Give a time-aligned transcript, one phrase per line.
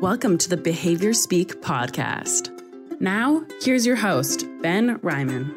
[0.00, 2.52] Welcome to the Behavior Speak podcast.
[3.00, 5.52] Now, here's your host, Ben Ryman.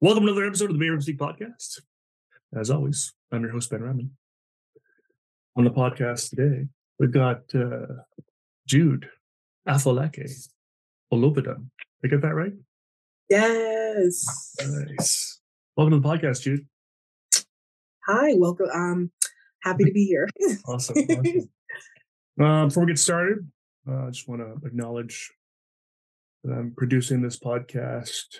[0.00, 1.82] Welcome to another episode of the Behavior Speak podcast.
[2.56, 4.12] As always, I'm your host, Ben Ryman.
[5.56, 6.66] On the podcast today,
[6.98, 7.92] we've got uh,
[8.66, 9.06] Jude
[9.68, 10.26] Afolake
[11.12, 11.66] Olubodun.
[12.00, 12.54] Did I get that right?
[13.28, 14.56] Yes.
[14.66, 15.42] Nice.
[15.76, 16.66] Welcome to the podcast, Jude.
[18.06, 18.68] Hi, welcome.
[18.72, 19.10] Um,
[19.62, 20.26] happy to be here.
[20.66, 20.96] Awesome.
[20.96, 21.50] awesome.
[22.40, 23.48] Uh, before we get started,
[23.88, 25.32] uh, I just want to acknowledge
[26.42, 28.38] that I'm producing this podcast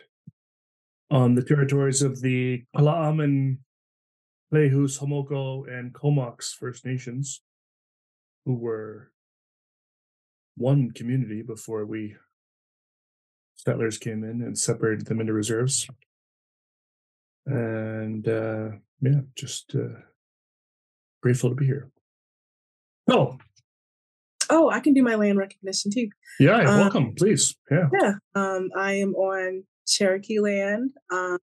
[1.10, 3.58] on the territories of the Kala'aman,
[4.52, 7.40] Lehus, Homoko, and Comox First Nations,
[8.44, 9.12] who were
[10.56, 12.16] one community before we
[13.54, 15.86] settlers came in and separated them into reserves.
[17.46, 20.00] And uh, yeah, just uh,
[21.22, 21.90] grateful to be here.
[23.08, 23.38] Oh,
[24.50, 26.08] Oh, I can do my land recognition too.
[26.38, 27.56] yeah, Um, welcome, please.
[27.70, 27.88] Yeah.
[28.00, 28.12] Yeah.
[28.34, 30.90] Um, I am on Cherokee land.
[31.12, 31.38] Um,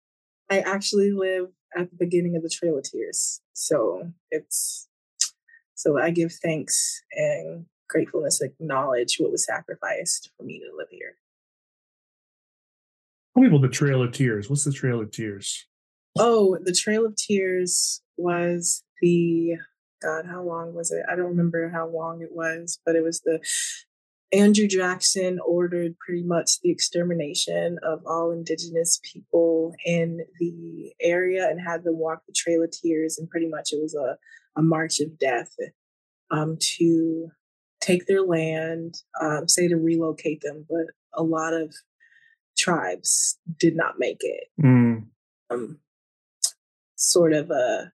[0.49, 3.41] I actually live at the beginning of the Trail of Tears.
[3.53, 4.87] So it's
[5.75, 11.15] so I give thanks and gratefulness, acknowledge what was sacrificed for me to live here.
[13.33, 14.49] Tell people the Trail of Tears.
[14.49, 15.65] What's the Trail of Tears?
[16.19, 19.53] Oh, the Trail of Tears was the
[20.01, 21.03] God, how long was it?
[21.11, 23.39] I don't remember how long it was, but it was the
[24.33, 31.59] Andrew Jackson ordered pretty much the extermination of all indigenous people in the area and
[31.59, 33.17] had them walk the Trail of Tears.
[33.17, 34.17] And pretty much it was a,
[34.57, 35.53] a march of death
[36.31, 37.29] um, to
[37.81, 41.75] take their land, um, say to relocate them, but a lot of
[42.57, 45.07] tribes did not make it Mm,
[45.49, 45.79] um,
[46.95, 47.91] sort of a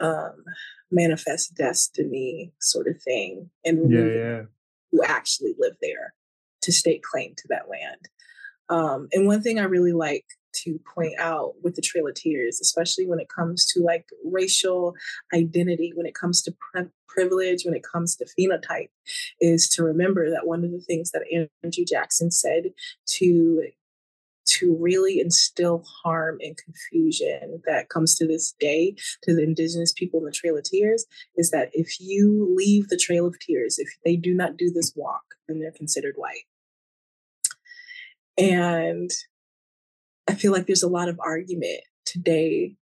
[0.00, 0.44] um,
[0.90, 4.42] manifest destiny sort of thing, and yeah, yeah.
[4.92, 6.14] who actually live there
[6.62, 8.08] to stake claim to that land.
[8.68, 10.26] Um, and one thing I really like
[10.64, 14.94] to point out with the Trail of Tears, especially when it comes to like racial
[15.34, 18.88] identity, when it comes to pri- privilege, when it comes to phenotype,
[19.40, 22.64] is to remember that one of the things that Andrew Jackson said
[23.06, 23.68] to
[24.48, 30.20] to really instill harm and confusion that comes to this day to the indigenous people
[30.20, 33.88] in the Trail of Tears is that if you leave the Trail of Tears, if
[34.04, 36.46] they do not do this walk, then they're considered white.
[38.36, 39.10] And
[40.28, 42.76] I feel like there's a lot of argument today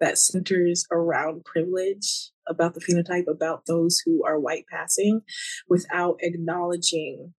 [0.00, 5.20] that centers around privilege, about the phenotype, about those who are white passing,
[5.68, 7.34] without acknowledging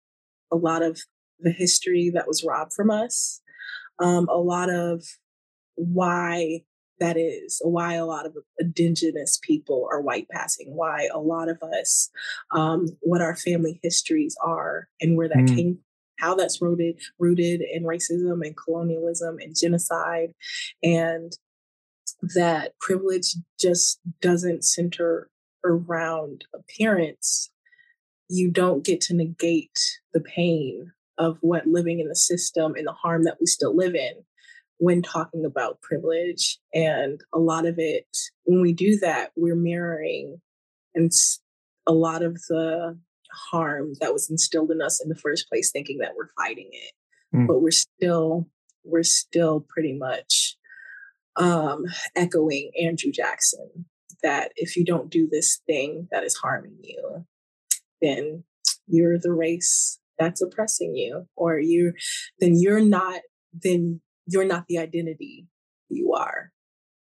[0.51, 1.01] a lot of
[1.39, 3.40] the history that was robbed from us,
[4.01, 5.03] um, a lot of
[5.75, 6.63] why
[6.99, 11.61] that is, why a lot of indigenous people are white passing, why a lot of
[11.63, 12.11] us,
[12.51, 15.55] um, what our family histories are, and where that Mm.
[15.55, 15.79] came,
[16.19, 20.33] how that's rooted rooted in racism and colonialism and genocide,
[20.83, 21.37] and
[22.35, 25.29] that privilege just doesn't center
[25.65, 27.49] around appearance.
[28.29, 29.79] You don't get to negate
[30.13, 33.93] the pain of what living in the system and the harm that we still live
[33.93, 34.13] in
[34.79, 36.57] when talking about privilege.
[36.73, 38.07] And a lot of it,
[38.45, 40.41] when we do that, we're mirroring
[40.95, 41.11] and
[41.85, 42.97] a lot of the
[43.51, 46.93] harm that was instilled in us in the first place, thinking that we're fighting it.
[47.35, 47.45] Mm.
[47.45, 48.49] But we're still,
[48.83, 50.57] we're still pretty much
[51.35, 53.85] um, echoing Andrew Jackson
[54.23, 57.25] that if you don't do this thing that is harming you,
[58.01, 58.43] then
[58.87, 61.93] you're the race that's oppressing you, or you,
[62.39, 63.21] then you're not,
[63.53, 65.47] then you're not the identity
[65.89, 66.51] you are.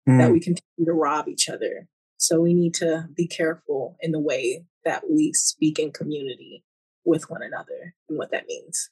[0.06, 1.88] That Mm, we continue to rob each other.
[2.18, 6.62] So we need to be careful in the way that we speak in community
[7.04, 8.90] with one another and what that means.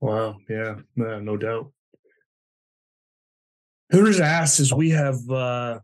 [0.00, 0.36] Wow.
[0.48, 0.76] Yeah.
[0.96, 1.72] No, doubt.
[3.90, 5.80] Hooters asked is we have uh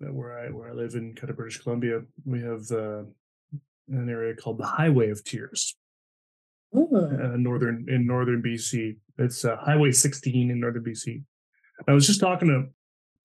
[0.00, 3.04] where I where I live in kind of British Columbia, we have uh
[3.88, 5.76] an area called the Highway of Tears.
[6.74, 8.96] Uh, northern in northern BC.
[9.18, 11.22] It's uh, Highway 16 in northern BC.
[11.86, 12.66] I was just talking to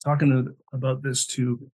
[0.04, 1.72] talking to, about this to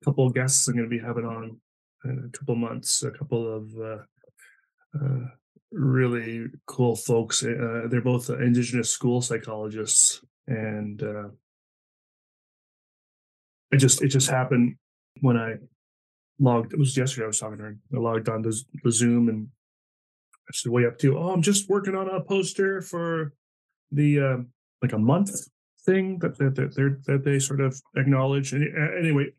[0.00, 1.60] a couple of guests I'm going to be having on
[2.04, 3.02] in a couple months.
[3.02, 3.98] A couple of uh,
[5.00, 5.26] uh,
[5.70, 7.44] really cool folks.
[7.44, 11.02] Uh, they're both uh, Indigenous school psychologists, and
[13.70, 14.76] it just it just happened
[15.20, 15.54] when I
[16.38, 16.72] logged.
[16.72, 17.24] It was yesterday.
[17.24, 17.76] I was talking to her.
[17.94, 19.48] I logged on the Zoom and
[20.52, 21.18] I said, "Way up to?
[21.18, 23.32] Oh, I'm just working on a poster for
[23.90, 24.36] the uh,
[24.82, 25.48] like a month
[25.86, 28.64] thing that that that, they're, that they sort of acknowledge." And
[28.98, 29.30] anyway,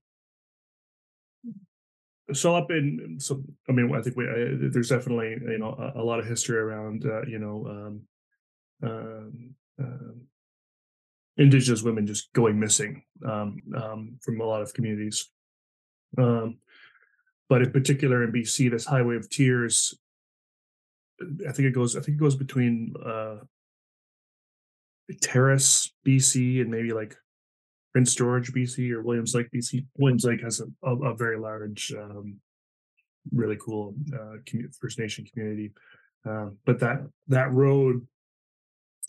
[2.34, 6.02] so up in so I mean I think we uh, there's definitely you know a,
[6.02, 10.22] a lot of history around uh, you know um, um, um,
[11.38, 13.62] indigenous women just going missing um,
[14.22, 15.30] from a lot of communities.
[17.50, 19.94] But in particular in BC, this Highway of Tears,
[21.48, 21.96] I think it goes.
[21.96, 23.38] I think it goes between uh,
[25.22, 27.16] Terrace, BC, and maybe like
[27.94, 29.86] Prince George, BC, or Williams Lake, BC.
[29.98, 32.38] Williams Lake has a, a, a very large, um,
[33.32, 34.38] really cool uh,
[34.80, 35.72] First Nation community.
[36.26, 38.08] Um, but that that road,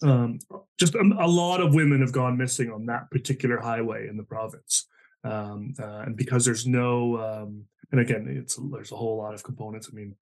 [0.02, 0.38] um,
[0.78, 4.24] just a, a, lot of women have gone missing on that particular highway in the
[4.24, 4.88] province,
[5.22, 9.44] um, uh, and because there's no, um, and again, it's there's a whole lot of
[9.44, 9.88] components.
[9.90, 10.16] I mean,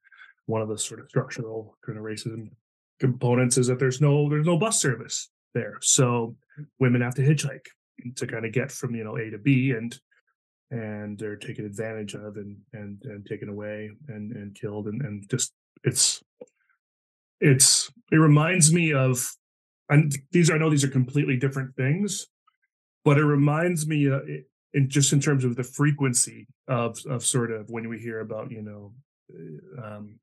[0.47, 2.51] one of the sort of structural kind of racism
[3.01, 6.37] components is that there's no there's no bus service there, so
[6.79, 7.67] women have to hitchhike
[8.17, 9.99] to kind of get from you know A to B and
[10.71, 15.29] and they're taken advantage of and and and taken away and and killed and and
[15.31, 15.53] just
[15.85, 16.23] it's
[17.41, 19.25] it's it reminds me of
[19.89, 22.27] and these I know these are completely different things,
[23.05, 24.21] but it reminds me uh,
[24.73, 28.51] in just in terms of the frequency of of sort of when we hear about
[28.51, 28.93] you know
[29.85, 30.19] um,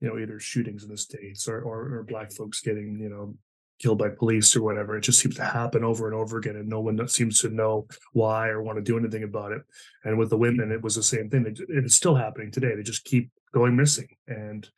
[0.00, 3.34] you know either shootings in the states or, or or black folks getting you know
[3.80, 4.96] killed by police or whatever.
[4.96, 7.86] It just seems to happen over and over again, and no one seems to know
[8.12, 9.62] why or want to do anything about it.
[10.04, 11.56] And with the women, it was the same thing.
[11.68, 12.74] It's still happening today.
[12.74, 14.68] They just keep going missing, and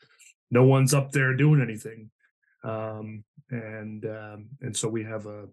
[0.51, 2.11] no one's up there doing anything.
[2.65, 5.49] Um, and um, and so we have a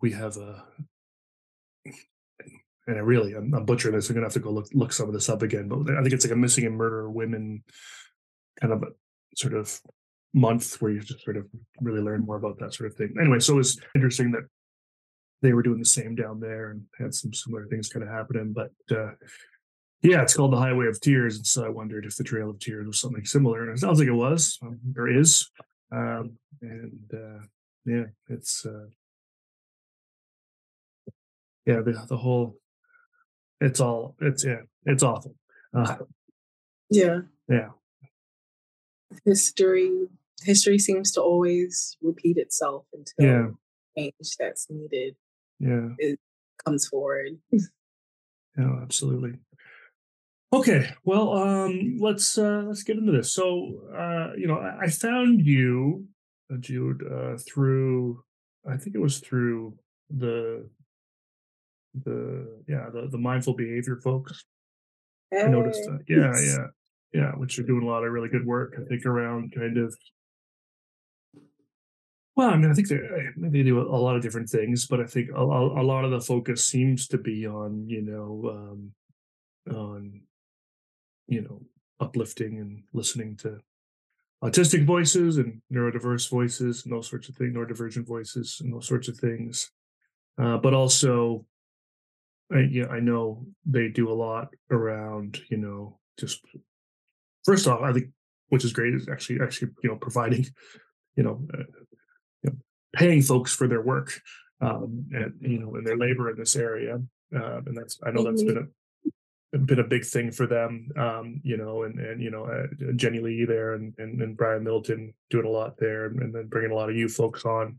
[0.00, 0.64] we have a
[2.86, 4.08] and I really I'm, I'm butchering this.
[4.08, 5.68] I'm gonna have to go look look some of this up again.
[5.68, 7.62] But I think it's like a missing and murder women
[8.60, 8.86] kind of a,
[9.36, 9.80] sort of
[10.34, 11.46] month where you just sort of
[11.80, 13.14] really learn more about that sort of thing.
[13.20, 14.44] Anyway, so it was interesting that
[15.42, 18.52] they were doing the same down there and had some similar things kind of happening.
[18.52, 19.12] But uh,
[20.02, 22.58] yeah, it's called the Highway of Tears, and so I wondered if the Trail of
[22.58, 24.58] Tears was something similar, and it sounds like it was.
[24.62, 25.48] Um, there is,
[25.92, 27.44] um, and uh,
[27.84, 28.86] yeah, it's uh,
[31.66, 32.56] yeah the the whole
[33.60, 35.34] it's all it's yeah it's awful.
[35.74, 35.96] Uh,
[36.90, 37.68] yeah, yeah.
[39.24, 40.08] History
[40.42, 43.46] history seems to always repeat itself until yeah.
[43.96, 45.14] change that's needed
[45.62, 45.90] yeah.
[45.98, 46.18] it
[46.64, 47.38] comes forward.
[47.50, 49.38] Yeah absolutely.
[50.52, 53.32] Okay well um let's uh let's get into this.
[53.32, 56.06] So uh you know i, I found you
[56.52, 58.22] uh, jude uh through
[58.68, 59.74] i think it was through
[60.10, 60.68] the
[62.04, 64.44] the yeah the, the mindful behavior folks.
[65.30, 65.44] Hey.
[65.44, 66.00] i noticed that.
[66.06, 66.66] Yeah yeah
[67.12, 69.94] yeah which are doing a lot of really good work i think around kind of
[72.34, 75.28] well, I mean, I think they do a lot of different things, but I think
[75.30, 78.50] a, a lot of the focus seems to be on you know
[79.68, 80.22] um, on
[81.26, 81.60] you know
[82.00, 83.58] uplifting and listening to
[84.42, 89.08] autistic voices and neurodiverse voices and those sorts of things, neurodivergent voices and those sorts
[89.08, 89.70] of things.
[90.40, 91.44] Uh, but also,
[92.50, 96.40] I, yeah, I know they do a lot around you know just
[97.44, 98.08] first off, I think
[98.52, 100.46] which is great is actually actually you know providing
[101.16, 102.50] you know uh,
[102.94, 104.20] paying folks for their work
[104.60, 107.00] um, and you know and their labor in this area
[107.34, 108.68] uh, and that's i know that's been
[109.54, 112.66] a been a big thing for them um, you know and and you know uh,
[112.94, 116.46] jenny lee there and, and, and brian middleton doing a lot there and, and, then
[116.46, 117.78] bringing a lot of you folks on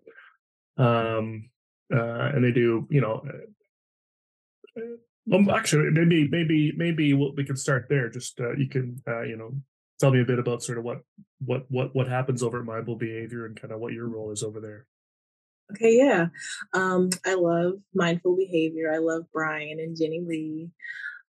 [0.78, 1.50] um,
[1.94, 3.24] uh, and they do you know
[4.76, 4.82] uh,
[5.26, 9.22] well, actually maybe maybe maybe we'll, we can start there just uh, you can uh,
[9.22, 9.54] you know
[10.00, 11.00] tell me a bit about sort of what
[11.46, 14.44] what what what happens over at mindful behavior and kind of what your role is
[14.44, 14.86] over there
[15.72, 16.28] Okay, yeah.
[16.74, 18.92] Um, I love mindful behavior.
[18.94, 20.70] I love Brian and Jenny Lee.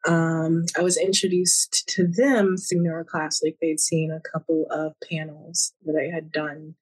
[0.07, 3.57] Um, I was introduced to them through Neuroclastic.
[3.61, 6.75] They'd seen a couple of panels that I had done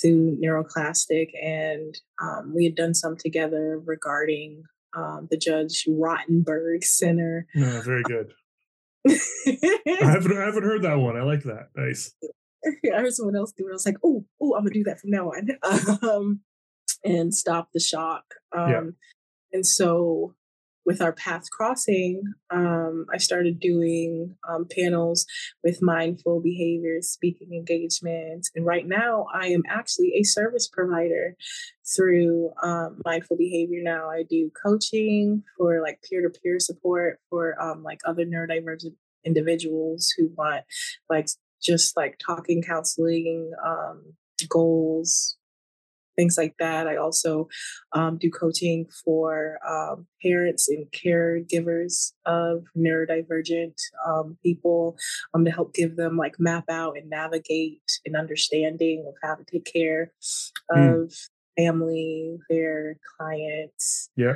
[0.00, 4.64] through Neuroclastic, and um, we had done some together regarding
[4.96, 7.46] um, the Judge Rotenberg Center.
[7.54, 8.32] No, very good.
[9.06, 9.12] I
[10.00, 11.16] haven't I haven't heard that one.
[11.16, 11.68] I like that.
[11.76, 12.14] Nice.
[12.64, 13.70] I heard someone else do it.
[13.70, 15.50] I was like, oh, oh, I'm gonna do that from now on.
[16.10, 16.40] um,
[17.04, 18.24] and stop the shock.
[18.56, 18.82] Um, yeah.
[19.52, 20.34] And so
[20.86, 25.26] with our path crossing, um, I started doing um, panels
[25.64, 28.50] with mindful behavior, speaking engagements.
[28.54, 31.36] And right now, I am actually a service provider
[31.94, 33.80] through um, mindful behavior.
[33.82, 38.94] Now, I do coaching for like peer to peer support for um, like other neurodivergent
[39.24, 40.64] individuals who want
[41.10, 41.26] like
[41.60, 44.14] just like talking, counseling, um,
[44.48, 45.36] goals,
[46.16, 46.88] things like that.
[46.88, 47.48] I also
[47.92, 54.96] um, do coaching for um, parents and caregivers of neurodivergent um, people
[55.34, 59.44] um, to help give them like map out and navigate an understanding of how to
[59.44, 60.12] take care
[60.72, 61.04] mm.
[61.04, 61.14] of
[61.56, 64.10] family, their clients.
[64.16, 64.34] Yeah.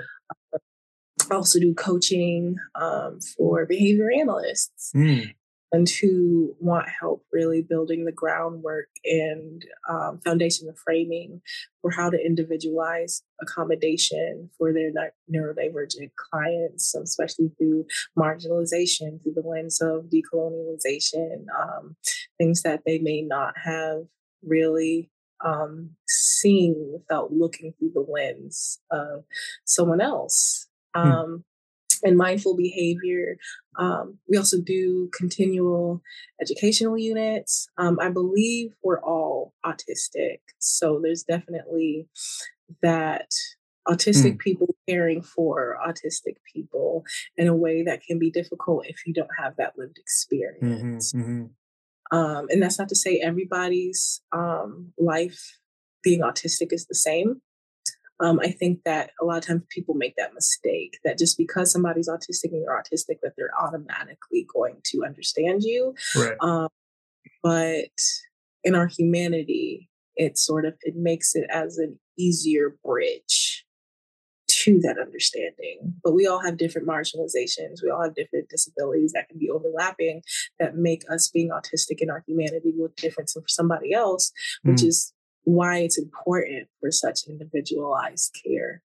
[1.30, 4.92] I also do coaching um, for behavior analysts.
[4.94, 5.34] Mm
[5.72, 11.40] and who want help really building the groundwork and um, foundation of framing
[11.80, 14.90] for how to individualize accommodation for their
[15.32, 17.86] neurodivergent clients, especially through
[18.18, 21.96] marginalization, through the lens of decolonialization, um,
[22.38, 24.02] things that they may not have
[24.42, 25.10] really
[25.44, 29.24] um, seen without looking through the lens of
[29.64, 30.66] someone else.
[30.94, 31.10] Hmm.
[32.02, 33.37] And mindful behavior.
[33.78, 36.02] Um, we also do continual
[36.40, 37.69] educational units.
[37.78, 40.38] Um, I believe we're all autistic.
[40.59, 42.09] So there's definitely
[42.83, 43.30] that
[43.88, 44.38] autistic mm.
[44.38, 47.04] people caring for autistic people
[47.37, 51.12] in a way that can be difficult if you don't have that lived experience.
[51.12, 52.16] Mm-hmm, mm-hmm.
[52.16, 55.59] Um, and that's not to say everybody's um, life
[56.02, 57.40] being autistic is the same.
[58.20, 61.72] Um, I think that a lot of times people make that mistake that just because
[61.72, 65.94] somebody's autistic and you're autistic, that they're automatically going to understand you.
[66.16, 66.36] Right.
[66.40, 66.68] Um,
[67.42, 67.90] but
[68.64, 73.64] in our humanity, it sort of it makes it as an easier bridge
[74.48, 75.94] to that understanding.
[76.02, 77.82] But we all have different marginalizations.
[77.82, 80.22] We all have different disabilities that can be overlapping
[80.58, 84.88] that make us being autistic in our humanity look different from somebody else, which mm.
[84.88, 85.14] is
[85.50, 88.83] why it's important for such individualized care,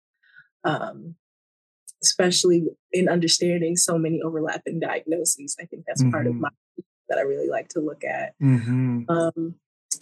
[0.63, 1.15] um,
[2.03, 5.55] especially in understanding so many overlapping diagnoses.
[5.60, 6.12] I think that's mm-hmm.
[6.12, 6.41] part of mm-hmm.
[6.41, 6.50] my
[7.10, 8.34] that I really like to look at.
[8.41, 9.03] Mm-hmm.
[9.10, 9.55] Um,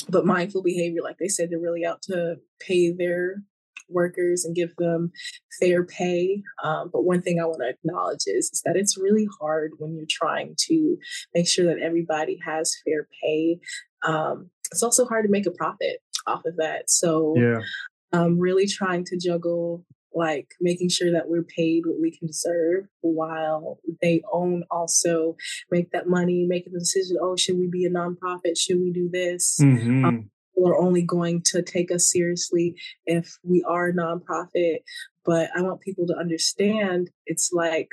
[0.10, 3.44] but mindful behavior, like they said, they're really out to pay their
[3.90, 5.12] workers and give them
[5.60, 6.42] fair pay.
[6.64, 9.96] Um, but one thing I want to acknowledge is, is that it's really hard when
[9.96, 10.98] you're trying to
[11.34, 13.60] make sure that everybody has fair pay.
[14.06, 16.90] Um, it's also hard to make a profit off of that.
[16.90, 17.60] So yeah.
[18.12, 22.86] um really trying to juggle like making sure that we're paid what we can deserve
[23.02, 25.36] while they own also
[25.72, 28.56] make that money, make a decision, oh, should we be a nonprofit?
[28.56, 29.58] Should we do this?
[29.60, 30.06] Mm-hmm.
[30.06, 30.30] Um,
[30.66, 32.76] are only going to take us seriously
[33.06, 34.80] if we are a nonprofit.
[35.26, 37.90] But I want people to understand it's like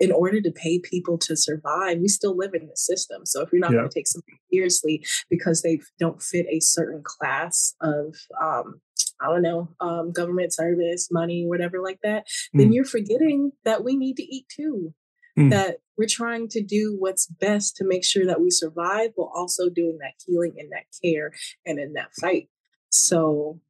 [0.00, 3.26] in order to pay people to survive, we still live in the system.
[3.26, 3.78] So if you're not yeah.
[3.78, 8.80] going to take something seriously because they don't fit a certain class of, um,
[9.20, 12.60] I don't know, um, government service, money, whatever like that, mm.
[12.60, 14.94] then you're forgetting that we need to eat too.
[15.38, 15.50] Mm.
[15.50, 19.68] That we're trying to do what's best to make sure that we survive while also
[19.68, 21.32] doing that healing and that care
[21.64, 22.48] and in that fight.
[22.90, 23.60] So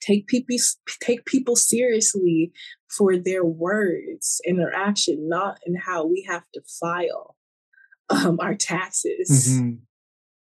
[0.00, 0.56] take people
[1.00, 2.52] take people seriously
[2.88, 7.36] for their words and their action, not in how we have to file
[8.08, 9.76] um, our taxes mm-hmm.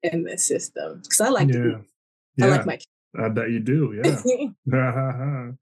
[0.03, 1.01] in the system.
[1.03, 1.55] Because I like yeah.
[1.55, 1.81] to,
[2.37, 2.47] yeah.
[2.47, 2.79] I like my.
[3.19, 4.01] I bet you do.
[4.03, 4.49] Yeah.
[4.73, 5.51] yeah.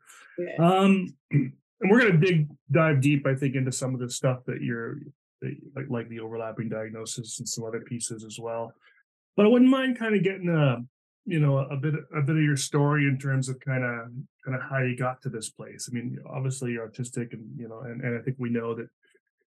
[0.58, 1.52] Um, and
[1.90, 4.96] we're gonna dig dive deep, I think, into some of the stuff that you're
[5.42, 8.72] that, like like the overlapping diagnosis and some other pieces as well.
[9.36, 10.78] But I wouldn't mind kind of getting a
[11.24, 14.10] you know a bit a bit of your story in terms of kind of
[14.44, 15.88] kind of how you got to this place.
[15.90, 18.88] I mean obviously you're autistic and you know and, and i think we know that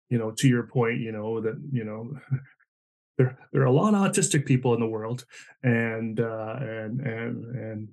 [0.09, 2.13] you know to your point you know that you know
[3.19, 5.25] there there are a lot of autistic people in the world
[5.63, 7.89] and uh and and and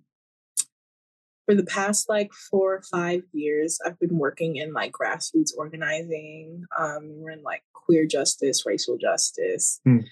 [1.46, 6.66] for the past like four or five years, I've been working in like grassroots organizing.
[6.78, 9.80] Um, we're in like queer justice, racial justice.
[9.88, 10.06] Mm.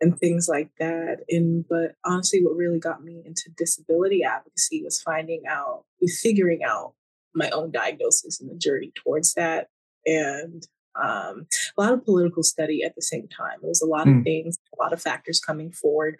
[0.00, 1.20] and things like that.
[1.28, 5.84] And but honestly, what really got me into disability advocacy was finding out,
[6.22, 6.92] figuring out
[7.34, 9.68] my own diagnosis and the journey towards that,
[10.04, 10.66] and
[11.02, 13.58] um, a lot of political study at the same time.
[13.62, 14.18] It was a lot mm.
[14.18, 16.18] of things, a lot of factors coming forward,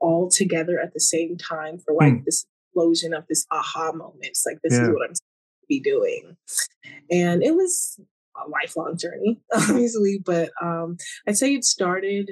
[0.00, 2.24] all together at the same time for like mm.
[2.24, 4.18] this explosion of this aha moment.
[4.22, 4.82] It's like this yeah.
[4.82, 5.20] is what I'm to
[5.68, 6.36] be doing,
[7.10, 8.00] and it was
[8.36, 10.20] a lifelong journey, obviously.
[10.24, 12.30] But um, I'd say it started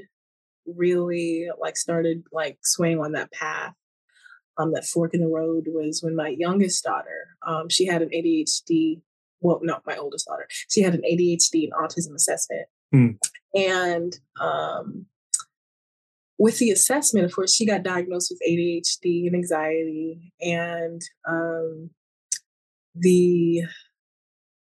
[0.67, 3.75] really like started like swaying on that path.
[4.59, 8.11] Um, that fork in the road was when my youngest daughter, um, she had an
[8.11, 9.01] ADHD.
[9.41, 10.47] Well, no, my oldest daughter.
[10.69, 13.19] She had an ADHD and autism assessment, mm.
[13.55, 15.07] and um,
[16.43, 21.91] with the assessment, of course, she got diagnosed with ADHD and anxiety, and um,
[22.97, 23.63] the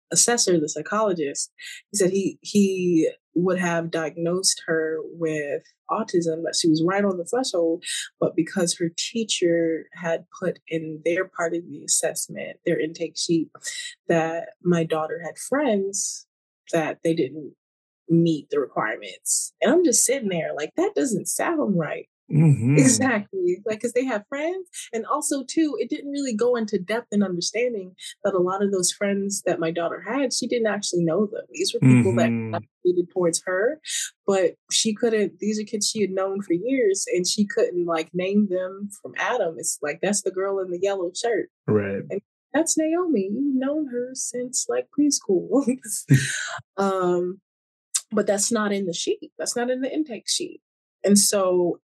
[0.09, 1.51] assessor, the psychologist,
[1.91, 5.61] he said he he would have diagnosed her with
[5.91, 7.83] autism, that she was right on the threshold,
[8.19, 13.47] but because her teacher had put in their part of the assessment, their intake sheet,
[14.07, 16.25] that my daughter had friends
[16.73, 17.53] that they didn't
[18.09, 19.53] meet the requirements.
[19.61, 22.07] And I'm just sitting there like that doesn't sound right.
[22.29, 22.77] Mm-hmm.
[22.77, 23.57] Exactly.
[23.65, 24.69] Like, because they have friends.
[24.93, 28.71] And also, too, it didn't really go into depth and understanding that a lot of
[28.71, 31.45] those friends that my daughter had, she didn't actually know them.
[31.51, 32.51] These were people mm-hmm.
[32.51, 33.81] that gravitated towards her,
[34.27, 38.09] but she couldn't, these are kids she had known for years and she couldn't like
[38.13, 39.55] name them from Adam.
[39.57, 41.49] It's like, that's the girl in the yellow shirt.
[41.67, 42.03] Right.
[42.11, 42.21] And
[42.53, 43.29] that's Naomi.
[43.31, 45.65] You've known her since like preschool.
[46.77, 47.41] um,
[48.11, 49.31] but that's not in the sheet.
[49.37, 50.61] That's not in the intake sheet.
[51.03, 51.79] And so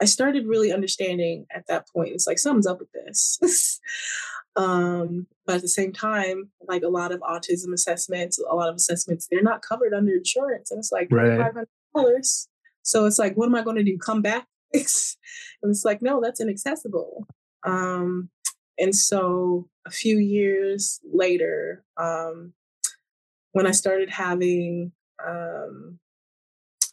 [0.00, 3.80] I started really understanding at that point, it's like something's up with this.
[4.56, 8.76] um, but at the same time, like a lot of autism assessments, a lot of
[8.76, 10.70] assessments, they're not covered under insurance.
[10.70, 11.54] And it's like right.
[11.94, 12.46] $500.
[12.82, 13.98] So it's like, what am I going to do?
[13.98, 14.46] Come back?
[14.74, 17.26] and it's like, no, that's inaccessible.
[17.64, 18.28] Um,
[18.78, 22.52] and so a few years later, um,
[23.52, 24.92] when I started having
[25.24, 25.98] um,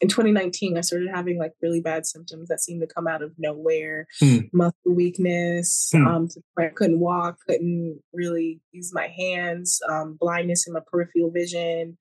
[0.03, 3.31] in 2019, I started having like really bad symptoms that seemed to come out of
[3.38, 4.05] nowhere.
[4.21, 4.49] Mm.
[4.51, 6.05] Muscle weakness, mm.
[6.05, 6.27] um,
[6.59, 11.97] I couldn't walk, couldn't really use my hands, um, blindness in my peripheral vision,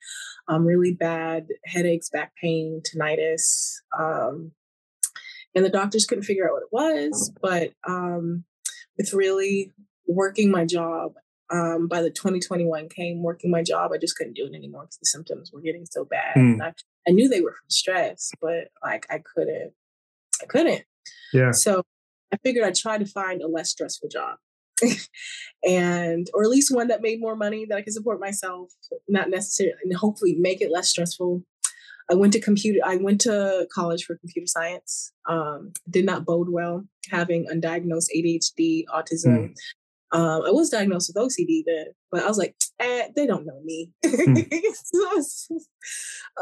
[0.48, 3.74] um, really bad headaches, back pain, tinnitus.
[3.96, 4.50] Um,
[5.54, 8.42] and the doctors couldn't figure out what it was, but um,
[8.98, 9.70] with really
[10.08, 11.12] working my job
[11.52, 14.98] um, by the 2021 came working my job, I just couldn't do it anymore because
[14.98, 16.34] the symptoms were getting so bad.
[16.34, 16.52] Mm.
[16.54, 16.72] And I,
[17.06, 19.72] I knew they were from stress, but like I couldn't,
[20.40, 20.84] I couldn't.
[21.32, 21.52] Yeah.
[21.52, 21.82] So
[22.32, 24.38] I figured I'd try to find a less stressful job.
[25.64, 28.72] and or at least one that made more money that I could support myself,
[29.08, 31.42] not necessarily and hopefully make it less stressful.
[32.10, 35.12] I went to computer I went to college for computer science.
[35.28, 39.54] Um, did not bode well having undiagnosed ADHD, autism, mm.
[40.12, 43.60] Um, I was diagnosed with OCD then, but I was like, eh, they don't know
[43.64, 43.90] me.
[44.04, 44.52] Mm.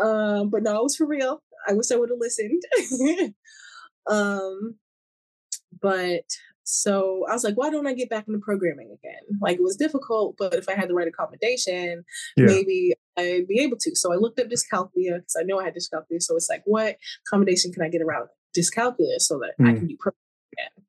[0.03, 1.43] um, but no, it was for real.
[1.69, 2.63] I wish I would have listened.
[4.11, 4.77] um,
[5.81, 6.25] but
[6.65, 9.39] so I was like, why don't I get back into programming again?
[9.41, 12.05] Like it was difficult, but if I had the right accommodation,
[12.37, 12.47] yeah.
[12.47, 13.97] maybe I'd be able to.
[13.97, 16.23] So I looked up dyscalculia because I know I had dyscalculia.
[16.23, 19.69] So it's like, what accommodation can I get around dyscalculia so that mm.
[19.69, 20.21] I can do programming
[20.53, 20.87] again?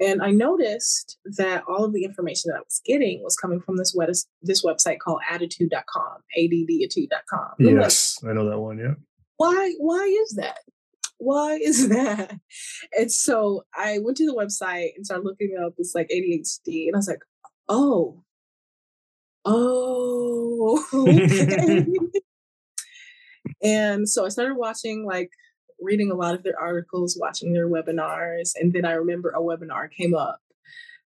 [0.00, 3.76] And I noticed that all of the information that I was getting was coming from
[3.76, 4.10] this web
[4.42, 7.54] this website called additude.com, additude.com.
[7.58, 8.94] Yes, like, I know that one, yeah.
[9.36, 10.58] Why why is that?
[11.18, 12.38] Why is that?
[12.92, 16.94] And so I went to the website and started looking up this like ADHD and
[16.94, 17.24] I was like,
[17.68, 18.22] oh,
[19.44, 20.84] oh,
[23.62, 25.30] and so I started watching like
[25.86, 28.52] reading a lot of their articles, watching their webinars.
[28.56, 30.40] And then I remember a webinar came up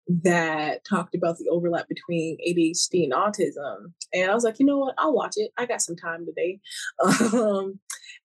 [0.08, 3.92] that talked about the overlap between ADHD and autism.
[4.12, 4.94] And I was like, you know what?
[4.98, 5.52] I'll watch it.
[5.56, 6.60] I got some time today.
[7.32, 7.78] Um,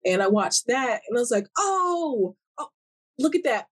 [0.04, 2.36] and I watched that and I was like, oh,
[3.20, 3.68] look at that.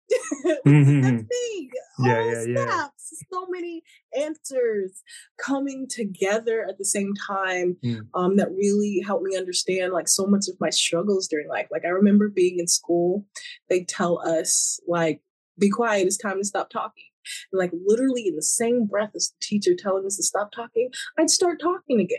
[0.67, 1.01] mm-hmm.
[1.01, 1.71] That's big.
[1.99, 2.87] Yeah, oh, yeah, yeah.
[2.97, 3.83] So many
[4.19, 5.03] answers
[5.39, 8.01] coming together at the same time mm.
[8.15, 11.69] um, that really helped me understand like so much of my struggles during life.
[11.71, 13.27] Like I remember being in school,
[13.69, 15.21] they tell us like,
[15.59, 17.05] be quiet, it's time to stop talking.
[17.53, 20.91] And like literally in the same breath as the teacher telling us to stop talking,
[21.19, 22.19] I'd start talking again.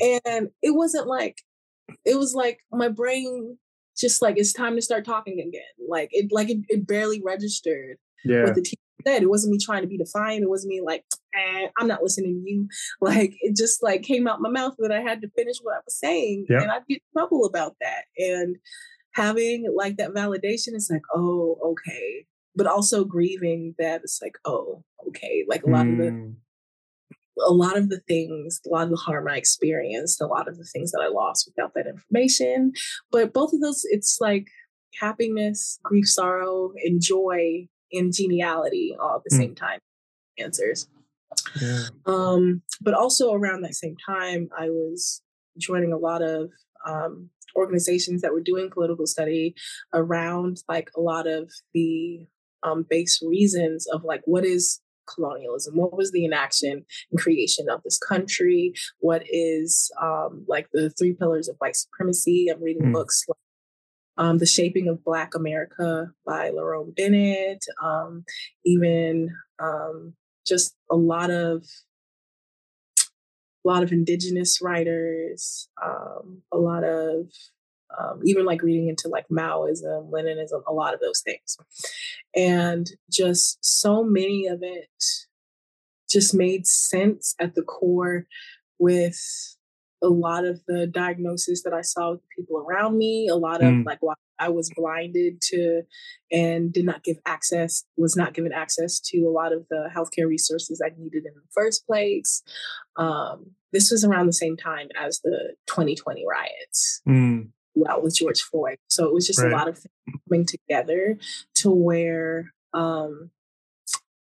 [0.00, 0.20] Mm.
[0.24, 1.42] And it wasn't like,
[2.04, 3.58] it was like my brain
[3.96, 5.62] just like it's time to start talking again.
[5.88, 8.44] Like it like it, it barely registered yeah.
[8.44, 9.22] what the teacher said.
[9.22, 10.42] It wasn't me trying to be defiant.
[10.42, 11.04] It wasn't me like,
[11.34, 12.68] eh, I'm not listening to you.
[13.00, 15.80] Like it just like came out my mouth that I had to finish what I
[15.84, 16.46] was saying.
[16.48, 16.62] Yep.
[16.62, 18.04] And I'd get trouble about that.
[18.18, 18.56] And
[19.12, 22.26] having like that validation is like, oh, okay.
[22.54, 25.44] But also grieving that it's like, oh, okay.
[25.46, 25.92] Like a lot mm.
[25.92, 26.34] of the mm.
[27.44, 30.56] A lot of the things, a lot of the harm I experienced, a lot of
[30.56, 32.72] the things that I lost without that information.
[33.10, 34.46] But both of those, it's like
[34.98, 39.38] happiness, grief, sorrow, and joy and geniality all at the mm.
[39.38, 39.80] same time
[40.38, 40.88] answers.
[41.60, 41.84] Yeah.
[42.06, 45.22] Um, but also around that same time, I was
[45.58, 46.50] joining a lot of
[46.86, 49.54] um, organizations that were doing political study
[49.92, 52.26] around like a lot of the
[52.62, 54.80] um, base reasons of like what is
[55.12, 55.76] colonialism?
[55.76, 58.74] What was the inaction and creation of this country?
[59.00, 62.48] What is um, like the three pillars of white supremacy?
[62.48, 62.92] I'm reading mm.
[62.92, 63.36] books like
[64.18, 68.24] um, the shaping of black america by lerone bennett um,
[68.64, 70.14] even um,
[70.46, 71.66] just a lot of
[73.66, 77.26] a lot of indigenous writers, um, a lot of
[77.98, 81.56] um, even like reading into like Maoism, Leninism, a lot of those things.
[82.34, 84.88] And just so many of it
[86.10, 88.26] just made sense at the core
[88.78, 89.18] with
[90.02, 93.72] a lot of the diagnosis that I saw with people around me, a lot of
[93.72, 93.86] mm.
[93.86, 95.82] like why I was blinded to
[96.30, 100.28] and did not give access, was not given access to a lot of the healthcare
[100.28, 102.42] resources I needed in the first place.
[102.96, 107.02] Um, this was around the same time as the 2020 riots.
[107.08, 107.48] Mm.
[107.76, 108.78] Well, with George Floyd.
[108.88, 109.52] So it was just right.
[109.52, 111.18] a lot of things coming together
[111.56, 113.30] to where um,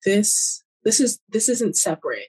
[0.04, 2.28] this this is this isn't separate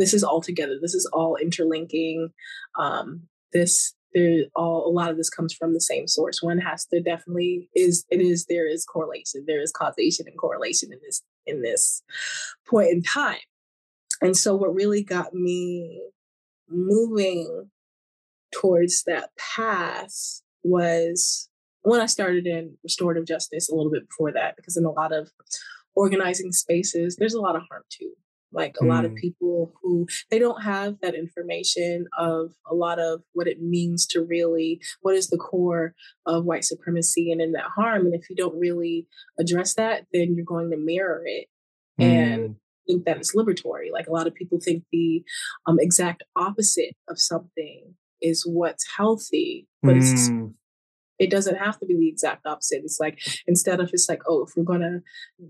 [0.00, 0.78] this is all together.
[0.80, 2.30] This is all interlinking.
[2.78, 6.42] Um, this there all a lot of this comes from the same source.
[6.42, 9.44] One has to definitely is it is there is correlation.
[9.46, 12.02] There is causation and correlation in this in this
[12.66, 13.38] point in time.
[14.22, 16.02] And so what really got me
[16.68, 17.70] moving
[18.52, 21.48] towards that path was
[21.82, 25.12] when I started in restorative justice a little bit before that, because in a lot
[25.12, 25.30] of
[25.94, 28.12] organizing spaces, there's a lot of harm too
[28.52, 28.88] like a mm.
[28.88, 29.16] lot of mm.
[29.16, 34.22] people who they don't have that information of a lot of what it means to
[34.22, 35.94] really what is the core
[36.26, 39.06] of white supremacy and in that harm and if you don't really
[39.38, 41.46] address that then you're going to mirror it
[42.00, 42.04] mm.
[42.04, 45.22] and think that it's liberatory like a lot of people think the
[45.66, 50.02] um, exact opposite of something is what's healthy but mm.
[50.02, 50.30] it's
[51.20, 52.80] it doesn't have to be the exact opposite.
[52.82, 55.02] It's like instead of it's like, oh, if we're gonna,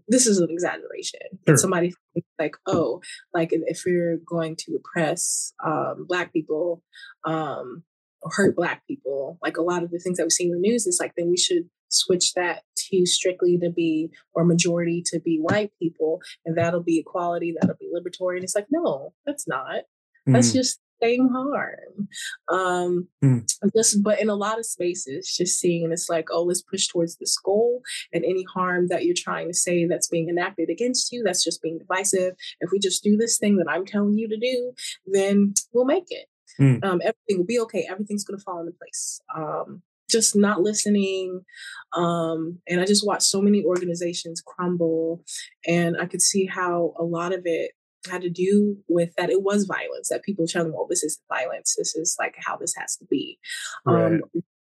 [0.09, 1.21] this is an exaggeration.
[1.47, 1.57] Sure.
[1.57, 1.95] Somebody
[2.41, 3.01] like, oh,
[3.33, 6.83] like if we're going to oppress um, black people
[7.25, 7.85] um,
[8.21, 10.59] or hurt black people, like a lot of the things that we see in the
[10.59, 15.21] news, is like then we should switch that to strictly to be or majority to
[15.21, 18.35] be white people, and that'll be equality, that'll be liberatory.
[18.35, 19.83] And it's like, no, that's not.
[20.27, 20.55] That's mm.
[20.55, 22.09] just same harm.
[22.49, 23.49] Um, mm.
[23.75, 27.17] Just, but in a lot of spaces, just seeing it's like, oh, let's push towards
[27.17, 27.83] this goal,
[28.13, 31.63] and any harm that you're trying to say that's being enacted against you, that's just
[31.63, 32.35] being divisive.
[32.61, 34.73] If we just do this thing that I'm telling you to do,
[35.07, 36.27] then we'll make it.
[36.61, 36.85] Mm.
[36.85, 37.87] Um, everything will be okay.
[37.91, 39.21] Everything's going to fall into place.
[39.35, 41.45] Um, just not listening.
[41.93, 45.25] Um, and I just watched so many organizations crumble,
[45.67, 47.73] and I could see how a lot of it
[48.09, 51.75] had to do with that it was violence that people telling well this is violence
[51.77, 53.39] this is like how this has to be.
[53.85, 54.13] Right.
[54.13, 54.21] um,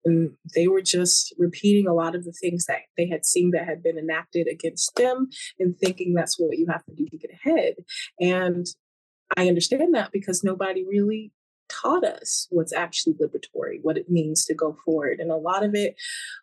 [0.05, 3.67] and they were just repeating a lot of the things that they had seen that
[3.67, 5.29] had been enacted against them
[5.61, 7.75] and thinking that's what you have to do to get ahead.
[8.21, 8.67] And
[9.37, 11.33] i understand that because nobody really
[11.69, 15.75] taught us what's actually liberatory what it means to go forward and a lot of
[15.75, 15.95] it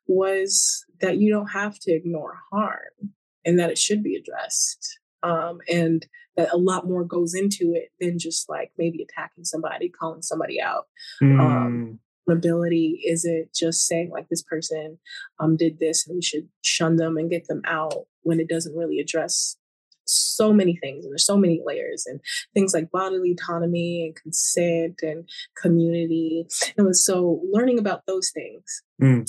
[0.08, 3.14] was that you don't have to ignore harm
[3.46, 6.06] and that it should be addressed um, and
[6.38, 10.62] that a lot more goes into it than just like maybe attacking somebody, calling somebody
[10.62, 10.88] out.
[11.22, 11.40] Mm.
[11.40, 12.00] Um,
[12.32, 14.98] ability isn't just saying like this person
[15.40, 18.76] um, did this and we should shun them and get them out when it doesn't
[18.76, 19.58] really address
[20.06, 22.20] so many things and there's so many layers and
[22.54, 29.26] things like bodily autonomy and consent and community and so learning about those things mm.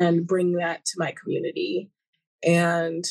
[0.00, 1.88] and bring that to my community
[2.44, 3.04] and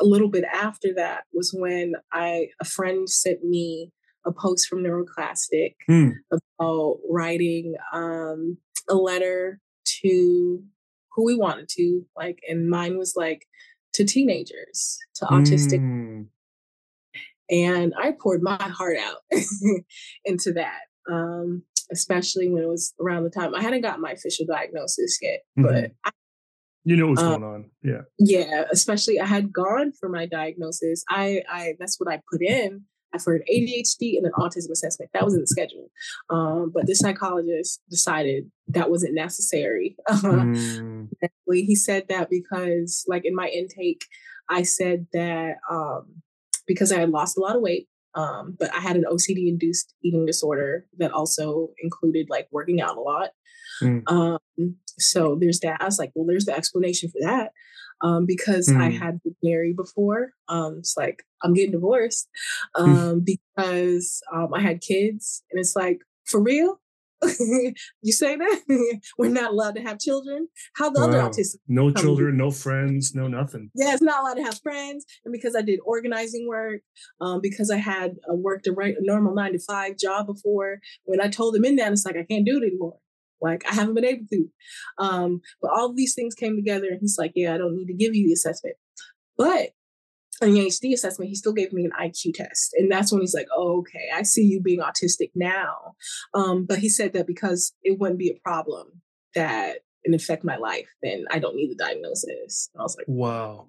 [0.00, 3.92] a little bit after that was when I a friend sent me
[4.26, 6.12] a post from Neuroclastic mm.
[6.30, 8.58] about writing um,
[8.88, 9.60] a letter
[10.02, 10.62] to
[11.12, 13.46] who we wanted to, like, and mine was like
[13.94, 15.80] to teenagers, to autistic.
[15.80, 16.26] Mm.
[17.50, 19.22] And I poured my heart out
[20.24, 20.80] into that,
[21.10, 25.40] um, especially when it was around the time I hadn't got my official diagnosis yet,
[25.58, 25.62] mm-hmm.
[25.62, 26.10] but I
[26.84, 31.04] you know what's um, going on yeah yeah especially i had gone for my diagnosis
[31.08, 35.10] i i that's what i put in I for an ADHD and an autism assessment.
[35.14, 35.90] That was in the schedule.
[36.30, 39.96] Um, but the psychologist decided that wasn't necessary.
[40.08, 41.08] Mm.
[41.50, 44.04] he said that because, like, in my intake,
[44.48, 46.22] I said that um,
[46.66, 47.88] because I had lost a lot of weight,
[48.18, 52.96] um, but I had an OCD induced eating disorder that also included like working out
[52.96, 53.30] a lot.
[53.80, 54.02] Mm.
[54.10, 55.80] Um, so there's that.
[55.80, 57.52] I was like, well, there's the explanation for that.
[58.00, 58.80] Um, because mm.
[58.80, 60.32] I had been married before.
[60.48, 62.28] Um, it's like I'm getting divorced
[62.74, 66.80] um, because um, I had kids, and it's like for real.
[68.02, 70.48] you say that we're not allowed to have children.
[70.76, 71.06] How the wow.
[71.06, 71.56] other autistic?
[71.66, 73.70] No children, no friends, no nothing.
[73.74, 75.04] Yeah, it's not allowed to have friends.
[75.24, 76.80] And because I did organizing work,
[77.20, 80.78] um, because I had uh, worked a, right, a normal nine to five job before,
[81.04, 82.98] when I told them in that, it's like I can't do it anymore.
[83.40, 84.48] Like I haven't been able to.
[84.98, 87.94] Um, but all these things came together, and he's like, "Yeah, I don't need to
[87.94, 88.76] give you the assessment."
[89.36, 89.70] But
[90.42, 92.74] on the HD assessment, he still gave me an IQ test.
[92.74, 95.94] And that's when he's like, oh, okay, I see you being autistic now.
[96.34, 99.02] Um, but he said that because it wouldn't be a problem
[99.34, 102.70] that it affect my life, then I don't need the diagnosis.
[102.74, 103.68] And I was like, wow.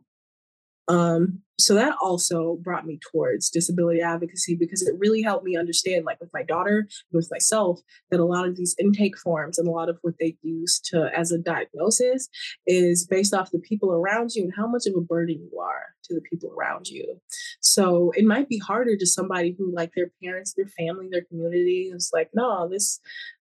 [0.89, 6.05] Um, so that also brought me towards disability advocacy because it really helped me understand,
[6.05, 9.71] like with my daughter, with myself, that a lot of these intake forms and a
[9.71, 12.29] lot of what they use to as a diagnosis
[12.65, 15.87] is based off the people around you and how much of a burden you are
[16.05, 17.19] to the people around you.
[17.59, 21.91] So it might be harder to somebody who like their parents, their family, their community
[21.93, 22.99] is like, no, this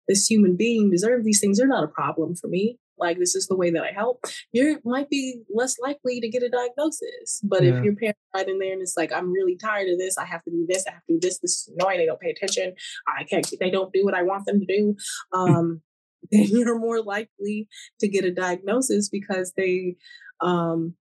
[0.08, 1.58] this human being deserves these things.
[1.58, 4.80] They're not a problem for me like this is the way that I help, you
[4.84, 7.40] might be less likely to get a diagnosis.
[7.42, 7.76] But yeah.
[7.76, 10.24] if your parents right in there and it's like, I'm really tired of this, I
[10.24, 12.30] have to do this, I have to do this, this is annoying, they don't pay
[12.30, 12.74] attention,
[13.06, 14.96] I can't they don't do what I want them to do.
[15.32, 15.82] Um,
[16.32, 17.68] then you're more likely
[18.00, 19.96] to get a diagnosis because they
[20.40, 20.94] um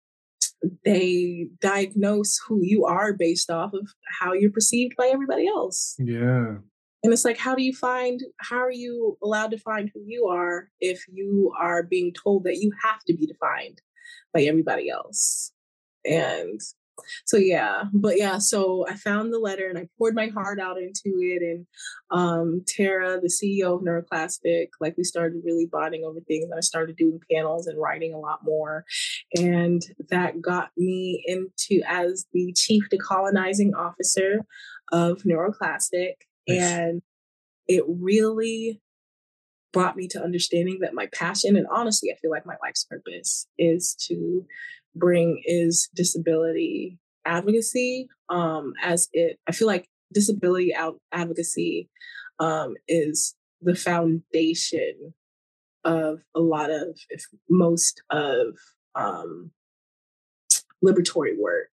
[0.86, 3.88] they diagnose who you are based off of
[4.20, 5.96] how you're perceived by everybody else.
[6.00, 6.58] Yeah.
[7.04, 10.28] And it's like, how do you find, how are you allowed to find who you
[10.28, 13.82] are if you are being told that you have to be defined
[14.34, 15.52] by everybody else?
[16.06, 16.60] And
[17.26, 20.78] so yeah but yeah so i found the letter and i poured my heart out
[20.78, 21.66] into it and
[22.12, 26.96] um tara the ceo of neuroclastic like we started really bonding over things i started
[26.96, 28.86] doing panels and writing a lot more
[29.36, 34.40] and that got me into as the chief decolonizing officer
[34.92, 36.14] of neuroclastic
[36.48, 37.02] and
[37.68, 38.82] it really
[39.74, 43.48] brought me to understanding that my passion and honestly, I feel like my life's purpose
[43.58, 44.46] is to
[44.96, 51.90] bring is disability advocacy um, as it, I feel like disability out advocacy
[52.40, 55.14] um, is the foundation
[55.84, 58.56] of a lot of, if most of
[58.96, 59.52] um,
[60.84, 61.70] liberatory work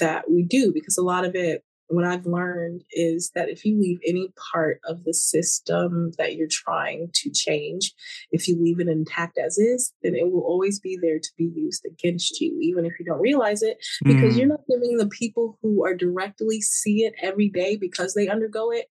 [0.00, 3.78] that we do, because a lot of it what I've learned is that if you
[3.78, 7.92] leave any part of the system that you're trying to change,
[8.30, 11.50] if you leave it intact as is, then it will always be there to be
[11.52, 14.38] used against you, even if you don't realize it, because mm.
[14.38, 18.70] you're not giving the people who are directly see it every day because they undergo
[18.70, 18.86] it.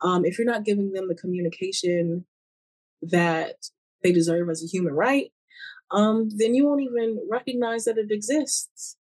[0.00, 2.26] Um, if you're not giving them the communication
[3.02, 3.56] that
[4.04, 5.32] they deserve as a human right,
[5.90, 8.96] um, then you won't even recognize that it exists.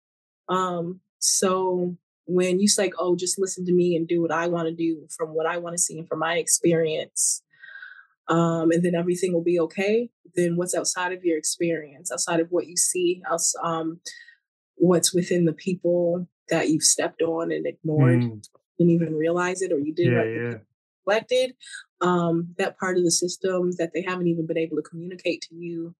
[0.48, 1.96] Um, so
[2.26, 5.06] when you say, oh, just listen to me and do what I want to do
[5.16, 7.42] from what I want to see and from my experience,
[8.28, 12.48] um, and then everything will be okay, then what's outside of your experience, outside of
[12.50, 14.00] what you see, else, um,
[14.76, 18.48] what's within the people that you've stepped on and ignored, mm.
[18.78, 20.58] didn't even realize it, or you didn't yeah, yeah.
[21.06, 21.54] neglected,
[22.00, 25.54] um, that part of the system that they haven't even been able to communicate to
[25.54, 25.94] you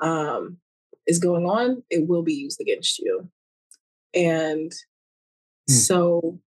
[0.00, 0.58] um,
[1.06, 3.28] is going on, it will be used against you.
[4.14, 4.72] And
[5.68, 5.74] Hmm.
[5.74, 6.40] So,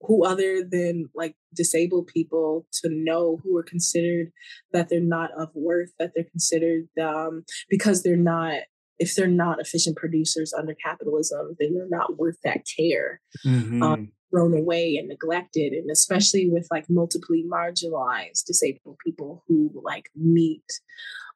[0.00, 4.30] who other than like disabled people to know who are considered
[4.72, 8.60] that they're not of worth, that they're considered um, because they're not,
[8.98, 13.20] if they're not efficient producers under capitalism, then they're not worth that care.
[13.44, 13.82] Um, mm-hmm.
[13.82, 20.10] Um, thrown away and neglected and especially with like multiply marginalized disabled people who like
[20.14, 20.64] meet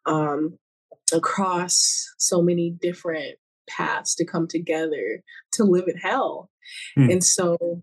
[0.07, 0.59] um,
[1.13, 3.37] across so many different
[3.69, 5.23] paths to come together
[5.53, 6.51] to live in hell.
[6.99, 7.13] Mm.
[7.13, 7.83] And so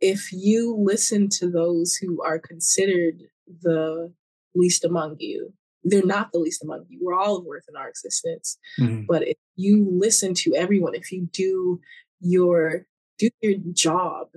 [0.00, 3.22] if you listen to those who are considered
[3.62, 4.12] the
[4.54, 5.52] least among you,
[5.84, 6.98] they're not the least among you.
[7.02, 8.58] We're all of worth in our existence.
[8.78, 9.06] Mm.
[9.06, 11.80] But if you listen to everyone, if you do
[12.20, 12.86] your
[13.18, 14.28] do your job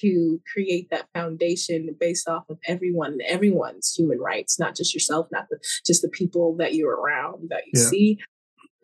[0.00, 5.46] to create that foundation based off of everyone everyone's human rights not just yourself not
[5.50, 7.88] the, just the people that you're around that you yeah.
[7.88, 8.18] see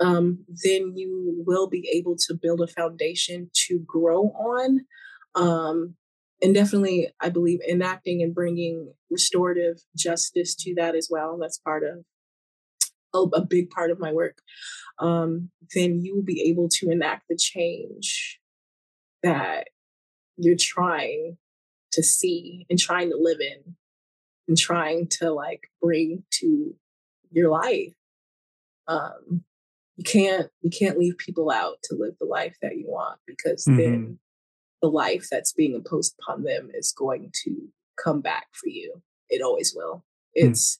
[0.01, 4.87] um, then you will be able to build a foundation to grow on
[5.35, 5.95] Um,
[6.43, 11.37] and definitely, I believe enacting and bringing restorative justice to that as well.
[11.37, 12.05] That's part of
[13.15, 14.39] a, a big part of my work.
[14.99, 18.39] Um, then you will be able to enact the change
[19.23, 19.69] that
[20.37, 21.39] you're trying
[21.93, 23.77] to see and trying to live in
[24.47, 26.75] and trying to like bring to
[27.31, 27.95] your life.
[28.87, 29.45] Um,
[29.99, 33.65] you can't you can't leave people out to live the life that you want because
[33.65, 33.79] mm-hmm.
[33.79, 34.19] then
[34.81, 37.69] the life that's being imposed upon them is going to
[38.03, 39.03] come back for you.
[39.29, 40.05] It always will.
[40.39, 40.47] Hmm.
[40.47, 40.79] It's mm.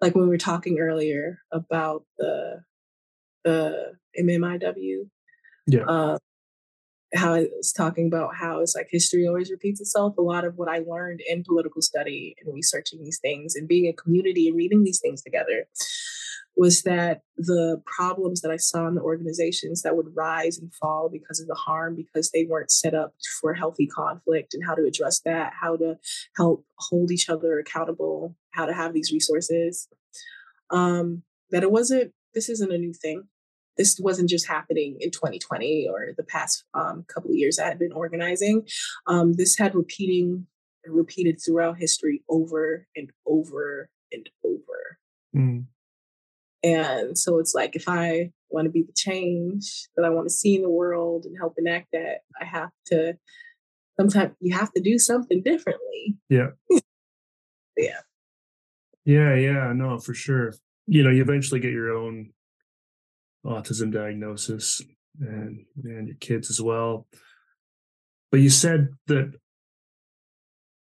[0.00, 2.62] like when we were talking earlier about the
[3.44, 5.08] the MMIW.
[5.66, 5.84] Yeah.
[5.84, 6.18] Uh,
[7.12, 10.16] how I was talking about how it's like history always repeats itself.
[10.16, 13.88] A lot of what I learned in political study and researching these things and being
[13.88, 15.66] a community and reading these things together
[16.56, 21.08] was that the problems that I saw in the organizations that would rise and fall
[21.10, 24.84] because of the harm, because they weren't set up for healthy conflict and how to
[24.84, 25.96] address that, how to
[26.36, 29.88] help hold each other accountable, how to have these resources.
[30.70, 33.24] Um, that it wasn't, this isn't a new thing.
[33.76, 37.78] This wasn't just happening in 2020 or the past um, couple of years I had
[37.78, 38.66] been organizing.
[39.06, 40.46] Um, this had repeating,
[40.86, 44.98] repeated throughout history over and over and over.
[45.34, 45.64] Mm.
[46.62, 50.34] And so it's like if I want to be the change that I want to
[50.34, 53.14] see in the world and help enact that, I have to
[53.98, 56.16] sometimes you have to do something differently.
[56.28, 56.50] Yeah.
[57.76, 58.00] yeah.
[59.04, 60.54] Yeah, yeah, no, for sure.
[60.86, 62.32] You know, you eventually get your own
[63.44, 64.82] autism diagnosis
[65.20, 67.06] and and your kids as well.
[68.30, 69.32] But you said that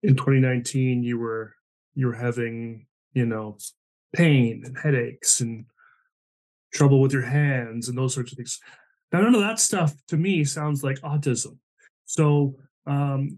[0.04, 1.54] in 2019 you were
[1.96, 3.58] you were having, you know,
[4.16, 5.66] pain and headaches and
[6.74, 8.60] trouble with your hands and those sorts of things.
[9.12, 11.58] Now, none of that stuff to me sounds like autism.
[12.06, 13.36] So, um,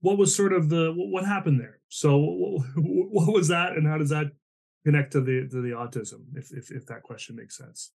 [0.00, 1.80] what was sort of the what happened there?
[1.88, 2.18] So,
[2.76, 4.26] what was that, and how does that
[4.84, 6.24] connect to the to the autism?
[6.34, 7.92] If if, if that question makes sense.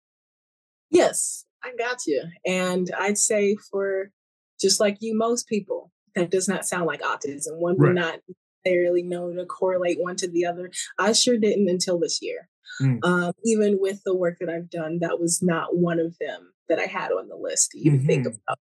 [0.89, 2.23] Yes, I got you.
[2.45, 4.11] And I'd say for
[4.59, 7.57] just like you, most people, that does not sound like autism.
[7.57, 7.87] One right.
[7.87, 8.19] would not
[8.65, 10.71] necessarily know to correlate one to the other.
[10.97, 12.49] I sure didn't until this year.
[12.81, 13.03] Mm.
[13.03, 16.79] Um, even with the work that I've done, that was not one of them that
[16.79, 18.07] I had on the list to even mm-hmm.
[18.07, 18.59] think about.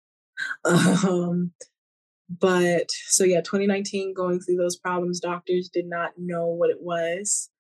[0.65, 1.53] Um,
[2.29, 7.51] but so yeah, 2019, going through those problems, doctors did not know what it was.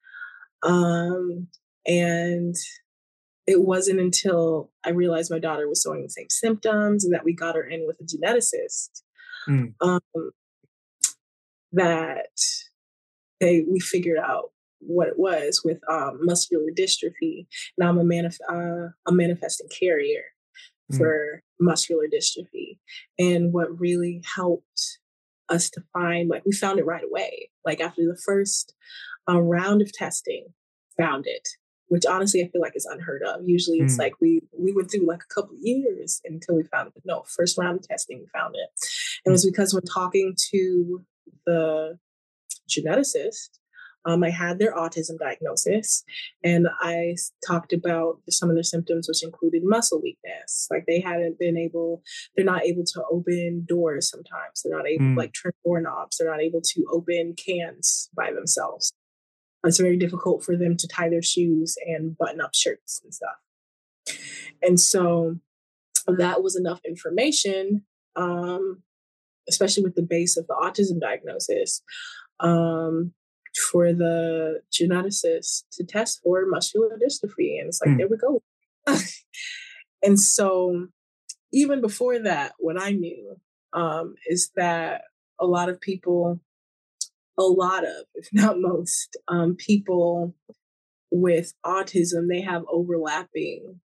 [0.65, 1.49] Um,
[1.87, 2.57] and
[3.47, 7.35] it wasn't until I realized my daughter was showing the same symptoms and that we
[7.35, 9.03] got her in with a geneticist
[9.49, 9.75] mm.
[9.81, 10.01] um,
[11.73, 12.31] that
[13.41, 14.53] they we figured out
[14.85, 17.47] what it was with um, muscular dystrophy.
[17.79, 20.23] Now I'm a, manif- uh, a manifesting carrier
[20.93, 20.99] mm.
[20.99, 22.79] for muscular dystrophy.
[23.19, 24.99] And what really helped
[25.49, 27.51] us to find, like, we found it right away.
[27.65, 28.75] Like, after the first
[29.31, 30.47] uh, round of testing,
[30.99, 31.49] found it.
[31.89, 33.43] Which honestly, I feel like is unheard of.
[33.45, 33.99] Usually, it's mm.
[33.99, 36.95] like we we went through like a couple years until we found it.
[36.95, 38.71] But no, first round of testing, we found it.
[39.25, 41.05] And it was because when talking to
[41.47, 41.99] the
[42.69, 43.59] geneticist,
[44.05, 46.03] um, I had their autism diagnosis,
[46.43, 50.67] and I talked about some of their symptoms, which included muscle weakness.
[50.71, 52.03] Like they hadn't been able,
[52.35, 54.63] they're not able to open doors sometimes.
[54.65, 55.17] They're not able, mm.
[55.17, 56.17] like turn doorknobs.
[56.17, 58.93] They're not able to open cans by themselves.
[59.65, 64.19] It's very difficult for them to tie their shoes and button up shirts and stuff.
[64.61, 65.37] And so
[66.09, 67.85] that was enough information
[68.17, 68.83] um,
[69.49, 71.83] especially with the base of the autism diagnosis,
[72.41, 73.13] um,
[73.71, 77.59] for the geneticist to test for muscular dystrophy.
[77.59, 77.99] And it's like, mm.
[77.99, 78.43] there we go.
[80.03, 80.89] and so,
[81.53, 83.37] even before that, what I knew
[83.73, 85.03] um, is that
[85.39, 86.41] a lot of people,
[87.39, 90.35] a lot of, if not most, um, people
[91.11, 93.81] with autism, they have overlapping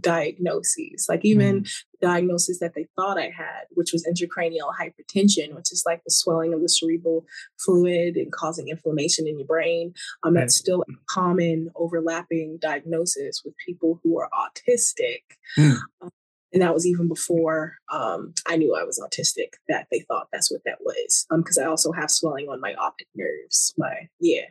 [0.00, 1.70] diagnoses, like even mm.
[2.00, 6.52] diagnosis that they thought I had, which was intracranial hypertension, which is like the swelling
[6.52, 7.24] of the cerebral
[7.58, 9.94] fluid and causing inflammation in your brain.
[10.22, 15.22] Um, that's still a common overlapping diagnosis with people who are autistic.
[15.58, 15.78] Mm.
[16.00, 16.10] Um,
[16.52, 19.54] and that was even before um, I knew I was autistic.
[19.68, 21.26] That they thought that's what that was.
[21.30, 23.74] Because um, I also have swelling on my optic nerves.
[23.76, 24.46] My yeah,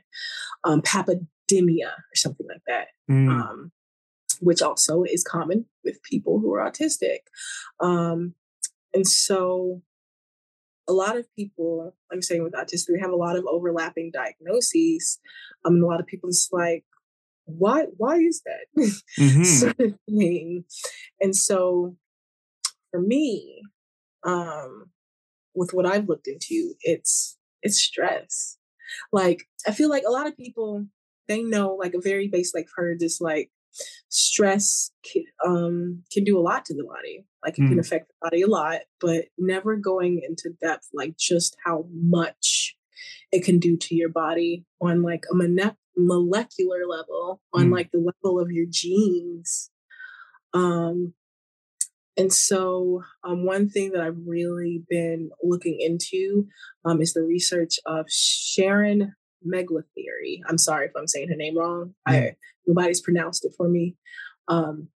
[0.64, 2.89] um, papidemia or something like that.
[3.09, 3.72] Mm.
[4.41, 7.19] Which also is common with people who are autistic.
[7.79, 8.33] Um,
[8.93, 9.81] and so
[10.88, 15.19] a lot of people, I'm saying with autistic, we have a lot of overlapping diagnoses.
[15.63, 16.83] Um, and a lot of people is like,
[17.45, 18.83] why, why is that?
[19.19, 19.43] Mm-hmm.
[19.43, 20.65] sort of thing.
[21.21, 21.95] And so
[22.91, 23.61] for me,
[24.23, 24.89] um,
[25.53, 28.57] with what I've looked into, it's it's stress.
[29.11, 30.86] Like I feel like a lot of people
[31.27, 33.49] they know like a very base like heard this like
[34.09, 37.26] stress can, um, can do a lot to the body.
[37.43, 37.69] Like it mm.
[37.69, 42.76] can affect the body a lot, but never going into depth, like just how much
[43.32, 47.73] it can do to your body on like a mone- molecular level, on mm.
[47.73, 49.69] like the level of your genes.
[50.53, 51.13] Um,
[52.17, 56.47] and so, um, one thing that I've really been looking into
[56.86, 59.15] um, is the research of Sharon
[59.46, 60.41] Meglathery.
[60.48, 61.93] I'm sorry if I'm saying her name wrong.
[62.06, 62.36] I
[62.66, 63.96] nobody's pronounced it for me.
[64.48, 64.89] Um,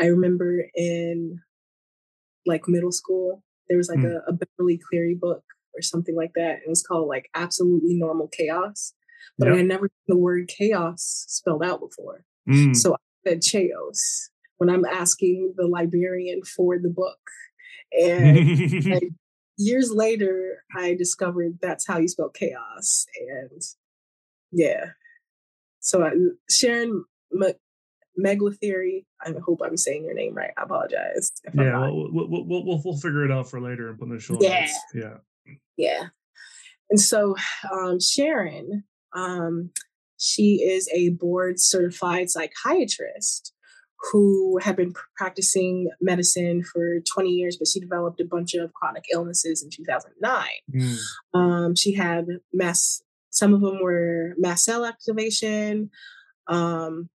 [0.00, 1.40] I remember in
[2.46, 4.14] like middle school, there was like mm.
[4.14, 5.42] a, a, Beverly Cleary book
[5.74, 6.58] or something like that.
[6.58, 8.94] It was called like Absolutely Normal Chaos.
[9.38, 9.58] But yep.
[9.58, 12.24] I never the word chaos spelled out before.
[12.48, 12.76] Mm.
[12.76, 12.96] So I
[13.28, 14.28] said chaos
[14.58, 17.18] when I'm asking the librarian for the book.
[17.98, 19.16] And
[19.56, 23.06] years later, I discovered that's how you spell chaos.
[23.28, 23.62] And
[24.52, 24.90] yeah.
[25.80, 26.10] So uh,
[26.50, 27.54] Sharon M-
[28.18, 30.52] Meglathery, I hope I'm saying your name right.
[30.56, 31.32] I apologize.
[31.52, 34.38] yeah, we'll, we'll, we'll, we'll, figure it out for later and put in the show
[34.40, 34.60] yeah.
[34.60, 34.78] notes.
[34.94, 35.54] Yeah.
[35.76, 36.02] Yeah.
[36.90, 37.34] And so
[37.72, 38.84] um, Sharon,
[39.14, 39.70] um,
[40.18, 43.52] she is a board certified psychiatrist
[44.12, 49.04] who had been practicing medicine for 20 years, but she developed a bunch of chronic
[49.12, 50.44] illnesses in 2009.
[50.74, 50.98] Mm.
[51.32, 55.90] Um, she had mass, some of them were mast cell activation,
[56.48, 57.08] um,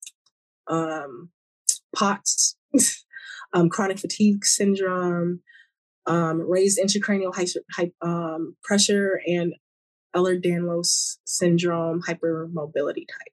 [0.69, 1.31] um,
[1.95, 2.57] POTS,
[3.53, 5.41] um, chronic fatigue syndrome,
[6.07, 9.55] um, raised intracranial hy- um, pressure, and
[10.15, 13.33] Ehlers-Danlos syndrome hypermobility type.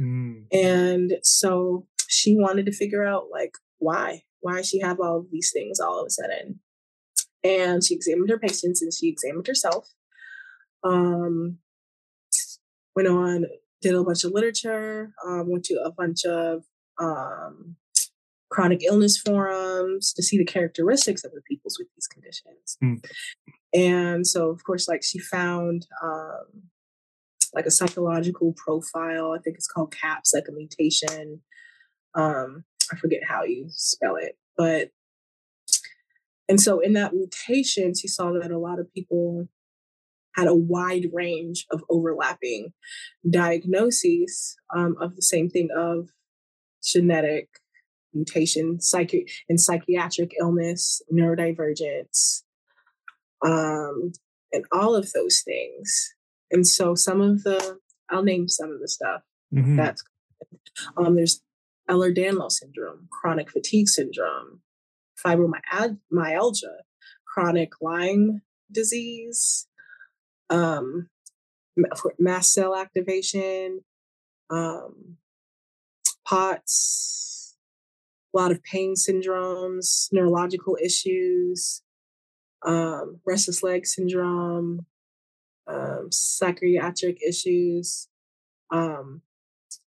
[0.00, 0.46] Mm.
[0.52, 5.50] And so she wanted to figure out like why why she have all of these
[5.52, 6.60] things all of a sudden.
[7.44, 9.88] And she examined her patients and she examined herself
[10.84, 11.58] um
[12.94, 13.46] went on
[13.80, 16.64] did a bunch of literature um, went to a bunch of
[17.00, 17.76] um,
[18.50, 22.76] chronic illness forums to see the characteristics of the peoples with these conditions.
[22.82, 23.04] Mm.
[23.72, 26.64] and so of course like she found um,
[27.54, 31.40] like a psychological profile i think it's called caps like a mutation
[32.14, 34.90] um, I forget how you spell it, but
[36.48, 39.48] and so in that mutation, she saw that a lot of people
[40.34, 42.72] had a wide range of overlapping
[43.28, 46.08] diagnoses um, of the same thing of
[46.82, 47.48] genetic
[48.14, 52.42] mutation, psychic and psychiatric illness, neurodivergence,
[53.44, 54.12] um,
[54.52, 56.14] and all of those things.
[56.50, 57.78] And so some of the,
[58.10, 59.22] I'll name some of the stuff
[59.54, 59.76] mm-hmm.
[59.76, 60.02] that's
[60.96, 61.42] um, there's
[61.90, 64.60] Ehlers-Danlos syndrome, chronic fatigue syndrome,
[65.24, 66.76] fibromyalgia,
[67.26, 69.66] chronic Lyme disease,
[70.50, 71.08] um,
[72.18, 73.80] mast cell activation,
[74.50, 75.16] um,
[76.26, 77.56] POTS,
[78.34, 81.82] a lot of pain syndromes, neurological issues,
[82.64, 84.86] um, restless leg syndrome,
[85.66, 88.08] um, psychiatric issues,
[88.70, 89.22] um,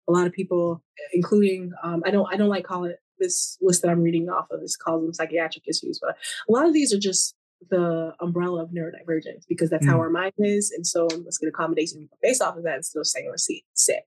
[0.09, 0.83] a lot of people,
[1.13, 4.47] including um, I don't I don't like call it this list that I'm reading off
[4.51, 6.17] of is calls them psychiatric issues, but
[6.49, 7.35] a lot of these are just
[7.71, 9.91] the umbrella of neurodivergence because that's mm.
[9.91, 13.07] how our mind is, and so let's get accommodation based off of that instead of
[13.07, 14.05] saying we're sick.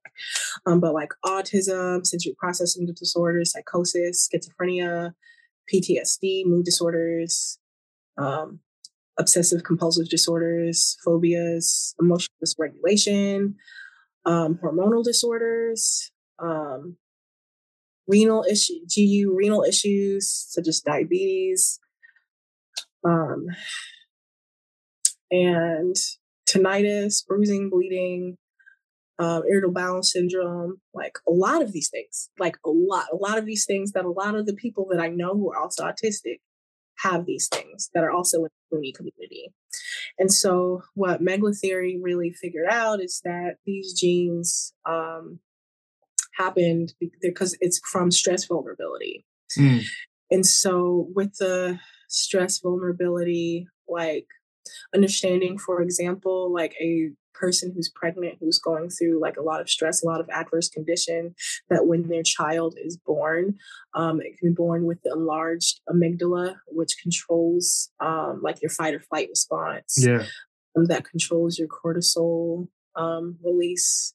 [0.65, 5.13] Um, but like autism, sensory processing disorders, psychosis, schizophrenia,
[5.73, 7.59] PTSD, mood disorders,
[8.17, 8.59] um,
[9.19, 13.53] obsessive compulsive disorders, phobias, emotional dysregulation,
[14.25, 16.97] um, hormonal disorders, um,
[18.07, 21.79] renal issue, GU renal issues such as diabetes,
[23.03, 23.47] um,
[25.31, 25.95] and
[26.47, 28.37] tinnitus, bruising, bleeding,
[29.19, 33.37] um, irritable bowel syndrome, like a lot of these things, like a lot, a lot
[33.37, 35.83] of these things that a lot of the people that I know who are also
[35.83, 36.39] autistic
[36.99, 38.49] have these things that are also in
[38.81, 39.53] the community.
[40.19, 45.39] And so, what Meglathery really figured out is that these genes um,
[46.35, 49.25] happened because it's from stress vulnerability.
[49.57, 49.85] Mm.
[50.29, 54.27] And so, with the stress vulnerability, like
[54.93, 59.69] understanding, for example, like a person who's pregnant who's going through like a lot of
[59.69, 61.33] stress a lot of adverse condition
[61.69, 63.55] that when their child is born
[63.93, 68.93] um, it can be born with the enlarged amygdala which controls um, like your fight
[68.93, 70.25] or flight response yeah
[70.77, 74.13] um, that controls your cortisol um, release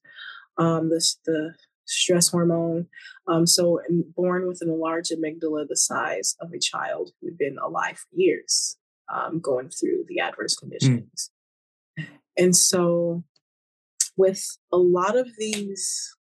[0.58, 1.54] um, this the
[1.86, 2.86] stress hormone.
[3.26, 3.80] Um, so,
[4.16, 8.76] born with an enlarged amygdala the size of a child who'd been alive for years,
[9.12, 10.68] um, going through the adverse hmm.
[10.68, 11.30] conditions.
[12.36, 13.24] And so,
[14.16, 16.16] with a lot of these.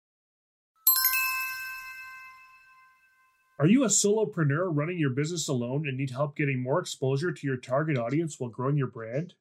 [3.58, 7.46] Are you a solopreneur running your business alone and need help getting more exposure to
[7.46, 9.34] your target audience while growing your brand?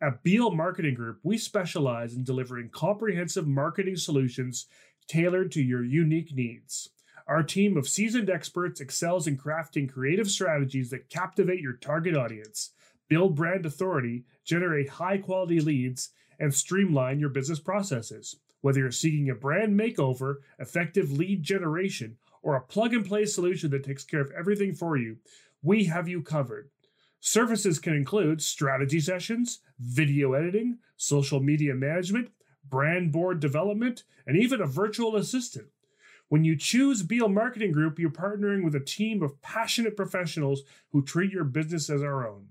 [0.00, 4.66] At Beal Marketing Group, we specialize in delivering comprehensive marketing solutions
[5.08, 6.90] tailored to your unique needs.
[7.26, 12.70] Our team of seasoned experts excels in crafting creative strategies that captivate your target audience,
[13.08, 18.36] build brand authority, generate high quality leads, and streamline your business processes.
[18.60, 23.70] Whether you're seeking a brand makeover, effective lead generation, or a plug and play solution
[23.70, 25.18] that takes care of everything for you,
[25.62, 26.70] we have you covered.
[27.20, 32.30] Services can include strategy sessions, video editing, social media management,
[32.68, 35.66] brand board development, and even a virtual assistant.
[36.28, 41.04] When you choose Beal Marketing Group, you're partnering with a team of passionate professionals who
[41.04, 42.48] treat your business as our own.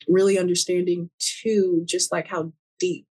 [0.07, 3.07] really understanding too, just like how deep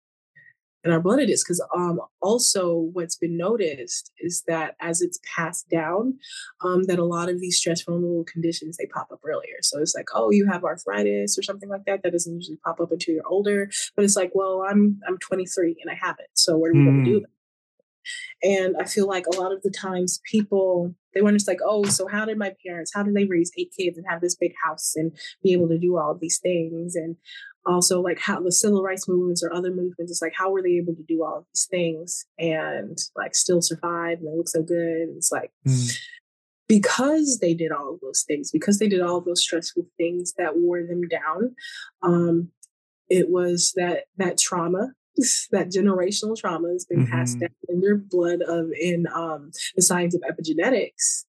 [0.84, 5.18] in our blood it is because um, also what's been noticed is that as it's
[5.36, 6.18] passed down
[6.62, 9.94] um, that a lot of these stress vulnerable conditions they pop up earlier so it's
[9.94, 13.14] like oh you have arthritis or something like that that doesn't usually pop up until
[13.14, 16.70] you're older but it's like well i'm i'm 23 and i have it so what
[16.70, 16.86] are we mm.
[16.86, 17.26] going to do
[18.42, 21.84] and I feel like a lot of the times people they were just like, oh,
[21.84, 24.54] so how did my parents, how did they raise eight kids and have this big
[24.64, 26.96] house and be able to do all these things?
[26.96, 27.16] And
[27.66, 30.72] also like how the civil rights movements or other movements it's like how were they
[30.72, 34.62] able to do all of these things and like still survive and they look so
[34.62, 35.98] good it's like mm.
[36.68, 40.34] because they did all of those things because they did all of those stressful things
[40.36, 41.54] that wore them down
[42.02, 42.48] um
[43.08, 44.92] it was that that trauma
[45.50, 47.12] that generational trauma has been mm-hmm.
[47.12, 51.24] passed down in their blood of in um the science of epigenetics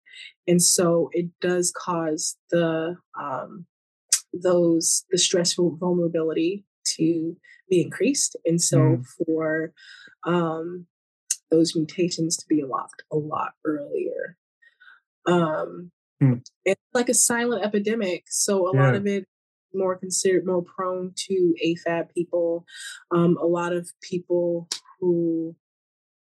[0.47, 3.65] and so it does cause the um
[4.34, 7.36] those the stressful vulnerability to
[7.69, 9.05] be increased and so mm.
[9.17, 9.73] for
[10.25, 10.88] um,
[11.51, 14.38] those mutations to be unlocked a lot earlier
[15.27, 16.41] um, mm.
[16.65, 18.86] it's like a silent epidemic so a yeah.
[18.86, 19.27] lot of it
[19.74, 22.65] more considered more prone to afab people
[23.11, 24.67] um, a lot of people
[24.99, 25.55] who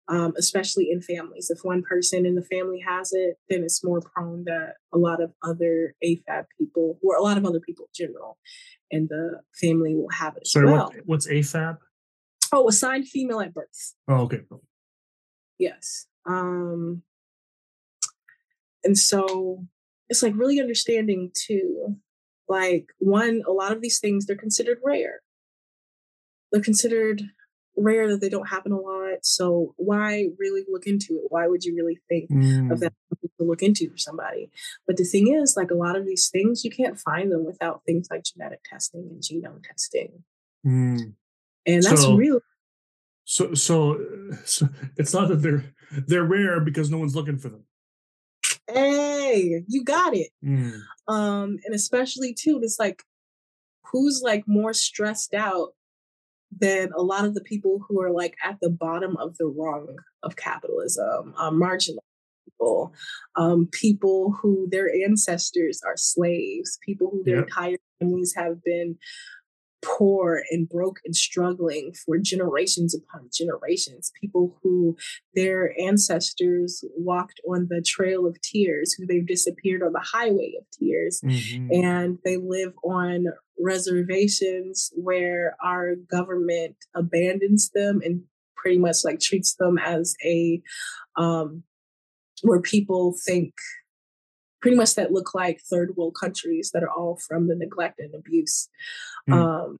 [0.09, 1.49] um, especially in families.
[1.49, 5.23] If one person in the family has it, then it's more prone that a lot
[5.23, 8.37] of other AFAB people, or a lot of other people in general,
[8.91, 10.87] in the family will have it Sorry, well.
[10.87, 11.79] What, what's AFAB?
[12.53, 13.95] Oh, assigned female at birth.
[14.09, 14.41] Oh, okay.
[15.59, 16.07] Yes.
[16.27, 17.03] Um,
[18.85, 19.65] and so
[20.09, 21.97] it's like really understanding too,
[22.53, 25.21] like one, a lot of these things, they're considered rare.
[26.51, 27.23] They're considered
[27.79, 29.21] rare that they don't happen a lot.
[29.23, 31.25] So why really look into it?
[31.31, 32.71] Why would you really think mm.
[32.71, 32.93] of that
[33.41, 34.51] to look into for somebody?
[34.87, 37.83] But the thing is, like a lot of these things, you can't find them without
[37.87, 40.25] things like genetic testing and genome testing.
[40.67, 41.15] Mm.
[41.65, 42.41] And that's so, real.
[43.25, 43.99] So, so,
[44.45, 45.65] so it's not that they're
[46.07, 47.65] they're rare because no one's looking for them.
[48.69, 50.31] Hey, you got it.
[50.45, 50.81] Mm.
[51.09, 53.03] Um, and especially too, it's like
[53.85, 55.71] who's like more stressed out
[56.61, 59.97] than a lot of the people who are like at the bottom of the rung
[60.23, 61.99] of capitalism, um, marginalized
[62.45, 62.93] people,
[63.37, 67.45] um, people who their ancestors are slaves, people who their yep.
[67.45, 68.97] entire families have been
[69.83, 74.13] poor and broke and struggling for generations upon generations.
[74.21, 74.97] People who
[75.35, 80.65] their ancestors walked on the trail of tears, who they've disappeared on the highway of
[80.79, 81.73] tears, mm-hmm.
[81.73, 83.27] and they live on
[83.61, 88.23] reservations where our government abandons them and
[88.57, 90.63] pretty much like treats them as a
[91.17, 91.63] um,
[92.43, 93.53] where people think
[94.63, 98.15] pretty much that look like third world countries that are all from the neglect and
[98.15, 98.69] abuse
[99.29, 99.35] mm.
[99.35, 99.77] um,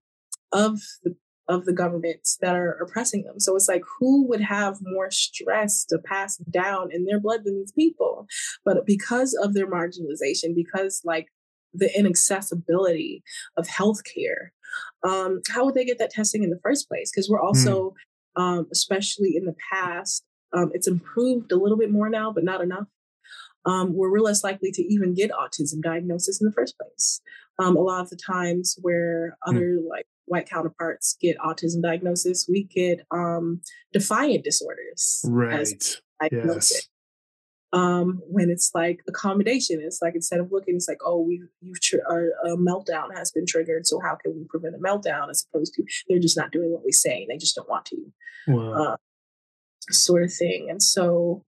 [0.53, 1.17] of the
[1.49, 3.41] of the governments that are oppressing them.
[3.41, 7.59] So it's like, who would have more stress to pass down in their blood than
[7.59, 8.27] these people?
[8.65, 11.27] But because of their marginalization, because like
[11.75, 13.25] the inaccessibility
[13.57, 14.51] of healthcare,
[15.03, 17.11] um, how would they get that testing in the first place?
[17.11, 17.47] Because we're hmm.
[17.47, 17.95] also mm
[18.37, 20.25] um, especially in the past.
[20.53, 22.87] Um, it's improved a little bit more now, but not enough.
[23.65, 27.21] Um, where we're less likely to even get autism diagnosis in the first place.
[27.61, 29.51] Um, a lot of the times where hmm.
[29.51, 29.89] other mm.
[29.89, 33.61] like white counterparts get autism diagnosis, we get um,
[33.93, 35.25] defiant disorders.
[35.25, 35.61] Right.
[36.31, 36.89] Yes.
[37.75, 41.81] Um, when it's like accommodation, it's like instead of looking, it's like, oh, we you've
[41.81, 45.31] tr- a, a, meltdown has been triggered, so how can we prevent a meltdown?
[45.31, 47.97] As opposed to they're just not doing what we say, they just don't want to,
[48.49, 48.73] wow.
[48.75, 48.97] uh,
[49.91, 50.69] sort of thing.
[50.69, 51.45] And so,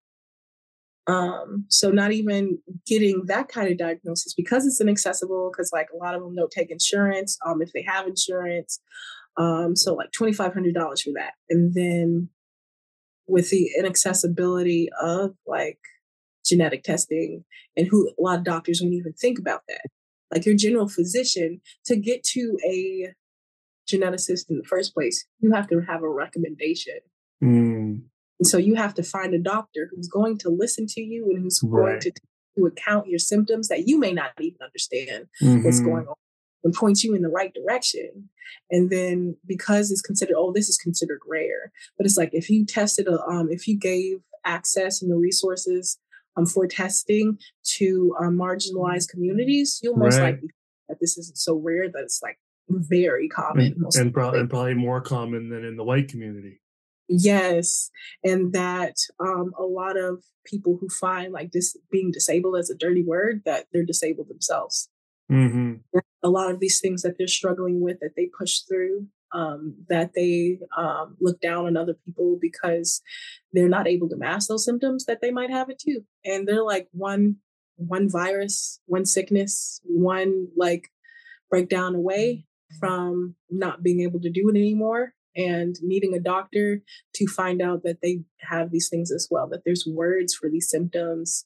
[1.06, 5.50] um, so not even getting that kind of diagnosis because it's inaccessible.
[5.52, 8.80] Because like a lot of them don't take insurance, um, if they have insurance,
[9.36, 12.28] um, so like twenty five hundred dollars for that, and then
[13.26, 15.78] with the inaccessibility of like
[16.44, 17.44] genetic testing
[17.76, 19.80] and who a lot of doctors won't even think about that.
[20.30, 23.14] Like your general physician, to get to a
[23.90, 26.98] geneticist in the first place, you have to have a recommendation.
[27.42, 28.02] Mm.
[28.44, 31.42] And so you have to find a doctor who's going to listen to you and
[31.42, 31.92] who's right.
[31.92, 35.64] going to take into account your symptoms that you may not even understand mm-hmm.
[35.64, 36.14] what's going on
[36.62, 38.28] and point you in the right direction.
[38.70, 42.66] And then because it's considered, oh, this is considered rare, but it's like if you
[42.66, 45.96] tested, a, um, if you gave access and the resources
[46.36, 47.38] um, for testing
[47.76, 50.34] to um, marginalized communities, you'll most right.
[50.34, 50.50] likely
[50.90, 52.38] that this isn't so rare that it's like
[52.68, 53.74] very common.
[53.74, 56.60] And, and, pro- and, probably more common than in the white community.
[57.08, 57.90] Yes.
[58.22, 62.76] And that um, a lot of people who find like this being disabled as a
[62.76, 64.88] dirty word, that they're disabled themselves.
[65.30, 65.98] Mm-hmm.
[66.22, 70.12] A lot of these things that they're struggling with that they push through um, that
[70.14, 73.02] they um, look down on other people because
[73.52, 76.62] they're not able to mask those symptoms that they might have it too and they're
[76.62, 77.36] like one
[77.76, 80.88] one virus one sickness one like
[81.50, 82.44] breakdown away
[82.78, 86.80] from not being able to do it anymore and needing a doctor
[87.14, 90.68] to find out that they have these things as well that there's words for these
[90.68, 91.44] symptoms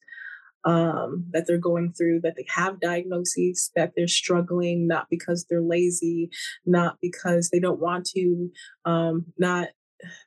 [0.65, 5.63] um, that they're going through, that they have diagnoses, that they're struggling, not because they're
[5.63, 6.31] lazy,
[6.67, 8.51] not because they don't want to,
[8.85, 9.69] um, not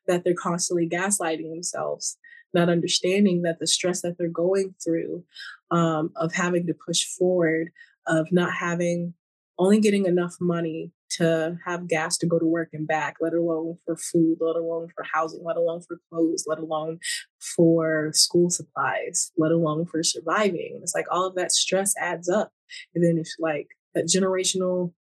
[0.08, 2.18] that they're constantly gaslighting themselves,
[2.54, 5.24] not understanding that the stress that they're going through
[5.70, 7.70] um, of having to push forward,
[8.08, 9.14] of not having
[9.62, 13.78] only getting enough money to have gas to go to work and back, let alone
[13.86, 17.00] for food, let alone for housing, let alone for clothes, let alone
[17.40, 20.80] for school supplies, let alone for surviving.
[20.82, 22.52] It's like all of that stress adds up.
[22.96, 24.94] And then it's like that generational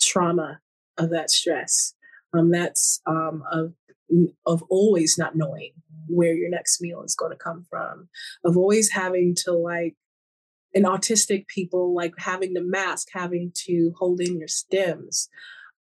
[0.00, 0.60] trauma
[0.96, 1.94] of that stress.
[2.32, 3.72] Um, that's um, of
[4.46, 5.72] of always not knowing
[6.06, 8.08] where your next meal is going to come from,
[8.44, 9.96] of always having to like
[10.74, 15.28] and autistic people like having to mask, having to hold in your stems,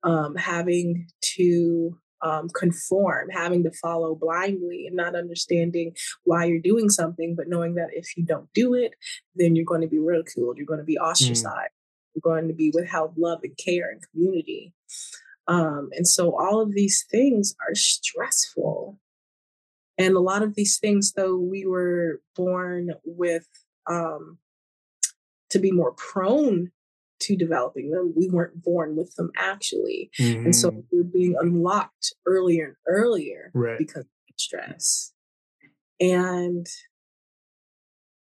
[0.02, 6.88] um, having to um, conform, having to follow blindly and not understanding why you're doing
[6.88, 8.92] something, but knowing that if you don't do it,
[9.34, 11.04] then you're going to be ridiculed, you're going to be mm.
[11.04, 12.14] ostracized, mm.
[12.14, 14.72] you're going to be withheld love and care and community.
[15.48, 18.98] Um, and so all of these things are stressful.
[19.98, 23.46] And a lot of these things, though we were born with
[23.90, 24.38] um,
[25.52, 26.70] to be more prone
[27.20, 28.12] to developing them.
[28.16, 30.10] We weren't born with them actually.
[30.18, 30.46] Mm-hmm.
[30.46, 30.80] And so mm-hmm.
[30.90, 33.78] we're being unlocked earlier and earlier right.
[33.78, 35.12] because of stress.
[36.00, 36.66] And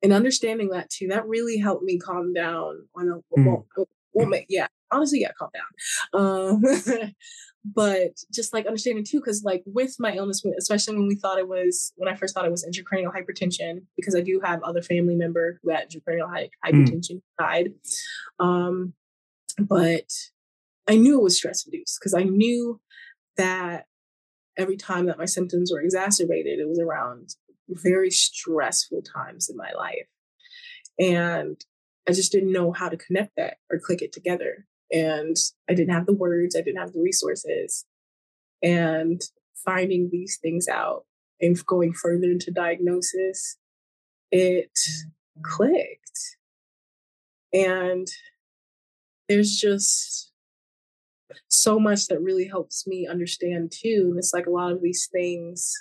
[0.03, 3.45] and understanding that too, that really helped me calm down on a mm.
[3.45, 6.22] well, well, yeah, honestly, yeah, calm down.
[6.22, 6.63] Um,
[7.64, 11.47] but just like understanding too because like with my illness especially when we thought it
[11.47, 15.16] was when i first thought it was intracranial hypertension because i do have other family
[15.16, 16.82] member who had intracranial hy- hmm.
[16.82, 17.22] hypertension mm.
[17.38, 17.72] died
[18.39, 18.93] um
[19.59, 20.12] but
[20.88, 22.80] i knew it was stress induced because i knew
[23.38, 23.86] that
[24.57, 27.36] every time that my symptoms were exacerbated it was around
[27.70, 30.07] very stressful times in my life
[30.99, 31.64] and
[32.09, 35.36] i just didn't know how to connect that or click it together and
[35.70, 37.86] I didn't have the words, I didn't have the resources.
[38.62, 39.22] And
[39.66, 41.06] finding these things out
[41.39, 43.58] and going further into diagnosis,
[44.32, 44.78] it
[45.44, 46.38] clicked.
[47.54, 48.08] And
[49.28, 50.32] there's just
[51.48, 54.08] so much that really helps me understand too.
[54.10, 55.74] And it's like a lot of these things,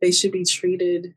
[0.00, 1.14] they should be treated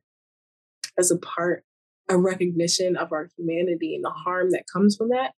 [0.97, 1.63] as a part,
[2.09, 5.33] a recognition of our humanity and the harm that comes from that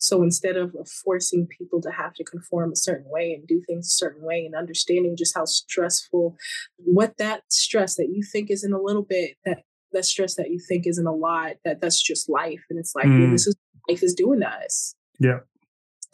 [0.00, 0.74] so instead of
[1.04, 4.46] forcing people to have to conform a certain way and do things a certain way
[4.46, 6.36] and understanding just how stressful,
[6.76, 9.58] what that stress that you think isn't a little bit, that
[9.92, 12.64] that stress that you think isn't a lot, that that's just life.
[12.70, 13.20] And it's like, mm.
[13.20, 13.56] well, this is
[13.88, 14.94] life is doing to us.
[15.18, 15.40] Yeah.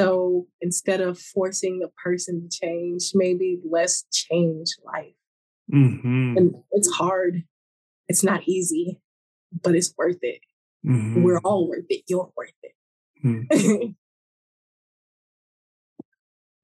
[0.01, 5.15] So instead of forcing the person to change, maybe let's change life.
[5.73, 6.35] Mm-hmm.
[6.37, 7.45] And it's hard.
[8.09, 9.01] It's not easy,
[9.63, 10.41] but it's worth it.
[10.85, 11.23] Mm-hmm.
[11.23, 12.03] We're all worth it.
[12.09, 12.73] You're worth it.
[13.27, 13.95] Mm.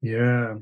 [0.03, 0.57] Yeah.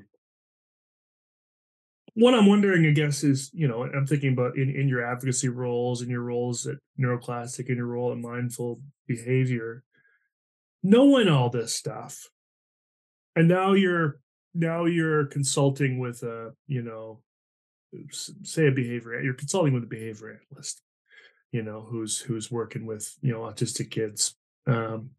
[2.14, 5.48] What I'm wondering, I guess, is you know, I'm thinking about in, in your advocacy
[5.48, 9.82] roles, in your roles at NeuroClastic, in your role in mindful behavior,
[10.82, 12.28] knowing all this stuff,
[13.34, 14.20] and now you're
[14.54, 17.22] now you're consulting with a you know,
[18.42, 20.82] say a behavior, you're consulting with a behavior analyst,
[21.52, 24.36] you know, who's who's working with you know autistic kids,
[24.66, 25.10] um,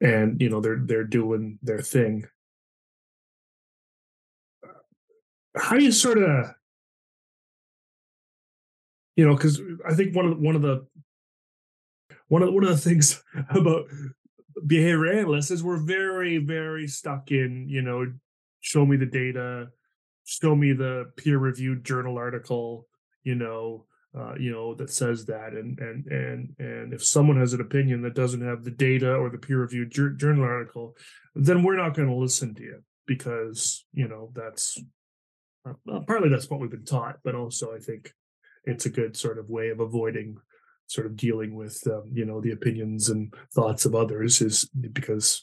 [0.00, 2.26] and you know they're they're doing their thing.
[5.56, 6.54] How do you sort of
[9.20, 10.86] you know because i think one of one of the
[12.28, 13.84] one of one of the things about
[14.66, 18.10] behavior analysts is we're very very stuck in you know
[18.60, 19.68] show me the data
[20.24, 22.86] show me the peer reviewed journal article
[23.22, 23.84] you know
[24.18, 28.02] uh, you know that says that and and and and if someone has an opinion
[28.02, 30.96] that doesn't have the data or the peer reviewed journal article
[31.34, 34.78] then we're not going to listen to you because you know that's
[35.68, 38.12] uh, partly that's what we've been taught, but also I think
[38.64, 40.36] it's a good sort of way of avoiding
[40.86, 45.42] sort of dealing with um, you know the opinions and thoughts of others is because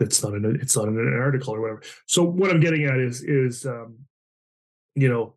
[0.00, 1.82] it's not an it's not an article or whatever.
[2.06, 3.98] So what I'm getting at is is um,
[4.94, 5.34] you know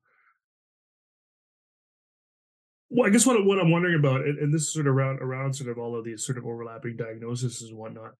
[2.89, 5.19] well, I guess what what I'm wondering about, and, and this is sort of around
[5.19, 8.11] around sort of all of these sort of overlapping diagnoses and whatnot.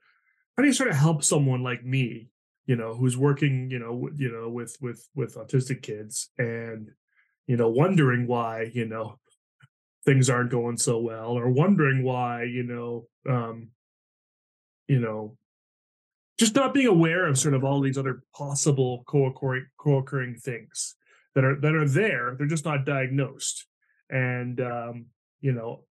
[0.56, 2.30] How do you sort of help someone like me
[2.68, 6.92] you know who's working you know you know with with with autistic kids and
[7.48, 9.18] you know wondering why you know
[10.06, 13.70] things aren't going so well or wondering why you know um
[14.88, 15.36] you know
[16.38, 20.96] just not being aware of sort of all these other possible co-occurring co-occurring things
[21.36, 23.66] that are that are there they're just not diagnosed
[24.10, 25.06] and um
[25.42, 25.84] you know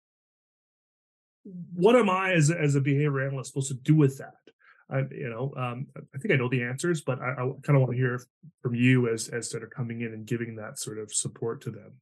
[1.74, 4.34] what am i as as a behavior analyst supposed to do with that
[4.88, 7.80] I, you know, um, I think I know the answers, but I, I kind of
[7.80, 8.20] want to hear
[8.62, 11.70] from you as as sort of coming in and giving that sort of support to
[11.70, 11.94] them.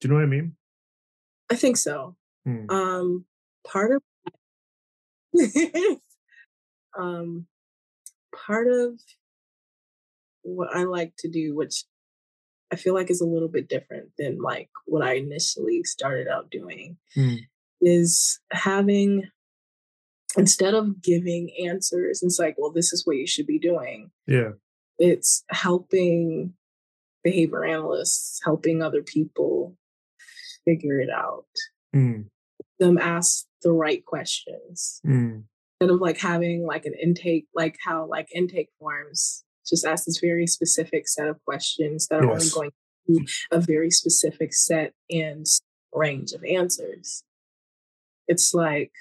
[0.00, 0.56] Do you know what I mean?
[1.50, 2.16] I think so.
[2.46, 2.70] Hmm.
[2.70, 3.24] Um,
[3.66, 4.02] part of
[6.98, 7.46] um,
[8.34, 8.98] part of
[10.42, 11.84] what I like to do, which
[12.72, 16.50] I feel like is a little bit different than like what I initially started out
[16.50, 17.34] doing, Hmm.
[17.80, 19.28] is having
[20.36, 24.12] instead of giving answers, it's like, well, this is what you should be doing.
[24.28, 24.52] Yeah.
[24.98, 26.54] It's helping
[27.24, 29.76] behavior analysts, helping other people
[30.64, 31.46] figure it out,
[31.92, 32.22] Hmm.
[32.78, 35.00] them ask the right questions.
[35.04, 35.40] Hmm.
[35.80, 40.18] Instead of like having like an intake, like how like intake forms just ask this
[40.18, 42.70] very specific set of questions that are only going
[43.06, 45.46] to a very specific set and
[45.92, 47.22] range of answers.
[48.28, 48.92] It's like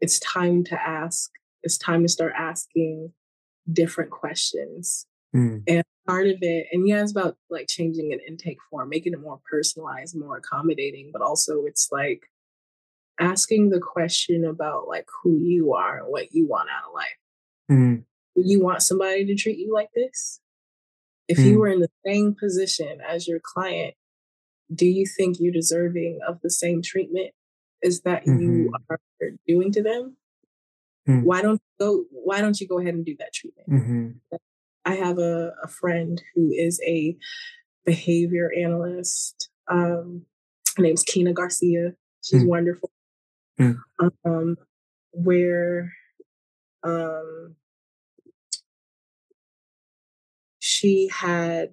[0.00, 1.30] it's time to ask,
[1.62, 3.12] it's time to start asking
[3.72, 5.06] different questions.
[5.32, 5.58] Hmm.
[5.66, 9.20] And part of it, and yeah, it's about like changing an intake form, making it
[9.20, 12.22] more personalized, more accommodating, but also it's like
[13.18, 17.18] asking the question about like who you are and what you want out of life.
[17.68, 17.96] Hmm.
[18.36, 20.40] You want somebody to treat you like this?
[21.28, 21.44] If Mm.
[21.46, 23.94] you were in the same position as your client,
[24.72, 27.32] do you think you're deserving of the same treatment
[27.82, 29.00] as that you are
[29.46, 30.16] doing to them?
[31.08, 31.22] Mm.
[31.24, 33.68] Why don't you go why don't you go ahead and do that treatment?
[33.68, 34.38] Hmm.
[34.84, 37.16] I have a, a friend who is a
[37.84, 39.50] behavior analyst.
[39.68, 40.26] Um,
[40.76, 41.94] her name's Kina Garcia.
[42.22, 42.48] She's Mm.
[42.48, 42.90] wonderful.
[43.58, 43.78] Mm.
[44.24, 44.56] Um,
[45.12, 45.92] where
[46.82, 47.56] um,
[50.76, 51.70] she had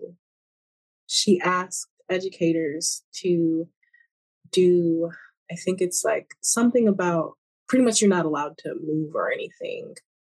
[1.08, 3.68] she asked educators to
[4.51, 5.10] do
[5.51, 7.34] i think it's like something about
[7.68, 9.84] pretty much you're not allowed to move or anything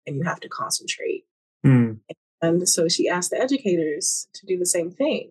[0.07, 1.25] and you have to concentrate
[1.65, 1.93] Hmm.
[2.41, 5.27] and so she asked the educators to do the same thing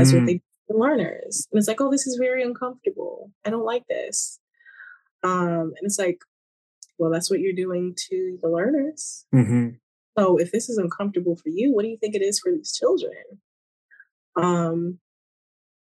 [0.00, 0.26] as what Hmm.
[0.26, 3.86] they do the learners and it's like oh this is very uncomfortable i don't like
[3.88, 4.38] this
[5.22, 6.20] um and it's like
[6.98, 9.68] well that's what you're doing to the learners Hmm.
[10.20, 12.72] So if this is uncomfortable for you, what do you think it is for these
[12.72, 13.12] children?
[14.36, 14.98] Um,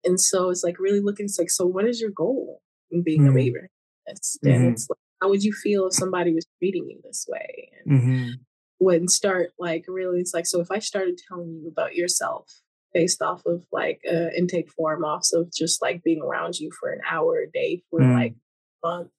[0.03, 1.25] and so it's like really looking.
[1.25, 2.61] It's like, so what is your goal
[2.91, 3.35] in being a Mm.
[3.35, 3.69] behavior
[4.07, 4.39] analyst?
[4.43, 7.71] And it's like, how would you feel if somebody was treating you this way?
[7.85, 8.29] And Hmm.
[8.77, 12.61] when start like really, it's like, so if I started telling you about yourself
[12.93, 16.89] based off of like an intake form, off of just like being around you for
[16.89, 18.13] an hour a day for Mm.
[18.13, 18.35] like
[18.83, 19.11] a month,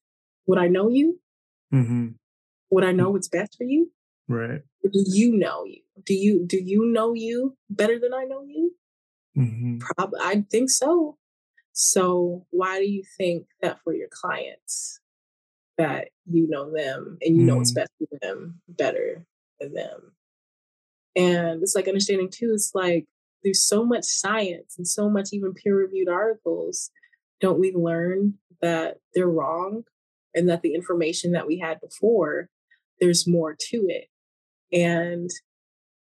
[0.46, 1.20] would I know you?
[1.70, 2.10] Hmm.
[2.70, 3.90] Would I know what's best for you?
[4.28, 4.62] Right.
[4.92, 5.82] Do you know you?
[6.04, 8.74] Do you do you know you better than I know you?
[9.36, 9.78] Mm-hmm.
[9.78, 11.16] Prob- I think so.
[11.72, 15.00] So why do you think that for your clients
[15.76, 17.76] that you know them and you know what's Mm.
[17.76, 19.24] best for them better
[19.60, 20.12] than them?
[21.14, 23.06] And it's like understanding too, it's like
[23.44, 26.90] there's so much science and so much even peer-reviewed articles.
[27.40, 29.84] Don't we learn that they're wrong
[30.34, 32.48] and that the information that we had before,
[33.00, 34.08] there's more to it.
[34.72, 35.30] And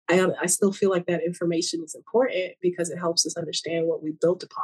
[0.10, 4.04] I, I still feel like that information is important because it helps us understand what
[4.04, 4.64] we built upon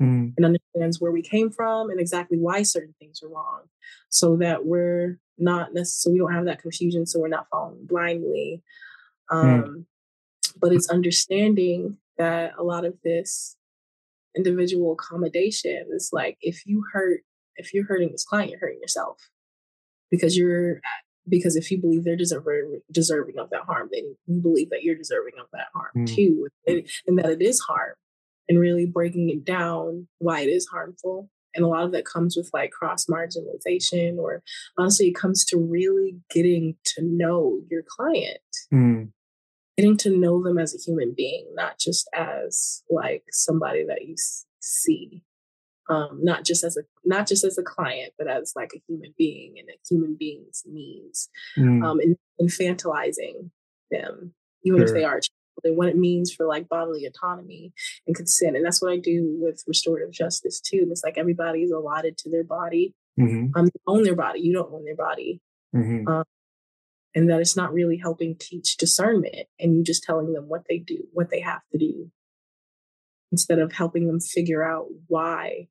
[0.00, 0.32] Mm.
[0.38, 3.64] and understands where we came from and exactly why certain things are wrong
[4.08, 8.62] so that we're not necessarily we don't have that confusion so we're not following blindly
[9.30, 9.84] um,
[10.58, 13.56] but it's understanding that a lot of this
[14.34, 17.20] individual accommodation is like if you hurt
[17.56, 19.28] if you're hurting this client you're hurting yourself
[20.10, 20.80] because you're
[21.28, 24.94] because if you believe they're deserving deserving of that harm then you believe that you're
[24.96, 26.06] deserving of that harm Mm.
[26.14, 27.94] too and, and that it is harm
[28.48, 32.36] and really breaking it down why it is harmful and a lot of that comes
[32.36, 34.42] with like cross marginalization or
[34.78, 38.40] honestly it comes to really getting to know your client
[38.72, 39.12] Mm.
[39.76, 44.14] getting to know them as a human being not just as like somebody that you
[44.60, 45.22] see
[45.90, 49.12] um not just as a not just as a client but as like a human
[49.18, 51.28] being and a human being's needs
[51.58, 51.84] Mm.
[51.84, 53.50] um and infantilizing
[53.90, 54.34] them
[54.64, 55.20] even if they are
[55.64, 57.72] and what it means for like bodily autonomy
[58.06, 61.70] and consent and that's what i do with restorative justice too And it's like everybody's
[61.70, 63.50] allotted to their body Mhm.
[63.56, 65.40] um own their body you don't own their body
[65.74, 66.06] Mhm.
[66.08, 66.24] um,
[67.14, 70.78] and that it's not really helping teach discernment and you just telling them what they
[70.78, 72.10] do what they have to do
[73.32, 75.68] instead of helping them figure out why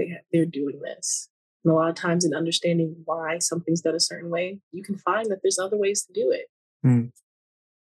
[0.00, 1.28] they, they're doing this
[1.64, 4.96] and a lot of times in understanding why something's done a certain way you can
[4.96, 6.46] find that there's other ways to do it
[6.84, 7.12] Mm.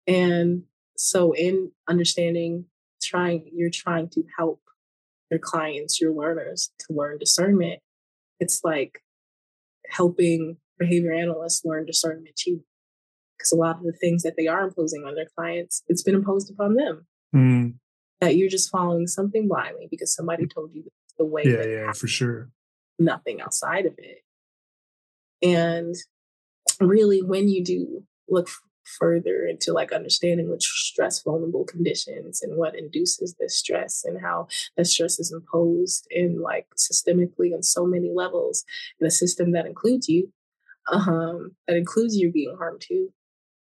[0.09, 0.65] and
[0.97, 2.65] so in understanding
[3.01, 4.61] trying you're trying to help
[5.31, 7.81] your clients your learners to learn discernment
[8.41, 9.03] it's like
[9.91, 12.63] helping behavior analysts learn discernment too
[13.37, 16.15] because a lot of the things that they are imposing on their clients it's been
[16.17, 17.75] imposed upon them Mm.
[18.23, 20.85] that you're just following something blindly because somebody told you
[21.19, 22.51] the way Yeah, yeah, for sure.
[22.99, 24.19] nothing outside of it.
[25.43, 25.95] And
[26.81, 28.49] really, when you do look
[28.99, 34.49] further into like understanding which stress vulnerable conditions and what induces this stress and how
[34.77, 38.65] that stress is imposed in like systemically on so many levels
[39.01, 40.33] in a system that includes you,
[40.91, 43.13] um, that includes you being harmed too.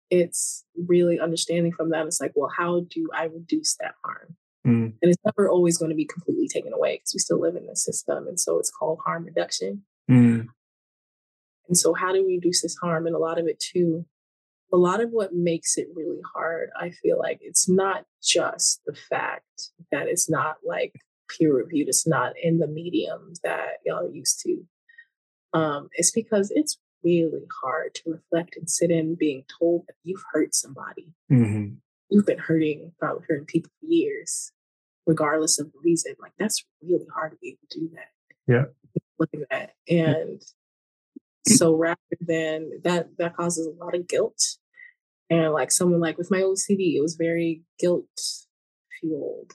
[0.09, 2.07] It's really understanding from that.
[2.07, 4.37] It's like, well, how do I reduce that harm?
[4.69, 4.93] Mm.
[5.01, 7.67] And it's never always going to be completely taken away because we still live in
[7.67, 8.27] this system.
[8.27, 9.83] And so it's called harm reduction.
[10.09, 10.47] Mm.
[11.67, 13.05] And so, how do we reduce this harm?
[13.05, 14.05] And a lot of it, too,
[14.73, 18.93] a lot of what makes it really hard, I feel like it's not just the
[18.93, 19.45] fact
[19.91, 20.93] that it's not like
[21.29, 24.65] peer reviewed, it's not in the medium that y'all are used to.
[25.53, 30.23] Um, it's because it's really hard to reflect and sit in being told that you've
[30.33, 31.13] hurt somebody.
[31.31, 31.77] Mhm.
[32.09, 34.51] You've been hurting, probably hurting people for years,
[35.09, 36.13] regardless of the reason.
[36.21, 38.11] Like, that's really hard to be able to do that.
[38.47, 38.65] Yeah.
[39.17, 39.71] Look at that.
[39.89, 40.39] And
[41.47, 44.39] so rather than that, that causes a lot of guilt.
[45.31, 48.05] And like someone like with my OCD, it was very guilt
[48.99, 49.53] fueled.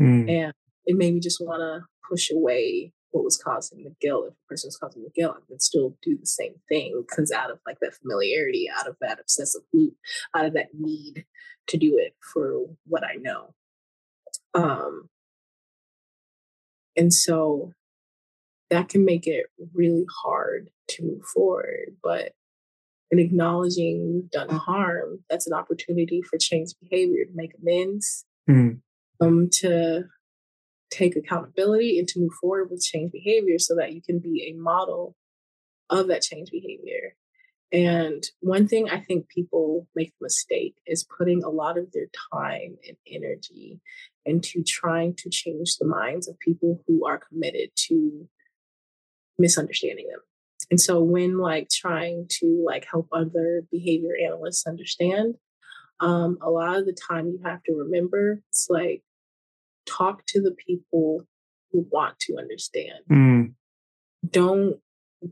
[0.00, 0.30] Mm.
[0.30, 0.54] And
[0.86, 4.26] it made me just want to push away what was causing the guilt.
[4.28, 7.32] If the person was causing the guilt, I could still do the same thing because
[7.32, 9.94] out of like that familiarity, out of that obsessive loop,
[10.34, 11.24] out of that need
[11.68, 13.54] to do it for what I know.
[14.54, 15.08] Um,
[16.96, 17.72] and so
[18.70, 21.96] that can make it really hard to move forward.
[22.02, 22.32] But
[23.10, 28.80] in acknowledging you've done harm, that's an opportunity for change behavior to make amends, Mm.
[29.20, 30.04] um, to
[30.90, 34.58] take accountability and to move forward with change behavior so that you can be a
[34.58, 35.14] model
[35.90, 37.14] of that change behavior.
[37.72, 42.08] And one thing I think people make a mistake is putting a lot of their
[42.32, 43.80] time and energy
[44.26, 48.28] into trying to change the minds of people who are committed to
[49.38, 50.20] misunderstanding them.
[50.70, 55.36] And so when like trying to like help other behavior analysts understand,
[56.00, 59.02] um, a lot of the time you have to remember it's like
[59.86, 61.26] talk to the people
[61.70, 62.98] who want to understand.
[63.10, 63.52] Mm.
[64.28, 64.78] Don't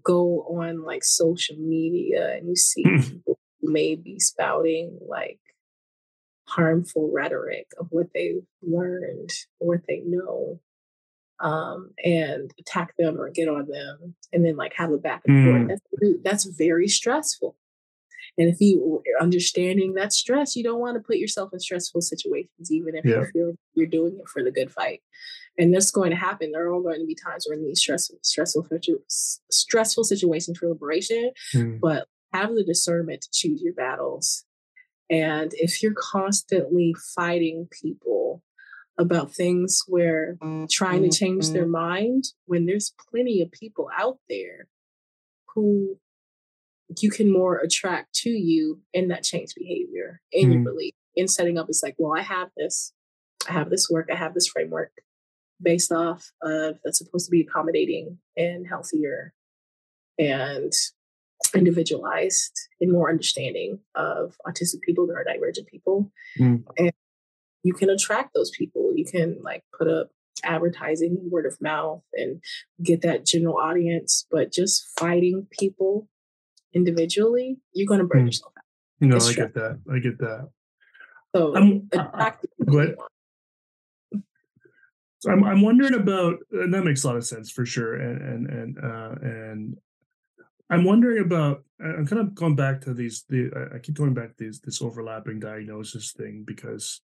[0.02, 3.10] go on like social media and you see Mm.
[3.10, 5.38] people who may be spouting like
[6.46, 9.30] harmful rhetoric of what they've learned
[9.60, 10.60] or what they know
[11.38, 15.36] um, and attack them or get on them and then like have a back and
[15.36, 15.44] Mm.
[15.44, 15.68] forth.
[15.68, 17.56] That's, very- that's very stressful.
[18.36, 22.00] And if you are understanding that stress, you don't want to put yourself in stressful
[22.02, 23.20] situations, even if Yeah.
[23.20, 25.02] you feel you're doing it for the good fight.
[25.58, 26.52] And that's going to happen.
[26.52, 28.66] There are all going to be times when these stressful, stressful,
[29.50, 31.80] stressful situations for liberation, Mm.
[31.80, 34.44] but have the discernment to choose your battles.
[35.10, 38.42] And if you're constantly fighting people
[38.96, 40.36] about things where
[40.70, 44.68] trying to change their mind, when there's plenty of people out there
[45.54, 45.98] who
[47.00, 50.64] you can more attract to you in that change behavior in your Mm.
[50.64, 52.92] belief in setting up it's like well i have this
[53.48, 54.90] i have this work i have this framework
[55.62, 59.32] based off of that's supposed to be accommodating and healthier
[60.18, 60.72] and
[61.54, 66.64] individualized and more understanding of autistic people neurodivergent people Mm.
[66.78, 66.92] and
[67.62, 70.10] you can attract those people you can like put up
[70.44, 72.40] advertising word of mouth and
[72.82, 76.08] get that general audience but just fighting people
[76.72, 78.26] individually you're going to burn Mm.
[78.26, 78.64] yourself out
[79.00, 79.44] No, It's I true.
[79.44, 79.80] get that.
[79.92, 80.48] I get that.
[81.34, 82.96] so I'm- I- attract the go people you ahead.
[82.98, 83.10] want.
[85.20, 87.94] So I'm I'm wondering about and that makes a lot of sense for sure.
[87.96, 89.76] And and and uh and
[90.70, 94.14] I'm wondering about I'm kind of going back to these the I- I keep going
[94.14, 97.02] back to these this overlapping diagnosis thing because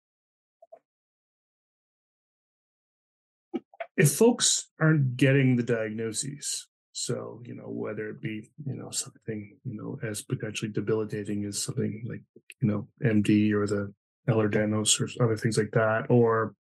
[3.96, 9.56] if folks aren't getting the diagnoses, so you know whether it be you know something
[9.64, 12.24] you know as potentially debilitating as something like
[12.62, 13.94] you know MD or the
[14.30, 16.54] Ehlers-Danlos or other things like that, or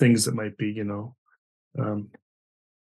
[0.00, 1.14] things that might be you know
[1.78, 2.08] um,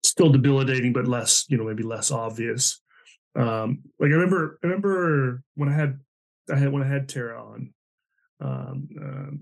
[0.04, 2.82] still debilitating but less you know maybe less obvious.
[3.36, 6.00] Um, like I remember I remember when I had
[6.52, 7.74] I had when I had Tara on,
[8.42, 9.40] um, um,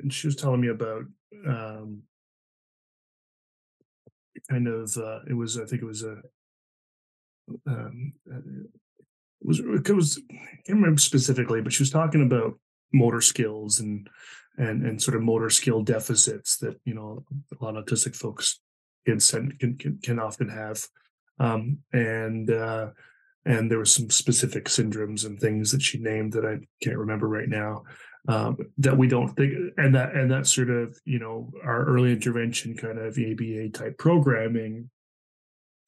[0.00, 1.02] and she was telling me about
[1.46, 2.02] um,
[4.50, 6.16] kind of uh, it was I think it was a
[7.66, 12.58] um, it was it was I can't remember specifically, but she was talking about
[12.92, 14.08] motor skills and
[14.58, 17.24] and and sort of motor skill deficits that you know
[17.58, 18.60] a lot of autistic folks
[19.06, 20.86] kids can can can, often have,
[21.40, 22.88] um, and uh,
[23.46, 27.28] and there were some specific syndromes and things that she named that I can't remember
[27.28, 27.84] right now
[28.28, 32.12] um, that we don't think and that and that sort of you know our early
[32.12, 34.90] intervention kind of ABA type programming,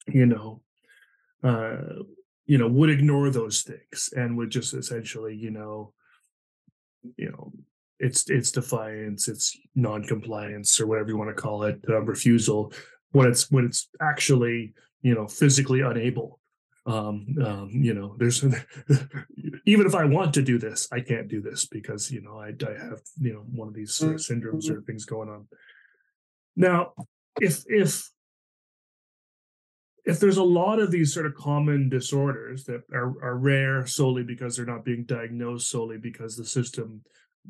[0.07, 0.61] you know,
[1.43, 2.03] uh,
[2.45, 5.93] you know would ignore those things and would just essentially you know,
[7.17, 7.51] you know.
[8.01, 12.73] It's it's defiance, it's non-compliance, or whatever you want to call it, uh, refusal.
[13.11, 16.39] When it's when it's actually you know physically unable
[16.85, 18.43] um, um you know there's
[19.65, 22.47] even if i want to do this i can't do this because you know i,
[22.47, 25.47] I have you know one of these sort of syndromes or things going on
[26.55, 26.93] now
[27.39, 28.09] if if
[30.03, 34.23] if there's a lot of these sort of common disorders that are, are rare solely
[34.23, 37.03] because they're not being diagnosed solely because the system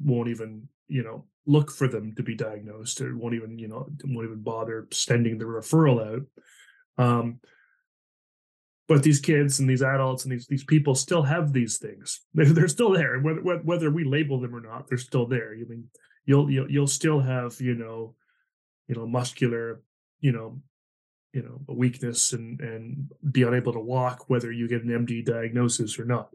[0.04, 3.88] won't even you know look for them to be diagnosed or won't even you know
[4.06, 6.24] won't even bother sending the referral out
[7.04, 7.39] um
[8.92, 12.26] but these kids and these adults and these these people still have these things.
[12.34, 14.89] They're, they're still there, whether whether we label them or not.
[14.89, 15.54] They're still there.
[15.54, 15.86] I mean,
[16.26, 18.16] you'll you'll you'll still have you know,
[18.89, 19.82] you know, muscular,
[20.20, 20.60] you know,
[21.32, 25.24] you know, a weakness and and be unable to walk, whether you get an MD
[25.24, 26.28] diagnosis or not.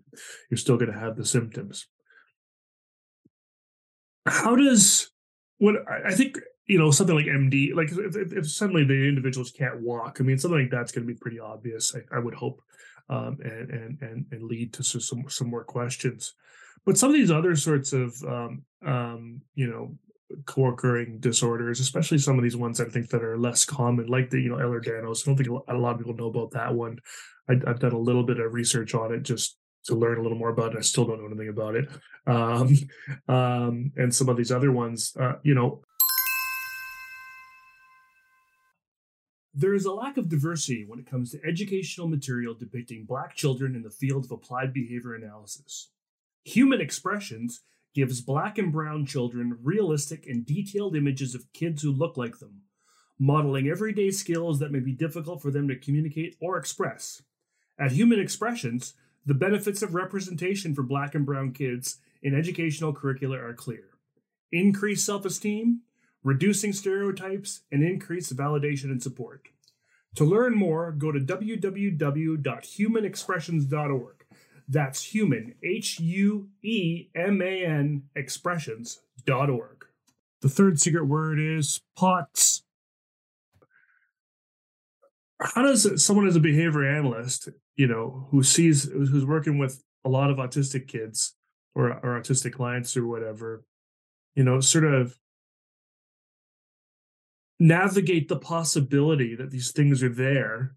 [0.51, 1.89] You're still going to have the symptoms.
[4.27, 5.11] How does
[5.59, 9.81] what I think you know something like MD, like if, if, suddenly the individuals can't
[9.81, 11.95] walk, I mean something like that's going to be pretty obvious.
[11.95, 12.61] I, I would hope,
[13.09, 16.35] um, and and and and lead to some some more questions.
[16.85, 19.97] But some of these other sorts of um, um, you know
[20.45, 24.41] co-occurring disorders, especially some of these ones I think that are less common, like the
[24.41, 25.23] you know Ehlers-Danlos.
[25.23, 26.99] I don't think a lot of people know about that one.
[27.49, 29.57] I, I've done a little bit of research on it just
[29.87, 30.79] to learn a little more about it.
[30.79, 31.89] I still don't know anything about it.
[32.27, 32.77] Um,
[33.35, 35.83] um, and some of these other ones, uh, you know,
[39.59, 43.75] There is a lack of diversity when it comes to educational material depicting Black children
[43.75, 45.89] in the field of applied behavior analysis.
[46.47, 47.63] Hueman Expressions
[47.95, 52.65] gives Black and Brown children realistic and detailed images of kids who look like them,
[53.19, 57.23] modeling everyday skills that may be difficult for them to communicate or express.
[57.79, 58.93] At Hueman Expressions,
[59.27, 63.91] the benefits of representation for Black and Brown kids in educational curricula are clear
[64.53, 65.81] increased self esteem,
[66.23, 69.49] reducing stereotypes, and increased validation and support.
[70.15, 74.15] To learn more, go to www.huemanexpressions.org.
[74.69, 79.87] That's human, H U E M A N, expressions.org.
[80.41, 82.63] The third secret word is POTS.
[85.41, 90.09] How does someone as a behavior analyst, you know, who sees, who's working with a
[90.09, 91.35] lot of autistic kids,
[91.75, 93.63] or, or autistic clients or whatever,
[94.35, 95.19] you know, sort of
[97.61, 100.75] navigate the possibility that these things are there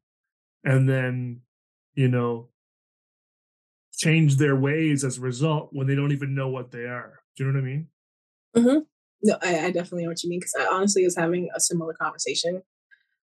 [0.63, 1.39] and then,
[1.93, 2.49] you know,
[3.93, 7.19] change their ways as a result when they don't even know what they are.
[7.35, 7.87] Do you know what I mean?
[8.57, 8.79] Mm-hmm.
[9.23, 11.93] No, I, I definitely know what you mean because I honestly was having a similar
[11.93, 12.61] conversation.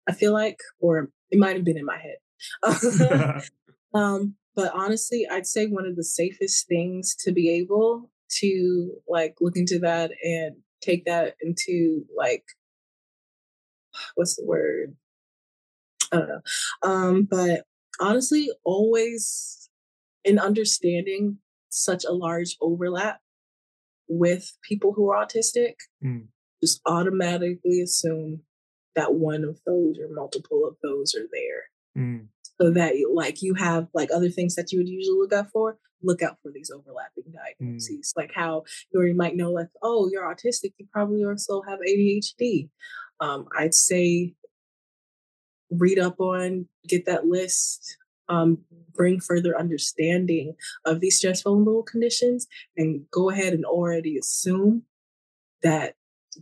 [0.07, 2.17] I feel like, or it might have been in my head.
[3.93, 8.09] um, but honestly, I'd say one of the safest things to be able
[8.39, 12.43] to like look into that and take that into like
[14.15, 14.95] what's the word?
[16.11, 16.41] I don't know.
[16.83, 17.65] Um, but
[17.99, 19.69] honestly, always
[20.23, 21.37] in understanding
[21.69, 23.19] such a large overlap
[24.07, 25.73] with people who are autistic,
[26.03, 26.25] mm.
[26.61, 28.41] just automatically assume
[28.95, 31.63] that one of those or multiple of those are there.
[31.97, 32.27] Mm.
[32.59, 35.77] So that like you have like other things that you would usually look out for,
[36.01, 37.33] look out for these overlapping mm.
[37.33, 38.13] diagnoses.
[38.13, 38.21] Mm.
[38.21, 42.69] Like how you might know like, oh, you're autistic, you probably also have ADHD.
[43.19, 44.33] Um, I'd say
[45.69, 47.97] read up on, get that list,
[48.29, 48.59] um,
[48.93, 54.83] bring further understanding of these stress vulnerable conditions, and go ahead and already assume
[55.63, 55.95] that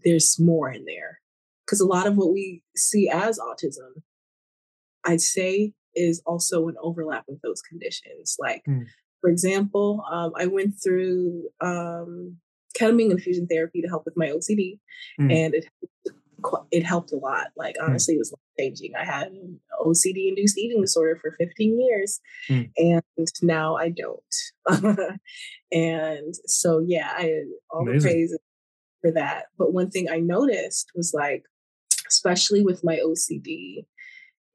[0.03, 1.19] there's more in there.
[1.65, 4.01] Because a lot of what we see as autism,
[5.05, 8.35] I'd say, is also an overlap of those conditions.
[8.39, 8.85] Like, mm.
[9.21, 12.37] for example, um, I went through um,
[12.77, 14.79] ketamine infusion therapy to help with my OCD,
[15.19, 15.31] mm.
[15.33, 15.65] and it
[16.71, 17.47] it helped a lot.
[17.55, 17.89] Like hmm.
[17.89, 18.17] honestly, mm.
[18.17, 18.93] it was changing.
[18.95, 19.31] I had
[19.81, 22.69] OCD induced eating disorder for 15 years, mm.
[22.77, 24.21] and now I don't.
[25.71, 27.41] and so yeah, I
[27.71, 27.97] all Amazing.
[27.97, 28.37] the praise
[29.01, 29.45] for that.
[29.57, 31.43] But one thing I noticed was like,
[32.07, 33.85] especially with my OCD,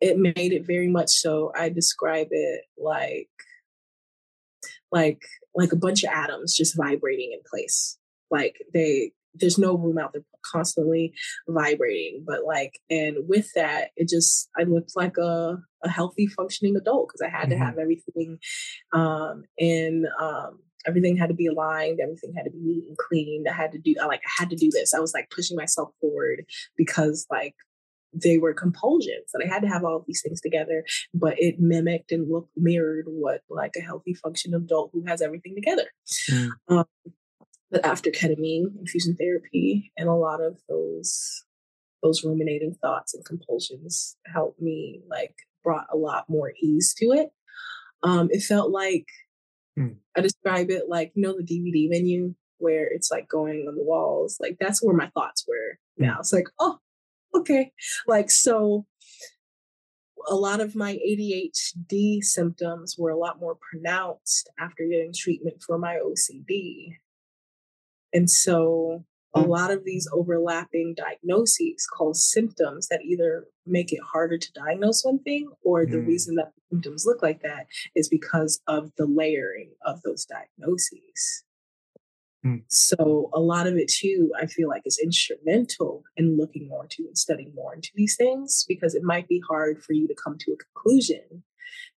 [0.01, 1.53] it made it very much so.
[1.57, 3.29] I describe it like
[4.93, 5.23] like
[5.55, 7.99] like a bunch of atoms just vibrating in place
[8.31, 11.13] like they there's no room out there constantly
[11.49, 16.77] vibrating but like and with that it just i looked like a, a healthy functioning
[16.77, 17.59] adult because i had mm-hmm.
[17.59, 18.39] to have everything
[18.93, 23.45] um and um everything had to be aligned everything had to be neat and clean
[23.49, 25.57] i had to do i like i had to do this i was like pushing
[25.57, 26.45] myself forward
[26.77, 27.55] because like
[28.13, 30.85] they were compulsions and i had to have all these things together
[31.15, 35.55] but it mimicked and looked mirrored what like a healthy functioning adult who has everything
[35.55, 35.85] together
[36.31, 36.51] mm.
[36.69, 36.85] um,
[37.71, 41.45] but after ketamine infusion therapy and a lot of those
[42.03, 47.31] those ruminating thoughts and compulsions helped me like brought a lot more ease to it
[48.03, 49.07] um it felt like
[49.77, 49.89] hmm.
[50.17, 53.85] i describe it like you know the dvd menu where it's like going on the
[53.85, 56.07] walls like that's where my thoughts were hmm.
[56.07, 56.79] now it's like oh
[57.35, 57.73] okay
[58.07, 58.87] like so
[60.29, 65.79] a lot of my ADHD symptoms were a lot more pronounced after getting treatment for
[65.79, 66.97] my OCD.
[68.13, 69.05] And so
[69.35, 69.49] a mm.
[69.49, 75.21] lot of these overlapping diagnoses cause symptoms that either make it harder to diagnose one
[75.21, 76.07] thing or the mm.
[76.07, 81.45] reason that symptoms look like that is because of the layering of those diagnoses.
[82.45, 82.63] Mm.
[82.69, 87.05] So a lot of it too, I feel like is instrumental in looking more into
[87.07, 90.37] and studying more into these things because it might be hard for you to come
[90.39, 91.43] to a conclusion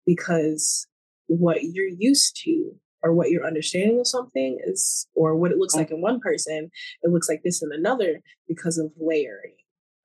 [0.04, 0.86] because
[1.26, 5.74] what you're used to or what your understanding of something is or what it looks
[5.74, 6.70] like in one person
[7.02, 9.54] it looks like this in another because of layering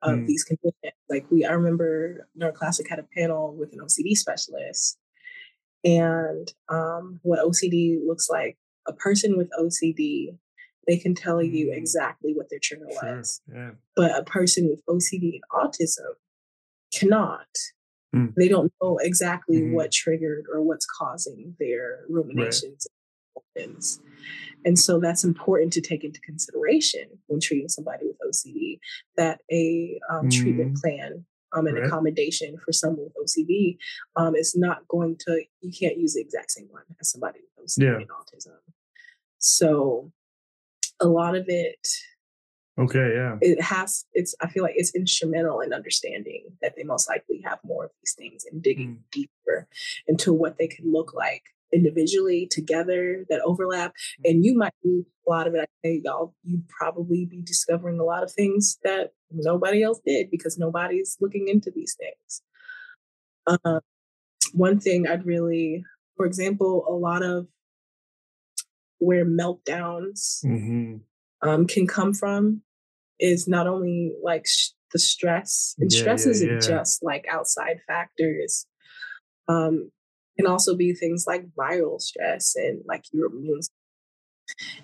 [0.02, 0.28] of mm.
[0.28, 4.98] these conditions like we i remember NeuroClastic had a panel with an ocd specialist
[5.84, 8.58] and um, what ocd looks like
[8.88, 10.38] a person with ocd
[10.88, 11.78] they can tell you mm.
[11.78, 13.18] exactly what their trigger sure.
[13.18, 13.72] was yeah.
[13.96, 16.14] but a person with ocd and autism
[16.94, 17.48] cannot
[18.16, 18.34] Mm.
[18.36, 19.74] They don't know exactly mm-hmm.
[19.74, 22.88] what triggered or what's causing their ruminations
[23.58, 23.68] right.
[24.66, 28.80] and so that's important to take into consideration when treating somebody with OCD
[29.18, 30.32] that a um, mm.
[30.32, 31.86] treatment plan um, an right.
[31.86, 33.78] accommodation for someone with OCD
[34.16, 37.68] um, is not going to, you can't use the exact same one as somebody with
[37.68, 37.96] OCD yeah.
[37.96, 38.58] and autism.
[39.40, 40.12] So
[41.00, 41.88] a lot of it
[42.80, 43.38] Okay, yeah.
[43.42, 47.58] It has it's I feel like it's instrumental in understanding that they most likely have
[47.64, 49.12] more of these things and digging mm.
[49.12, 49.68] deeper
[50.06, 51.42] into what they can look like
[51.74, 53.94] individually together that overlap.
[54.22, 54.30] Mm.
[54.30, 55.62] And you might do a lot of it.
[55.62, 60.30] I say y'all you'd probably be discovering a lot of things that nobody else did
[60.30, 62.44] because nobody's looking into these things.
[63.48, 63.82] Um,
[64.54, 65.84] one thing I'd really,
[66.16, 67.48] for example, a lot of
[69.00, 70.98] where meltdowns mm-hmm.
[71.48, 72.62] um, can come from
[73.20, 76.60] is not only like sh- the stress, and yeah, stress yeah, isn't yeah.
[76.60, 78.66] just like outside factors.
[79.48, 79.92] Um,
[80.38, 83.62] can also be things like viral stress and like your immune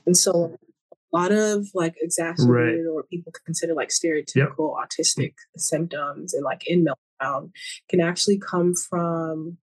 [0.06, 0.56] And so
[0.92, 2.92] a lot of like exacerbated right.
[2.92, 4.90] or people consider like stereotypical yep.
[4.90, 7.52] autistic symptoms and like in meltdown
[7.88, 9.58] can actually come from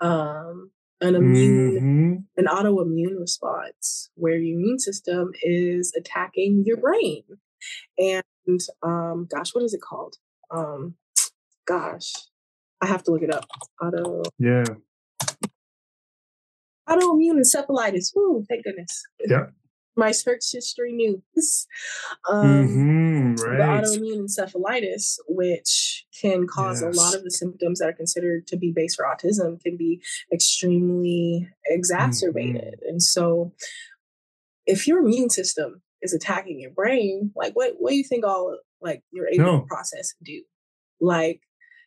[0.00, 2.14] um, an immune mm-hmm.
[2.36, 7.22] an autoimmune response where your immune system is attacking your brain.
[7.98, 10.16] And um gosh what is it called?
[10.50, 10.94] Um
[11.66, 12.12] gosh
[12.80, 13.46] i have to look it up.
[13.82, 14.64] Auto yeah.
[16.88, 18.14] Autoimmune encephalitis.
[18.16, 19.02] Ooh, thank goodness.
[19.26, 19.46] Yeah
[19.96, 21.66] my search history news.
[22.30, 23.82] Um, mm-hmm, right.
[23.82, 26.96] The autoimmune encephalitis, which can cause yes.
[26.96, 30.02] a lot of the symptoms that are considered to be based for autism, can be
[30.32, 32.74] extremely exacerbated.
[32.80, 32.88] Mm-hmm.
[32.88, 33.52] And so,
[34.64, 38.58] if your immune system is attacking your brain, like what what do you think all
[38.80, 39.60] like you're able no.
[39.60, 40.42] to process and do?
[41.00, 41.40] Like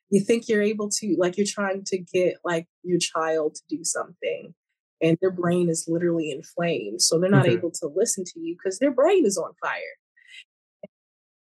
[0.10, 3.84] you think you're able to like you're trying to get like your child to do
[3.84, 4.54] something
[5.02, 7.02] and their brain is literally inflamed.
[7.02, 7.54] So they're not okay.
[7.54, 9.98] able to listen to you because their brain is on fire.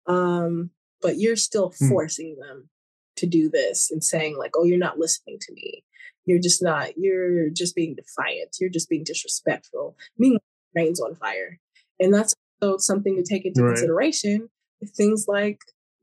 [0.07, 0.71] Um,
[1.01, 1.89] but you're still hmm.
[1.89, 2.69] forcing them
[3.17, 5.85] to do this and saying, like, oh, you're not listening to me.
[6.27, 8.57] You're just not, you're just being defiant.
[8.61, 9.97] You're just being disrespectful.
[10.19, 10.41] Meanwhile,
[10.75, 11.59] brain's on fire.
[12.01, 13.71] And that's also something to take into right.
[13.71, 14.49] consideration.
[14.97, 15.61] Things like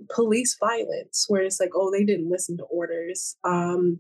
[0.10, 3.36] police violence, where it's like, oh, they didn't listen to orders.
[3.44, 4.00] Um,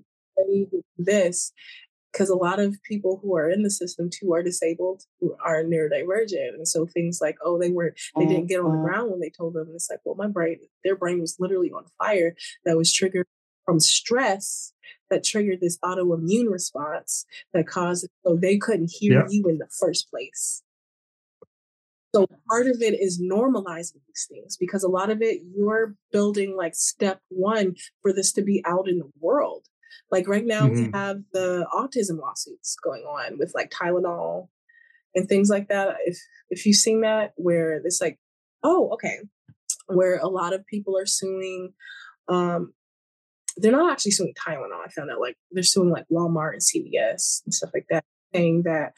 [0.97, 1.53] this
[2.13, 5.63] because a lot of people who are in the system too are disabled who are
[5.63, 8.85] neurodivergent and so things like oh they weren't they didn't get on the mm-hmm.
[8.85, 11.83] ground when they told them it's like well my brain their brain was literally on
[11.97, 12.35] fire
[12.65, 13.27] that was triggered
[13.65, 14.73] from stress
[15.09, 19.27] that triggered this autoimmune response that caused so they couldn't hear yeah.
[19.29, 20.63] you in the first place
[22.15, 26.55] so part of it is normalizing these things because a lot of it you're building
[26.55, 29.65] like step one for this to be out in the world
[30.11, 30.85] like right now, mm-hmm.
[30.85, 34.47] we have the autism lawsuits going on with like Tylenol
[35.15, 35.97] and things like that.
[36.05, 36.17] If
[36.49, 38.19] if you've seen that, where it's like,
[38.63, 39.19] oh, okay,
[39.87, 41.73] where a lot of people are suing.
[42.27, 42.73] Um,
[43.57, 44.83] they're not actually suing Tylenol.
[44.83, 48.03] I found out like they're suing like Walmart and CVS and stuff like that,
[48.33, 48.93] saying that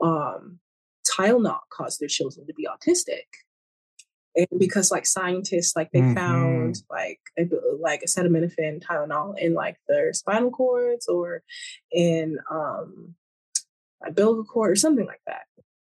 [0.00, 0.58] um,
[1.06, 3.24] Tylenol caused their children to be autistic
[4.34, 6.14] and because like scientists like they mm-hmm.
[6.14, 7.46] found like a,
[7.80, 11.42] like acetaminophen tylenol in like their spinal cords or
[11.92, 13.14] in um
[14.04, 15.42] a umbilical cord or something like that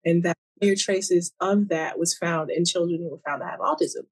[0.05, 3.61] and that mere traces of that was found in children who were found to have
[3.61, 4.07] autism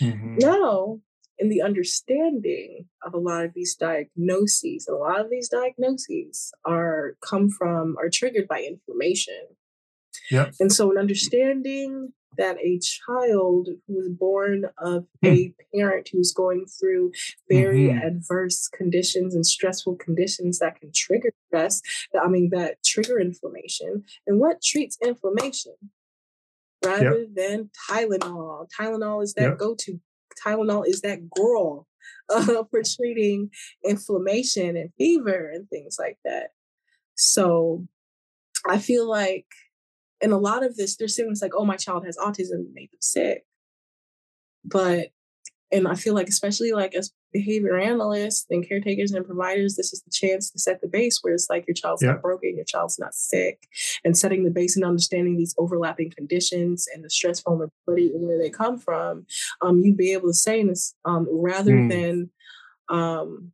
[0.00, 0.36] mm-hmm.
[0.38, 0.98] now
[1.38, 7.16] in the understanding of a lot of these diagnoses a lot of these diagnoses are
[7.20, 9.46] come from are triggered by inflammation
[10.30, 15.28] yeah and so an understanding that a child who was born of hmm.
[15.28, 17.12] a parent who's going through
[17.50, 18.06] very mm-hmm.
[18.06, 21.80] adverse conditions and stressful conditions that can trigger stress,
[22.12, 24.04] that, I mean, that trigger inflammation.
[24.26, 25.74] And what treats inflammation?
[26.84, 27.28] Rather yep.
[27.34, 28.68] than Tylenol.
[28.78, 29.58] Tylenol is that yep.
[29.58, 30.00] go to.
[30.44, 31.86] Tylenol is that girl
[32.28, 33.50] uh, for treating
[33.84, 36.50] inflammation and fever and things like that.
[37.14, 37.86] So
[38.68, 39.46] I feel like
[40.24, 42.72] and a lot of this, they're saying it's like, oh, my child has autism and
[42.72, 43.44] made them sick.
[44.64, 45.08] But,
[45.70, 50.00] and I feel like, especially like as behavior analysts and caretakers and providers, this is
[50.00, 52.12] the chance to set the base where it's like your child's yeah.
[52.12, 53.68] not broken, your child's not sick,
[54.02, 58.38] and setting the base and understanding these overlapping conditions and the stress vulnerability and where
[58.38, 59.26] they come from.
[59.60, 61.90] Um, you'd be able to say this um, rather mm.
[61.90, 62.30] than
[62.88, 63.52] um,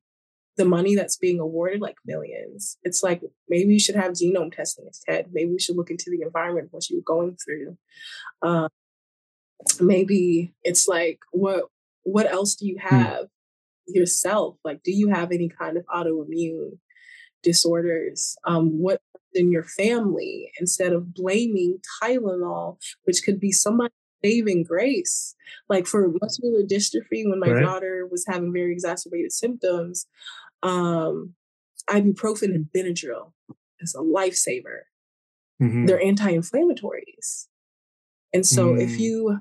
[0.61, 2.77] the money that's being awarded, like millions.
[2.82, 5.28] It's like maybe you should have genome testing instead.
[5.32, 7.78] Maybe we should look into the environment what you're going through.
[8.43, 8.69] Uh,
[9.81, 11.65] maybe it's like what
[12.03, 12.95] what else do you hmm.
[12.95, 13.27] have
[13.87, 14.57] yourself?
[14.62, 16.78] Like, do you have any kind of autoimmune
[17.43, 18.37] disorders?
[18.47, 19.01] Um, what
[19.32, 25.35] in your family instead of blaming Tylenol, which could be somebody saving grace.
[25.69, 27.62] Like for muscular dystrophy, when my right.
[27.62, 30.07] daughter was having very exacerbated symptoms,
[30.62, 31.35] um,
[31.89, 33.32] ibuprofen and Benadryl
[33.81, 34.82] is a lifesaver.
[35.62, 35.87] Mm-hmm.
[35.87, 37.47] They're anti-inflammatories.
[38.32, 38.81] And so mm.
[38.81, 39.41] if you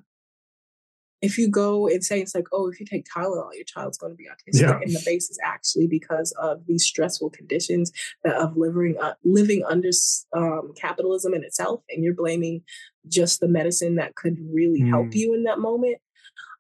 [1.22, 4.14] if you go and say it's like, oh, if you take Tylenol, your child's going
[4.14, 4.80] to be autistic, yeah.
[4.82, 7.92] and the base is actually because of these stressful conditions
[8.24, 9.90] that of living uh, living under
[10.34, 12.62] um, capitalism in itself, and you're blaming
[13.08, 14.90] just the medicine that could really mm.
[14.90, 15.98] help you in that moment.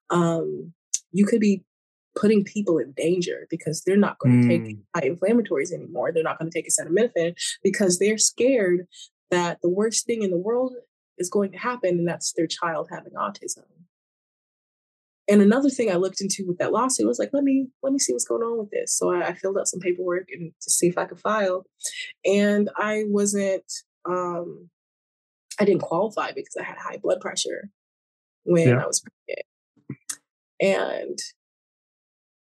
[0.09, 0.73] Um,
[1.11, 1.63] you could be
[2.19, 4.65] putting people in danger because they're not going to mm.
[4.65, 6.11] take high inflammatories anymore.
[6.11, 8.87] They're not going to take acetaminophen because they're scared
[9.31, 10.73] that the worst thing in the world
[11.17, 13.63] is going to happen, and that's their child having autism.
[15.29, 17.99] And another thing I looked into with that lawsuit was like, let me let me
[17.99, 18.97] see what's going on with this.
[18.97, 21.65] So I, I filled out some paperwork and to see if I could file,
[22.25, 23.71] and I wasn't.
[24.09, 24.69] Um,
[25.59, 27.69] I didn't qualify because I had high blood pressure
[28.43, 28.81] when Yeah.
[28.81, 29.45] I was pregnant.
[30.61, 31.19] And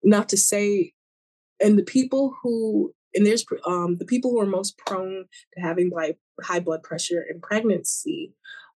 [0.05, 0.93] not to say,
[1.63, 5.25] and the people who, and there's um, the people who are most prone
[5.55, 8.33] to having high, high blood pressure in pregnancy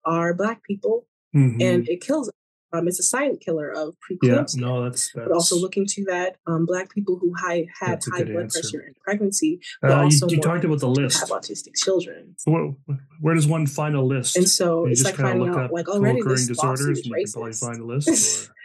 [0.04, 1.60] are Black people, Mhm.
[1.62, 2.30] and it kills.
[2.72, 4.56] Um, it's a silent killer of yeah, preeclampsia.
[4.56, 5.28] no, that's that's.
[5.28, 6.36] But also looking to that.
[6.46, 8.60] Um, black people who high, had high blood answer.
[8.60, 11.20] pressure in pregnancy but Uh, you, also you more talked about the list.
[11.20, 12.34] have autistic children.
[12.44, 12.74] Where,
[13.20, 14.36] where does one find a list?
[14.36, 16.98] And so you it's like kind of finding look out, like already this lawsuit disorders,
[16.98, 18.50] is and you can probably find a list.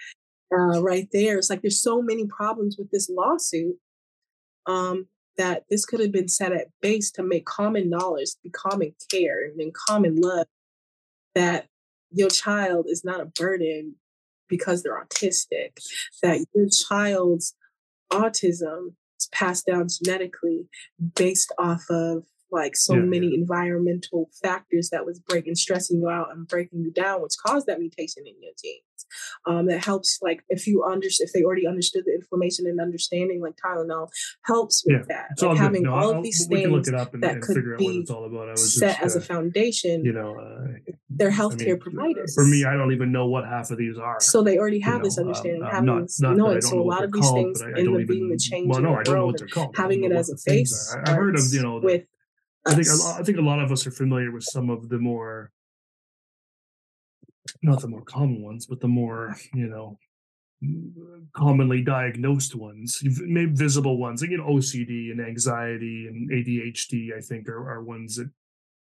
[0.53, 1.38] uh, right there.
[1.38, 3.78] It's like there's so many problems with this lawsuit
[4.65, 5.07] um,
[5.38, 9.44] that this could have been set at base to make common knowledge, be common care,
[9.45, 10.48] and then common love
[11.36, 11.68] that
[12.11, 13.95] your child is not a burden
[14.49, 15.78] because they're autistic,
[16.22, 17.56] that your child's
[18.11, 20.68] autism is passed down genetically
[21.15, 26.28] based off of like so Yeah, many environmental factors that was breaking stressing you out
[26.32, 29.06] and breaking you down which caused that mutation in your genes
[29.45, 33.41] um, that helps like if you understand if they already understood the inflammation and understanding
[33.41, 34.07] like tylenol
[34.45, 36.86] helps with that It's all like having No, all I'll- of these we can look
[36.86, 38.48] things it up and, that and could figure out what be it's all about.
[38.48, 40.68] I was set just, as a uh, foundation you know, uh,
[41.10, 43.98] they're I healthcare mean, providers For me, I don't even know what half of these
[43.98, 44.19] are.
[44.19, 46.61] so they already have this know, um, understanding, um, having not- not knowing.
[46.61, 48.78] So a lot of these called, things I- I end up being the change well,
[48.78, 49.32] in no, the I don't know world.
[49.34, 49.76] what they're called.
[49.76, 50.95] Having it as a the face.
[51.06, 52.06] I- I heard of, you know, with
[52.66, 54.90] I think a lot, I think a lot of us are familiar with some of
[54.90, 55.52] the more,
[57.64, 59.98] not the more common ones, but the more you know,
[61.34, 64.22] commonly diagnosed ones, maybe visible ones.
[64.22, 67.18] Like you know, OCD and anxiety and ADHD.
[67.18, 68.30] I think are, are ones that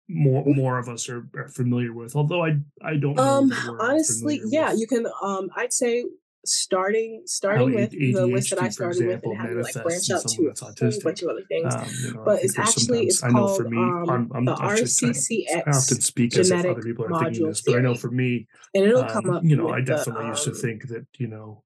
[0.08, 2.16] more more of us are, are familiar with.
[2.16, 3.24] Although I I don't know.
[3.24, 5.06] Um, that we're all honestly, yeah, with you can.
[5.22, 6.06] Um, I'd say
[6.46, 10.28] starting starting with the list that I started example, with and having like branch out
[10.28, 11.74] to a bunch of other things.
[11.76, 14.46] Um, you know, but it's actually it's I know called for me, um, I'm, I'm
[14.46, 17.48] the I should kind of- RCCX I often speak as if other people are thinking
[17.48, 19.44] this, but I know for me, and it'll um, come up.
[19.44, 21.64] you know, I the, definitely used to um, think that, you know,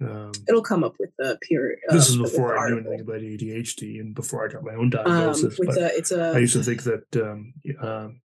[0.00, 1.78] um, it'll come up with the period.
[1.88, 4.90] this is before I knew anything about ADHD and before I got my own Um,
[4.90, 5.58] diagnosis.
[5.58, 8.20] with but the it's a I used to think that um, um,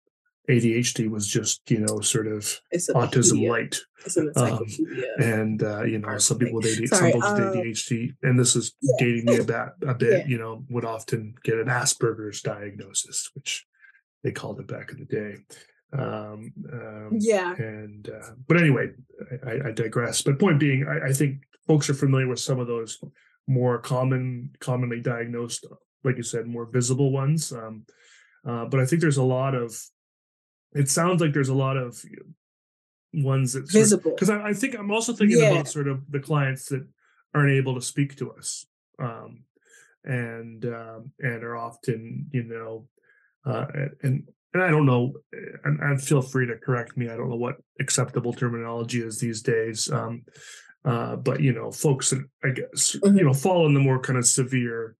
[0.49, 3.77] ADHD was just, you know, sort of autism light.
[4.37, 4.65] Um.
[5.19, 8.39] And, uh, you know, some people with ADHD, some Sorry, folks with um, ADHD, and
[8.39, 8.95] this is yeah.
[8.99, 10.27] dating me a bit, a bit, Yeah.
[10.27, 13.67] you know, would often get an Asperger's diagnosis, which
[14.23, 15.37] they called it back in the day.
[15.93, 18.91] Um, um, yeah, and uh, but anyway
[19.47, 22.67] I, I digress but point being I, I think folks are familiar with some of
[22.67, 22.99] those
[23.47, 25.65] more common commonly diagnosed
[26.03, 27.85] like you said more visible ones um,
[28.45, 29.81] uh, but i think there's a lot of
[30.77, 32.03] it sounds like there's a lot of
[33.13, 34.13] ones that visible.
[34.15, 35.51] because I, I think i'm also thinking Yeah.
[35.51, 36.87] about sort of the clients that
[37.35, 38.67] aren't able to speak to us
[38.99, 39.45] um,
[40.05, 42.89] and um, and are often you know
[43.47, 43.67] uh,
[44.03, 45.13] and and I don't know,
[45.65, 47.11] and, and feel free to correct me.
[47.11, 49.91] I don't know what acceptable terminology is these days.
[49.93, 50.23] Um,
[50.85, 53.19] uh, but you know, folks that I guess Mhm.
[53.19, 54.97] you know fall in the more kind of severe,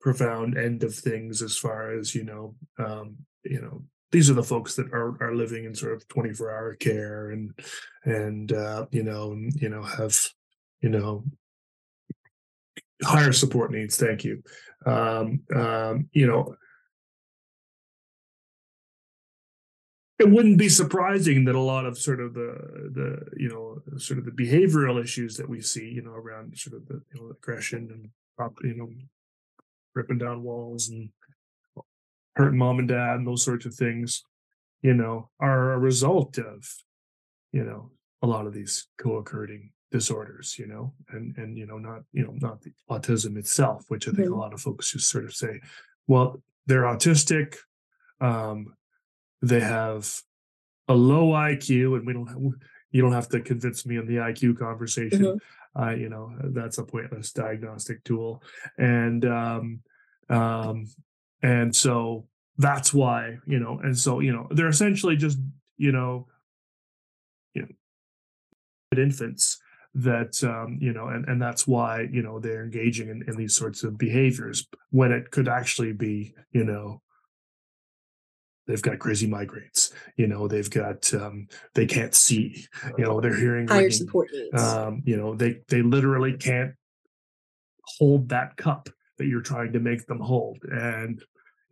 [0.00, 3.82] profound end of things as far as you know, um, you know,
[4.16, 7.32] these are the folks that are are living in sort of twenty four hour care
[7.32, 7.52] and
[8.04, 10.16] and uh, you know and, you know have
[10.80, 11.22] you know
[13.04, 13.98] higher support needs.
[13.98, 14.42] Thank you.
[14.86, 16.56] Um, um, you know,
[20.18, 22.56] it wouldn't be surprising that a lot of sort of the
[22.94, 26.74] the you know sort of the behavioral issues that we see you know around sort
[26.74, 28.88] of the you know aggression and you know
[29.94, 31.10] ripping down walls and
[32.36, 34.22] hurting mom and dad and those sorts of things
[34.82, 36.68] you know are a result of
[37.52, 37.90] you know
[38.22, 42.34] a lot of these co-occurring disorders you know and and you know not you know
[42.40, 45.60] not the autism itself which i think a lot of folks just sort of say
[46.06, 47.56] well they're autistic
[48.20, 48.74] um
[49.42, 50.20] they have
[50.88, 52.38] a low IQ, and we don't have,
[52.90, 55.24] you don't have to convince me on the IQ conversation.
[55.24, 55.40] Mhm.
[55.74, 58.42] I, you know, that's a pointless diagnostic tool,
[58.78, 59.80] and um,
[60.30, 60.86] um,
[61.42, 62.26] and so
[62.58, 65.38] that's why you know, and so you know, they're essentially just
[65.76, 66.26] you know,
[67.54, 69.58] you know, infants
[69.94, 73.54] that um, you know, and and that's why you know they're engaging in, in these
[73.54, 77.00] sorts of behaviors when it could actually be you know
[78.66, 82.66] they've got crazy migraines you know they've got um they can't see
[82.98, 83.92] you know they're hearing higher ringing.
[83.92, 84.62] support needs.
[84.62, 86.72] um you know they they literally can't
[87.98, 88.88] hold that cup
[89.18, 91.22] that you're trying to make them hold and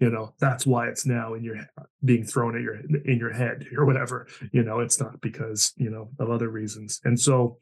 [0.00, 1.56] you know that's why it's now in your
[2.04, 5.90] being thrown at your in your head or whatever you know it's not because you
[5.90, 7.58] know of other reasons and so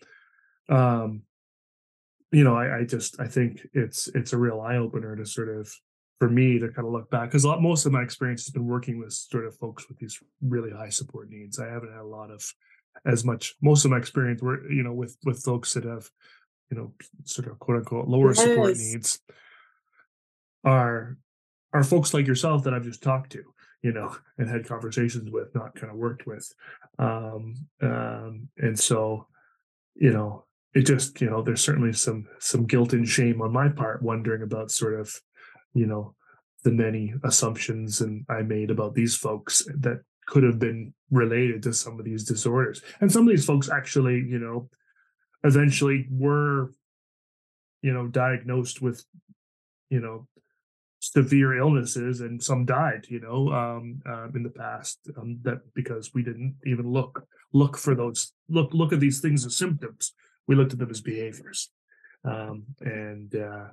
[0.68, 1.22] um
[2.30, 5.72] you know i, I just i think it's it's a real eye-opener to sort of
[6.22, 8.96] for me to kind of look back because most of my experience has been working
[8.96, 11.58] with sort of folks with these really high support needs.
[11.58, 12.48] I haven't had a lot of
[13.04, 13.56] as much.
[13.60, 16.08] Most of my experience were you know with with folks that have
[16.70, 16.92] you know
[17.24, 18.40] sort of quote unquote lower yes.
[18.40, 19.18] support needs
[20.64, 21.16] are
[21.72, 23.44] are folks like yourself that I've just talked to
[23.82, 26.52] you know, and had conversations with, not kind of worked with.
[26.98, 29.26] Um, um, and so,
[29.94, 30.44] you know,
[30.74, 34.42] it just, you know, there's certainly some some guilt and shame on my part, wondering
[34.42, 35.20] about sort of,
[35.74, 36.14] you know,
[36.64, 41.74] the many assumptions and I made about these folks that could have been related to
[41.74, 42.80] some of these disorders.
[43.00, 44.70] And some of these folks actually, you know,
[45.44, 46.72] eventually were,
[47.82, 49.04] you know, diagnosed with,
[49.90, 50.26] you know,
[51.02, 56.14] severe illnesses and some died you know um, uh, in the past um, that because
[56.14, 60.14] we didn't even look look for those look look at these things as symptoms.
[60.46, 61.70] We looked at them as behaviors.
[62.24, 63.68] Um, and uh,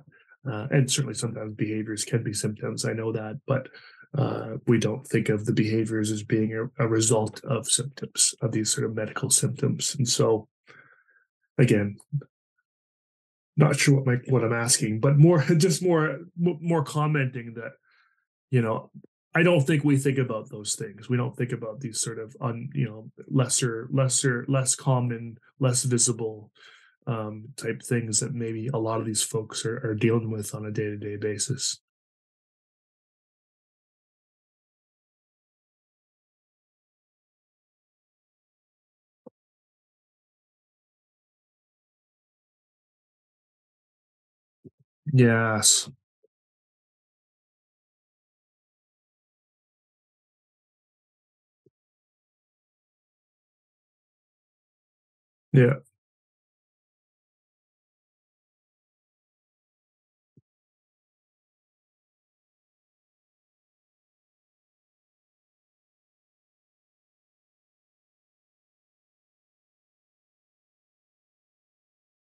[0.50, 3.68] uh, and certainly sometimes behaviors can be symptoms i know that but
[4.16, 8.50] uh, we don't think of the behaviors as being a, a result of symptoms of
[8.50, 9.94] these sort of medical symptoms.
[9.96, 10.48] And so
[11.58, 11.96] again
[13.60, 17.72] not sure what my what I'm asking, but more just more more commenting that
[18.50, 18.90] you know
[19.34, 21.08] I don't think we think about those things.
[21.08, 25.84] We don't think about these sort of un you know lesser lesser less common less
[25.84, 26.50] visible
[27.06, 30.66] um, type things that maybe a lot of these folks are, are dealing with on
[30.66, 31.80] a day to day basis.
[45.12, 45.90] Yes.
[55.52, 55.80] Yeah.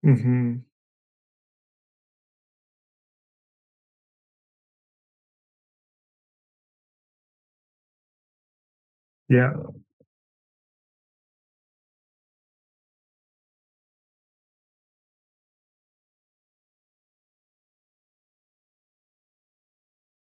[0.04, 0.69] Mhm.
[9.30, 9.54] Yeah.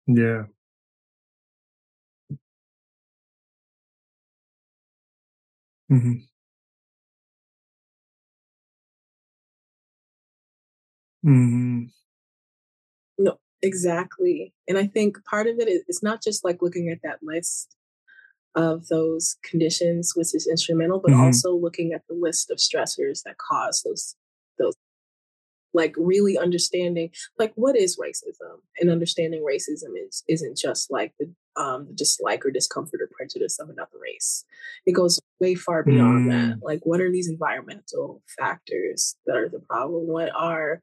[0.06, 0.44] Yeah.
[5.88, 6.26] Mhm.
[11.22, 11.92] Mhm.
[13.18, 14.52] No, exactly.
[14.68, 17.76] And I think part of it is it's not just like looking at that list
[18.54, 21.20] of those conditions, which is instrumental, but Mhm.
[21.26, 24.16] also looking at the list of stressors that cause those
[24.58, 24.74] those
[25.74, 31.30] like really understanding like what is racism and understanding racism is isn't just like the
[31.56, 34.44] um the dislike or discomfort or prejudice of another race
[34.86, 36.62] it goes way far beyond that Mm.
[36.62, 40.82] like what are these environmental factors that are the problem what are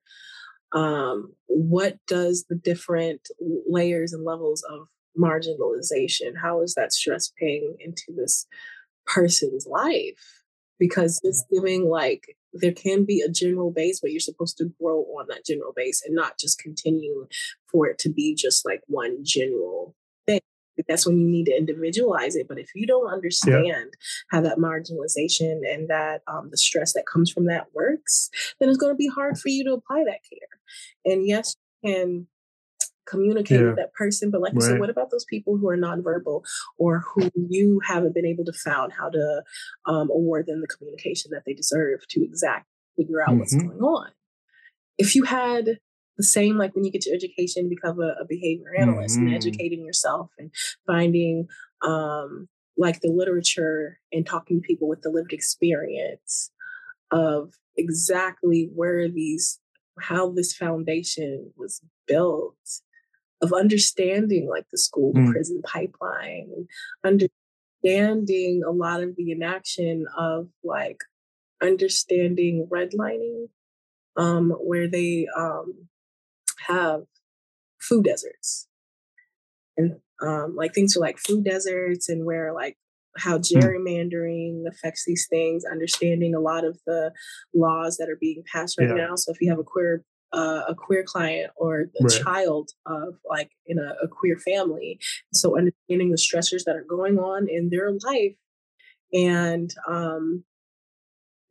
[0.74, 3.28] um what does the different
[3.68, 4.88] layers and levels of
[5.20, 8.48] marginalization how is that stress paying into this
[9.06, 10.40] person's life
[10.80, 15.02] because it's giving like there can be a general base, but you're supposed to grow
[15.20, 17.28] on that general base and not just continue
[17.72, 20.40] for it to be just like one general thing.
[20.88, 22.48] That's when you need to individualize it.
[22.48, 23.84] But if you don't understand yeah.
[24.32, 28.30] how that marginalization and that um, the stress that comes from that works,
[28.60, 31.14] then it's going to be hard for you to apply that care.
[31.14, 32.28] And yes, you can
[33.10, 33.68] communicate yeah.
[33.68, 34.32] with that person.
[34.32, 34.62] But like right.
[34.62, 36.44] you said, what about those people who are nonverbal
[36.78, 39.44] or who you haven't been able to found how to
[39.86, 42.68] um, award them the communication that they deserve to exact
[42.98, 43.40] figure out mm-hmm.
[43.40, 44.10] what's going on?
[44.98, 45.80] If you had
[46.18, 49.28] the same like when you get your education, become a, a behavior analyst mm-hmm.
[49.28, 50.52] and educating yourself and
[50.86, 51.48] finding
[51.82, 56.52] um, like the literature and talking to people with the lived experience
[57.12, 59.60] of exactly where these
[60.02, 62.56] how this foundation was built
[63.42, 65.32] of understanding like the school mm.
[65.32, 66.68] prison pipeline
[67.06, 70.98] understanding a lot of the inaction of like
[71.62, 73.48] understanding redlining
[74.18, 75.88] um, where they um,
[76.68, 77.04] have
[77.80, 78.68] food deserts
[79.78, 82.78] and um, like things are like food deserts and where like
[83.18, 83.62] how Mm.
[83.62, 87.12] gerrymandering affects these things understanding a lot of the
[87.54, 88.96] laws that are being passed right Yeah.
[89.08, 90.04] now so if you have a queer
[90.34, 92.22] uh, a queer client or a Right.
[92.24, 95.00] child of like in a, a queer family
[95.34, 98.36] so understanding the stressors that are going on in their life
[99.14, 100.44] and um,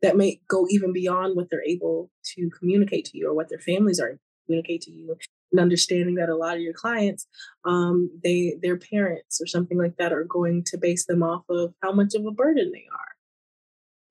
[0.01, 3.59] that may go even beyond what they're able to communicate to you or what their
[3.59, 5.15] families are communicate to you
[5.51, 7.27] and understanding that a lot of your clients
[7.65, 11.73] um, they their parents or something like that are going to base them off of
[11.81, 13.11] how much of a burden they are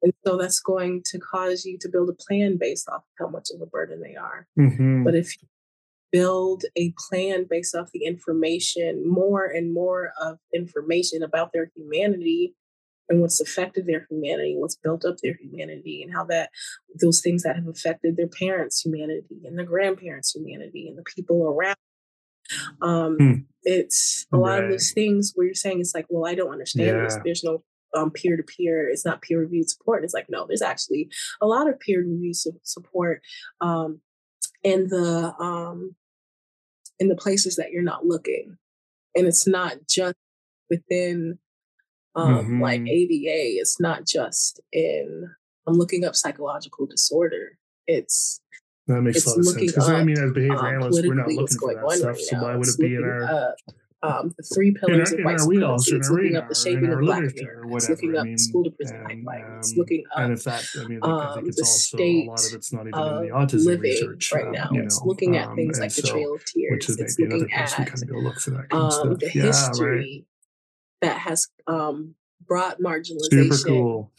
[0.03, 3.49] and so that's going to cause you to build a plan based off how much
[3.55, 5.05] of a burden they are Mhm.
[5.05, 5.49] but if you
[6.11, 12.55] build a plan based off the information more and more of information about their humanity
[13.11, 16.51] and what's affected their humanity, what's built up their humanity, and how that
[17.01, 21.43] those things that have affected their parents' humanity and their grandparents' humanity and the people
[21.45, 21.77] around.
[22.81, 23.33] Um, Hmm.
[23.65, 27.05] It's a lot of those things where you're saying it's like, well, I don't understand
[27.05, 27.19] this.
[27.25, 27.63] There's no
[27.97, 28.89] um, peer-to-peer.
[28.89, 29.99] It's not peer-reviewed support.
[29.99, 31.11] And it's like, no, there's actually
[31.41, 33.23] a lot of peer-reviewed su- support
[33.61, 34.01] um,
[34.63, 35.95] in the um,
[36.99, 38.59] in the places that you're not looking,
[39.15, 40.17] and it's not just
[40.69, 41.39] within
[42.17, 42.89] um, like Mhm.
[42.91, 43.61] ADA.
[43.61, 45.31] It's not just in.
[45.67, 47.59] I'm looking up psychological disorder.
[47.87, 48.41] It's
[48.89, 49.61] That makes it's a lot of sense.
[49.67, 52.17] Because I mean, as behavior um, analysts, we're not looking for that stuff.
[52.17, 53.57] right So why would it be in our up,
[54.03, 55.97] um, the three in pillars our, of white supremacy.
[55.97, 57.77] It's looking up the in shaping of Black America.
[57.77, 59.57] It's looking I up mean, the school to prison pipeline.
[59.59, 62.39] It's um, looking and up that, I mean, I um, it's the also a lot
[62.39, 64.69] state of it's not even in of the autism living research, right now.
[64.73, 66.71] you It's know, looking at um, things like the so Trail of tears.
[66.73, 69.43] which is It's looking at kind of look for that kind of um, the Yeah,
[69.43, 69.47] right.
[69.47, 70.27] history
[71.01, 72.15] that has um,
[72.47, 74.13] brought marginalization cool.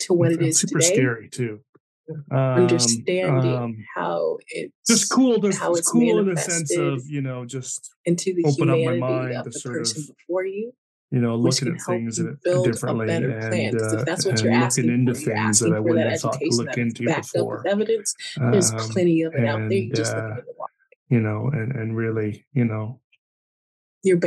[0.00, 0.94] to what it And super today.
[0.94, 1.60] scary too.
[2.30, 5.38] Um, Understanding um, how it's just cool.
[5.40, 8.78] Just how it's cool in the sense of you know just into the open up
[8.78, 10.72] my mind to the sort of before you,
[11.10, 13.24] you know looking at things in- a differently plan.
[13.24, 16.20] and uh, that's what and you're looking asking into for, things that I wouldn't have
[16.20, 17.66] thought to look into before.
[17.66, 18.14] evidence.
[18.36, 19.88] There's Um, plenty of it out there.
[19.92, 20.52] Just uh, looking at the
[21.08, 23.00] you know, and and really, you know,
[24.04, 24.18] You're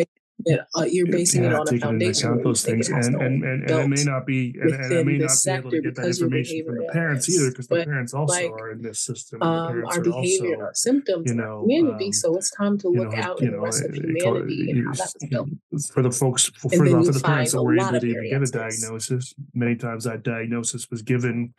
[0.46, 0.62] it.
[0.76, 3.70] Uh, you're basing it yeah, on a foundation account those things, it and and and,
[3.70, 6.06] and it may not be, and, and I may not be able to get that
[6.08, 9.84] information from the parents either, because the parents also like are in this system, um,
[9.86, 12.06] our behavior also, our symptoms you know, community.
[12.06, 13.94] um, So it's time to you look know, out you in the know, rest of
[13.94, 15.50] it- it- humanity and how that's you built.
[15.94, 19.34] for the folks for, for the, parents that were able to even get a diagnosis.
[19.54, 21.54] Many times that diagnosis was given,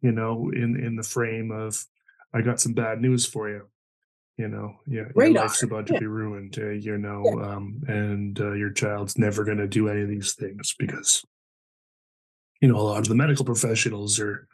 [0.00, 1.84] you know, in in the frame of,
[2.32, 3.62] "I got some bad news for you."
[4.42, 5.44] You know, yeah, your Radar.
[5.44, 6.00] life's about to Yeah.
[6.00, 6.58] be ruined.
[6.58, 7.46] Uh, you know, Yeah.
[7.54, 11.24] um, and uh, your child's never going to do any of these things because,
[12.60, 14.48] you know, a lot of the medical professionals are,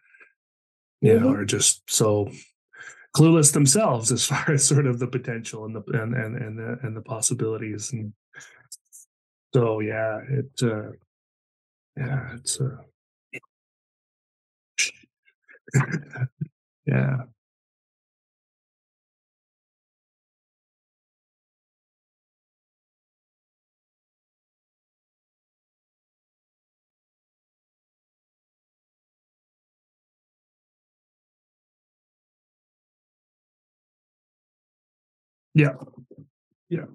[1.01, 1.39] you know, Mhm.
[1.39, 2.31] are just so
[3.17, 6.79] clueless themselves as far as sort of the potential and the and and and the,
[6.83, 8.13] and the possibilities and
[9.55, 10.91] so yeah it uh
[11.97, 12.77] yeah it's uh
[16.87, 17.23] yeah
[35.59, 35.75] yeah.
[36.71, 36.87] Yeah.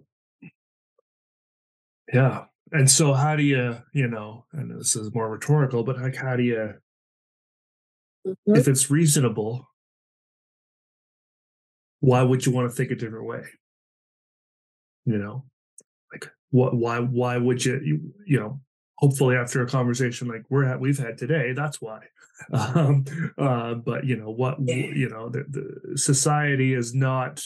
[2.11, 6.15] Yeah and so how do you you know and this is more rhetorical but like
[6.15, 6.73] how do you
[8.26, 8.57] Mhm.
[8.57, 9.69] if it's reasonable
[11.99, 13.44] why would you want to think a different way?
[15.06, 15.45] You know?
[16.11, 18.61] Like what why why would you you, you know
[18.98, 21.99] hopefully after a conversation like we're at we've had today that's why.
[22.53, 23.06] Um
[23.38, 27.44] uh but you know what you know the, the society is not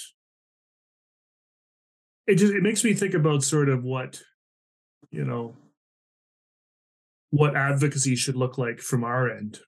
[2.28, 4.22] it just it makes me think about sort of what
[5.12, 5.56] you know
[7.32, 9.60] what advocacy should look like from our end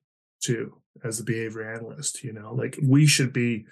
[0.42, 0.74] too
[1.04, 3.66] as a behavior analyst you know like we should be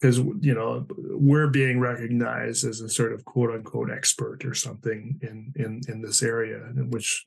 [0.00, 5.18] because you know we're being recognized as a sort of quote unquote expert or something
[5.22, 7.24] in in in this area in which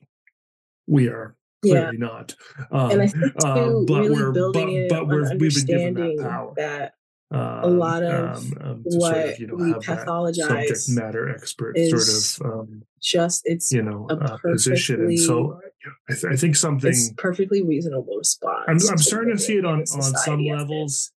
[0.86, 1.72] we are Yeah.
[1.90, 2.34] clearly not
[2.70, 5.66] um, And I think too, um, but really we're building but, but we're we've been
[5.66, 6.94] given that power that
[7.34, 10.34] um, a lot of um, um, to what sort of you know we have that
[10.36, 15.60] subject matter expert sort of um, just it's you know a uh, position and so
[16.08, 18.64] I, th- I think something perfectly reasonable response.
[18.68, 19.84] I'm, I'm starting to see it on on
[20.14, 21.10] some levels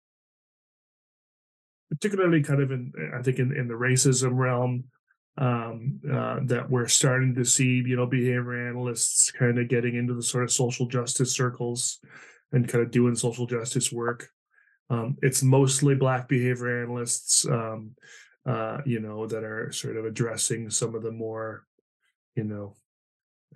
[1.90, 4.84] particularly kind of in i think in, in the racism realm
[5.36, 10.14] um uh, that we're starting to see you know behavior analysts kind of getting into
[10.14, 12.00] the sort of social justice circles
[12.52, 14.30] and kind of doing social justice work
[14.90, 17.90] um it's mostly black behavior analysts um
[18.46, 21.64] uh you know that are sort of addressing some of the more
[22.34, 22.76] you know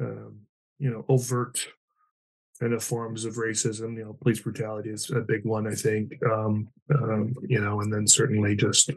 [0.00, 0.40] um
[0.78, 1.66] you know overt
[2.60, 3.96] kind of forms of racism.
[3.96, 6.12] You know, police brutality is a big one, I think.
[6.30, 8.90] Um, um, you know, and then certainly just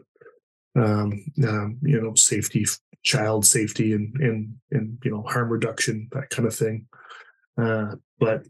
[0.76, 2.66] um, you know, safety,
[3.02, 6.86] child safety, and and and you know, harm reduction, that kind of thing.
[7.56, 8.44] Uh, but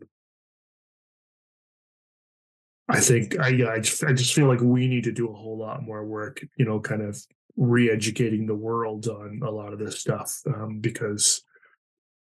[2.88, 5.58] I think I, I just I just feel like we need to do a whole
[5.58, 6.44] lot more work.
[6.56, 7.18] You know, kind of
[7.56, 11.42] re-educating the world on a lot of this stuff um, because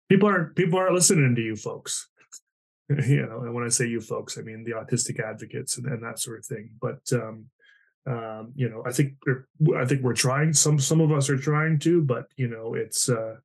[0.10, 2.10] people aren't people aren't listening to you folks
[3.08, 6.04] you know and when i say you folks i mean the autistic advocates and, and
[6.04, 7.46] that sort of thing but um,
[8.06, 9.48] um, you know i think we're
[9.78, 13.08] i think we're trying some some of us are trying to but you know it's
[13.08, 13.36] uh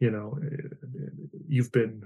[0.00, 1.08] you know eh,
[1.48, 2.02] you've been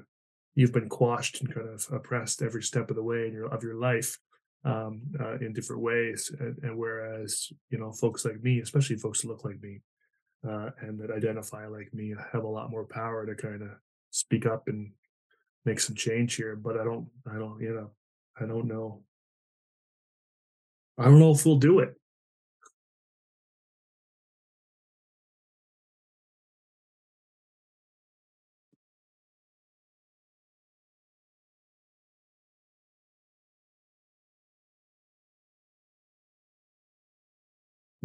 [0.58, 3.62] you've been quashed and kind of oppressed every step of the way in your of
[3.62, 4.18] your life
[4.64, 9.20] um, uh, in different ways and, and, whereas you know folks like me especially folks
[9.20, 9.80] that look like me
[10.48, 13.70] uh, and that identify like me have a lot more power to kind of
[14.10, 14.90] speak up and
[15.64, 17.90] make some change here but i don't i don't you know
[18.40, 19.00] i don't know
[20.98, 21.94] I don't know if we'll do it.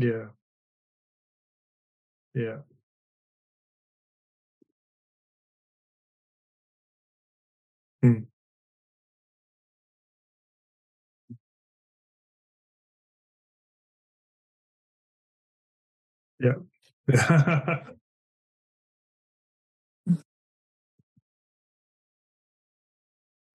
[0.03, 0.27] Yeah.
[2.35, 2.57] Yeah.
[8.03, 8.25] Mm.
[16.39, 16.55] Yeah.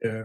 [0.05, 0.25] Yeah.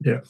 [0.00, 0.20] Yeah.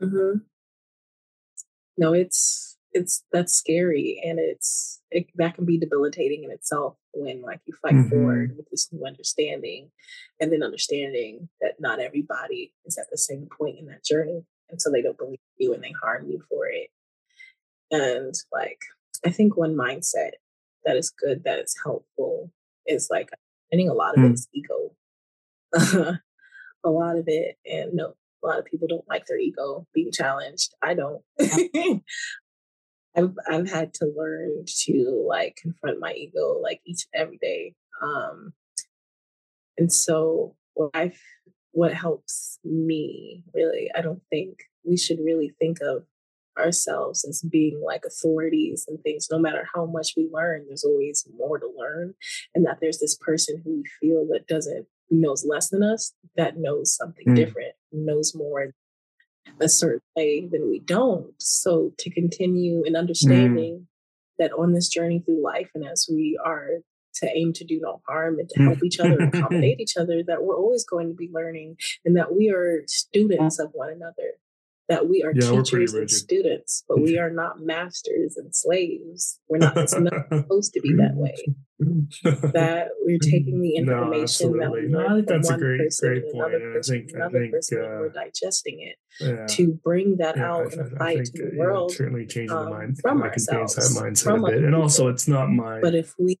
[0.00, 0.48] Mhm.
[1.96, 7.42] No, it's it's that's scary, and it's it that can be debilitating in itself when,
[7.42, 8.08] like, you fight Mhm.
[8.10, 9.90] forward with this new understanding,
[10.40, 14.80] and then understanding that not everybody is at the same point in that journey, and
[14.80, 16.90] so they don't believe you and they harm you for it.
[17.90, 18.80] And, like,
[19.24, 20.32] I think one mindset
[20.84, 22.50] that is good, that is helpful
[22.86, 23.30] is, like,
[23.72, 24.34] I think a lot of it Mm.
[24.34, 24.94] is ego.
[26.84, 28.14] A lot of it, and no,
[28.44, 30.74] a lot of people don't like their ego being challenged.
[30.80, 31.22] I don't.
[33.16, 37.74] I've I've had to learn to, like, confront my ego, like, each and every day,
[38.02, 38.52] um
[39.78, 41.18] and so what I've
[41.72, 46.04] what helps me really, I don't think we should really think of
[46.58, 49.28] ourselves as being like authorities and things.
[49.30, 52.14] No matter how much we learn, there's always more to learn,
[52.54, 56.58] and that there's this person who we feel that doesn't knows less than us, that
[56.58, 57.34] knows something Mm.
[57.36, 58.74] different, knows more
[59.60, 61.32] a certain way than we don't.
[61.40, 62.98] So to continue in Mm.
[62.98, 63.88] understanding
[64.38, 66.82] that on this journey through life and as we are
[67.20, 69.28] to aim to do no harm and to help each other Mm.
[69.34, 73.58] accommodate each other, that we're always going to be learning and that we are students
[73.58, 74.38] of one another,
[74.88, 79.38] that we are Yeah, teachers and students, but we are not masters and slaves.
[79.48, 81.34] We're not, it's not supposed to be that way.
[82.52, 84.82] That we're taking the No, information that absolutely.
[84.82, 86.54] we No, I learned think from that's a one great, person great point.
[86.54, 90.36] another I person think, another think, person, uh, we're digesting it yeah, to bring that
[90.36, 93.18] yeah, out and apply it think, to the world certainly changing the um, mind, from
[93.20, 94.64] contains that ourselves, mindset a bit.
[94.64, 96.38] And also, it's not my, But if we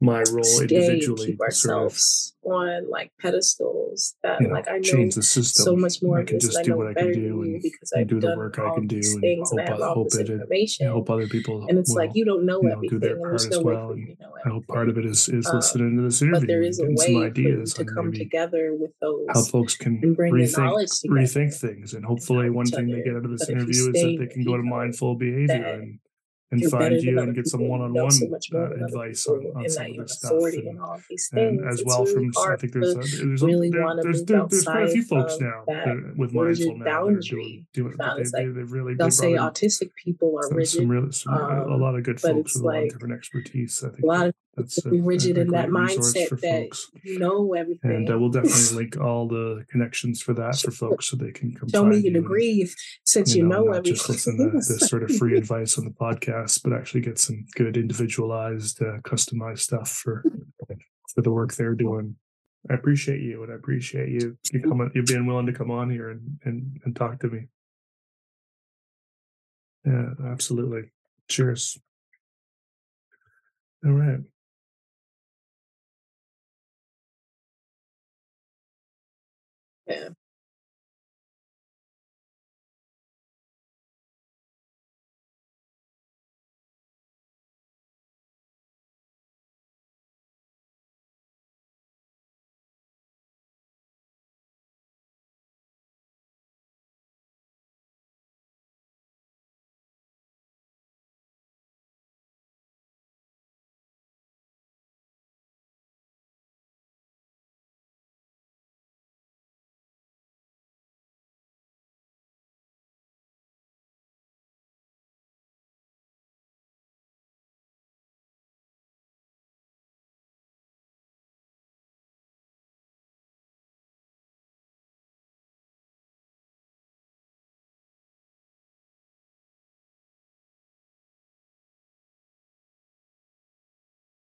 [0.00, 4.54] my role stay individually keep to sort of, ourselves on like pedestals, that you know,
[4.54, 5.64] like I know change the system.
[5.64, 8.06] so much more I can just I do what I can do and, because I've
[8.06, 10.40] do the work I can do and things and I hope, I hope it, and
[10.42, 10.86] information.
[10.88, 13.50] hope other people And it's like you don't know you know, do their part as
[13.50, 13.90] no well.
[13.90, 16.28] And you know I hope part of it is, is Um, listening to this but
[16.28, 20.16] interview there and a way ideas to come together with those how folks can and
[20.16, 23.56] bring your rethink rethink things and hopefully one thing they get out of this But
[23.56, 25.98] interview is that they can go to mindful behavior and
[26.50, 28.86] and you're find you and get some people and you know so one-on-one more uh,
[28.86, 32.04] advice on on some of this stuff and all of these and as it's well
[32.04, 35.02] really from I think there's a, there's a, there, there's there, there's quite a few
[35.02, 38.54] folks now that with mindful now that are doing doing I that they they like
[38.54, 41.80] they've really they'll they say autistic people are some some rigid, some a, a um,
[41.80, 43.82] lot of good folks with a lot of different expertise.
[43.84, 46.64] I a think lot of that's a, be rigid a, a in that mindset that
[46.64, 46.90] folks.
[47.02, 47.90] you know everything.
[47.90, 48.20] And uh, everything.
[48.20, 51.84] we'll definitely link all the connections for that for folks so they can come Show
[51.84, 52.68] me your and degree
[53.04, 55.84] since you you know know not just listen to this sort of free advice on
[55.84, 60.24] the podcast, but actually get some good individualized, uh, customized stuff for
[61.14, 62.16] for the work they're doing.
[62.70, 65.90] I appreciate you, and I appreciate you you coming, you being willing to come on
[65.90, 67.46] here and and and talk to me.
[69.84, 70.90] Yeah, absolutely.
[71.28, 71.78] Cheers.
[73.84, 74.18] All right.
[79.88, 80.10] Yeah.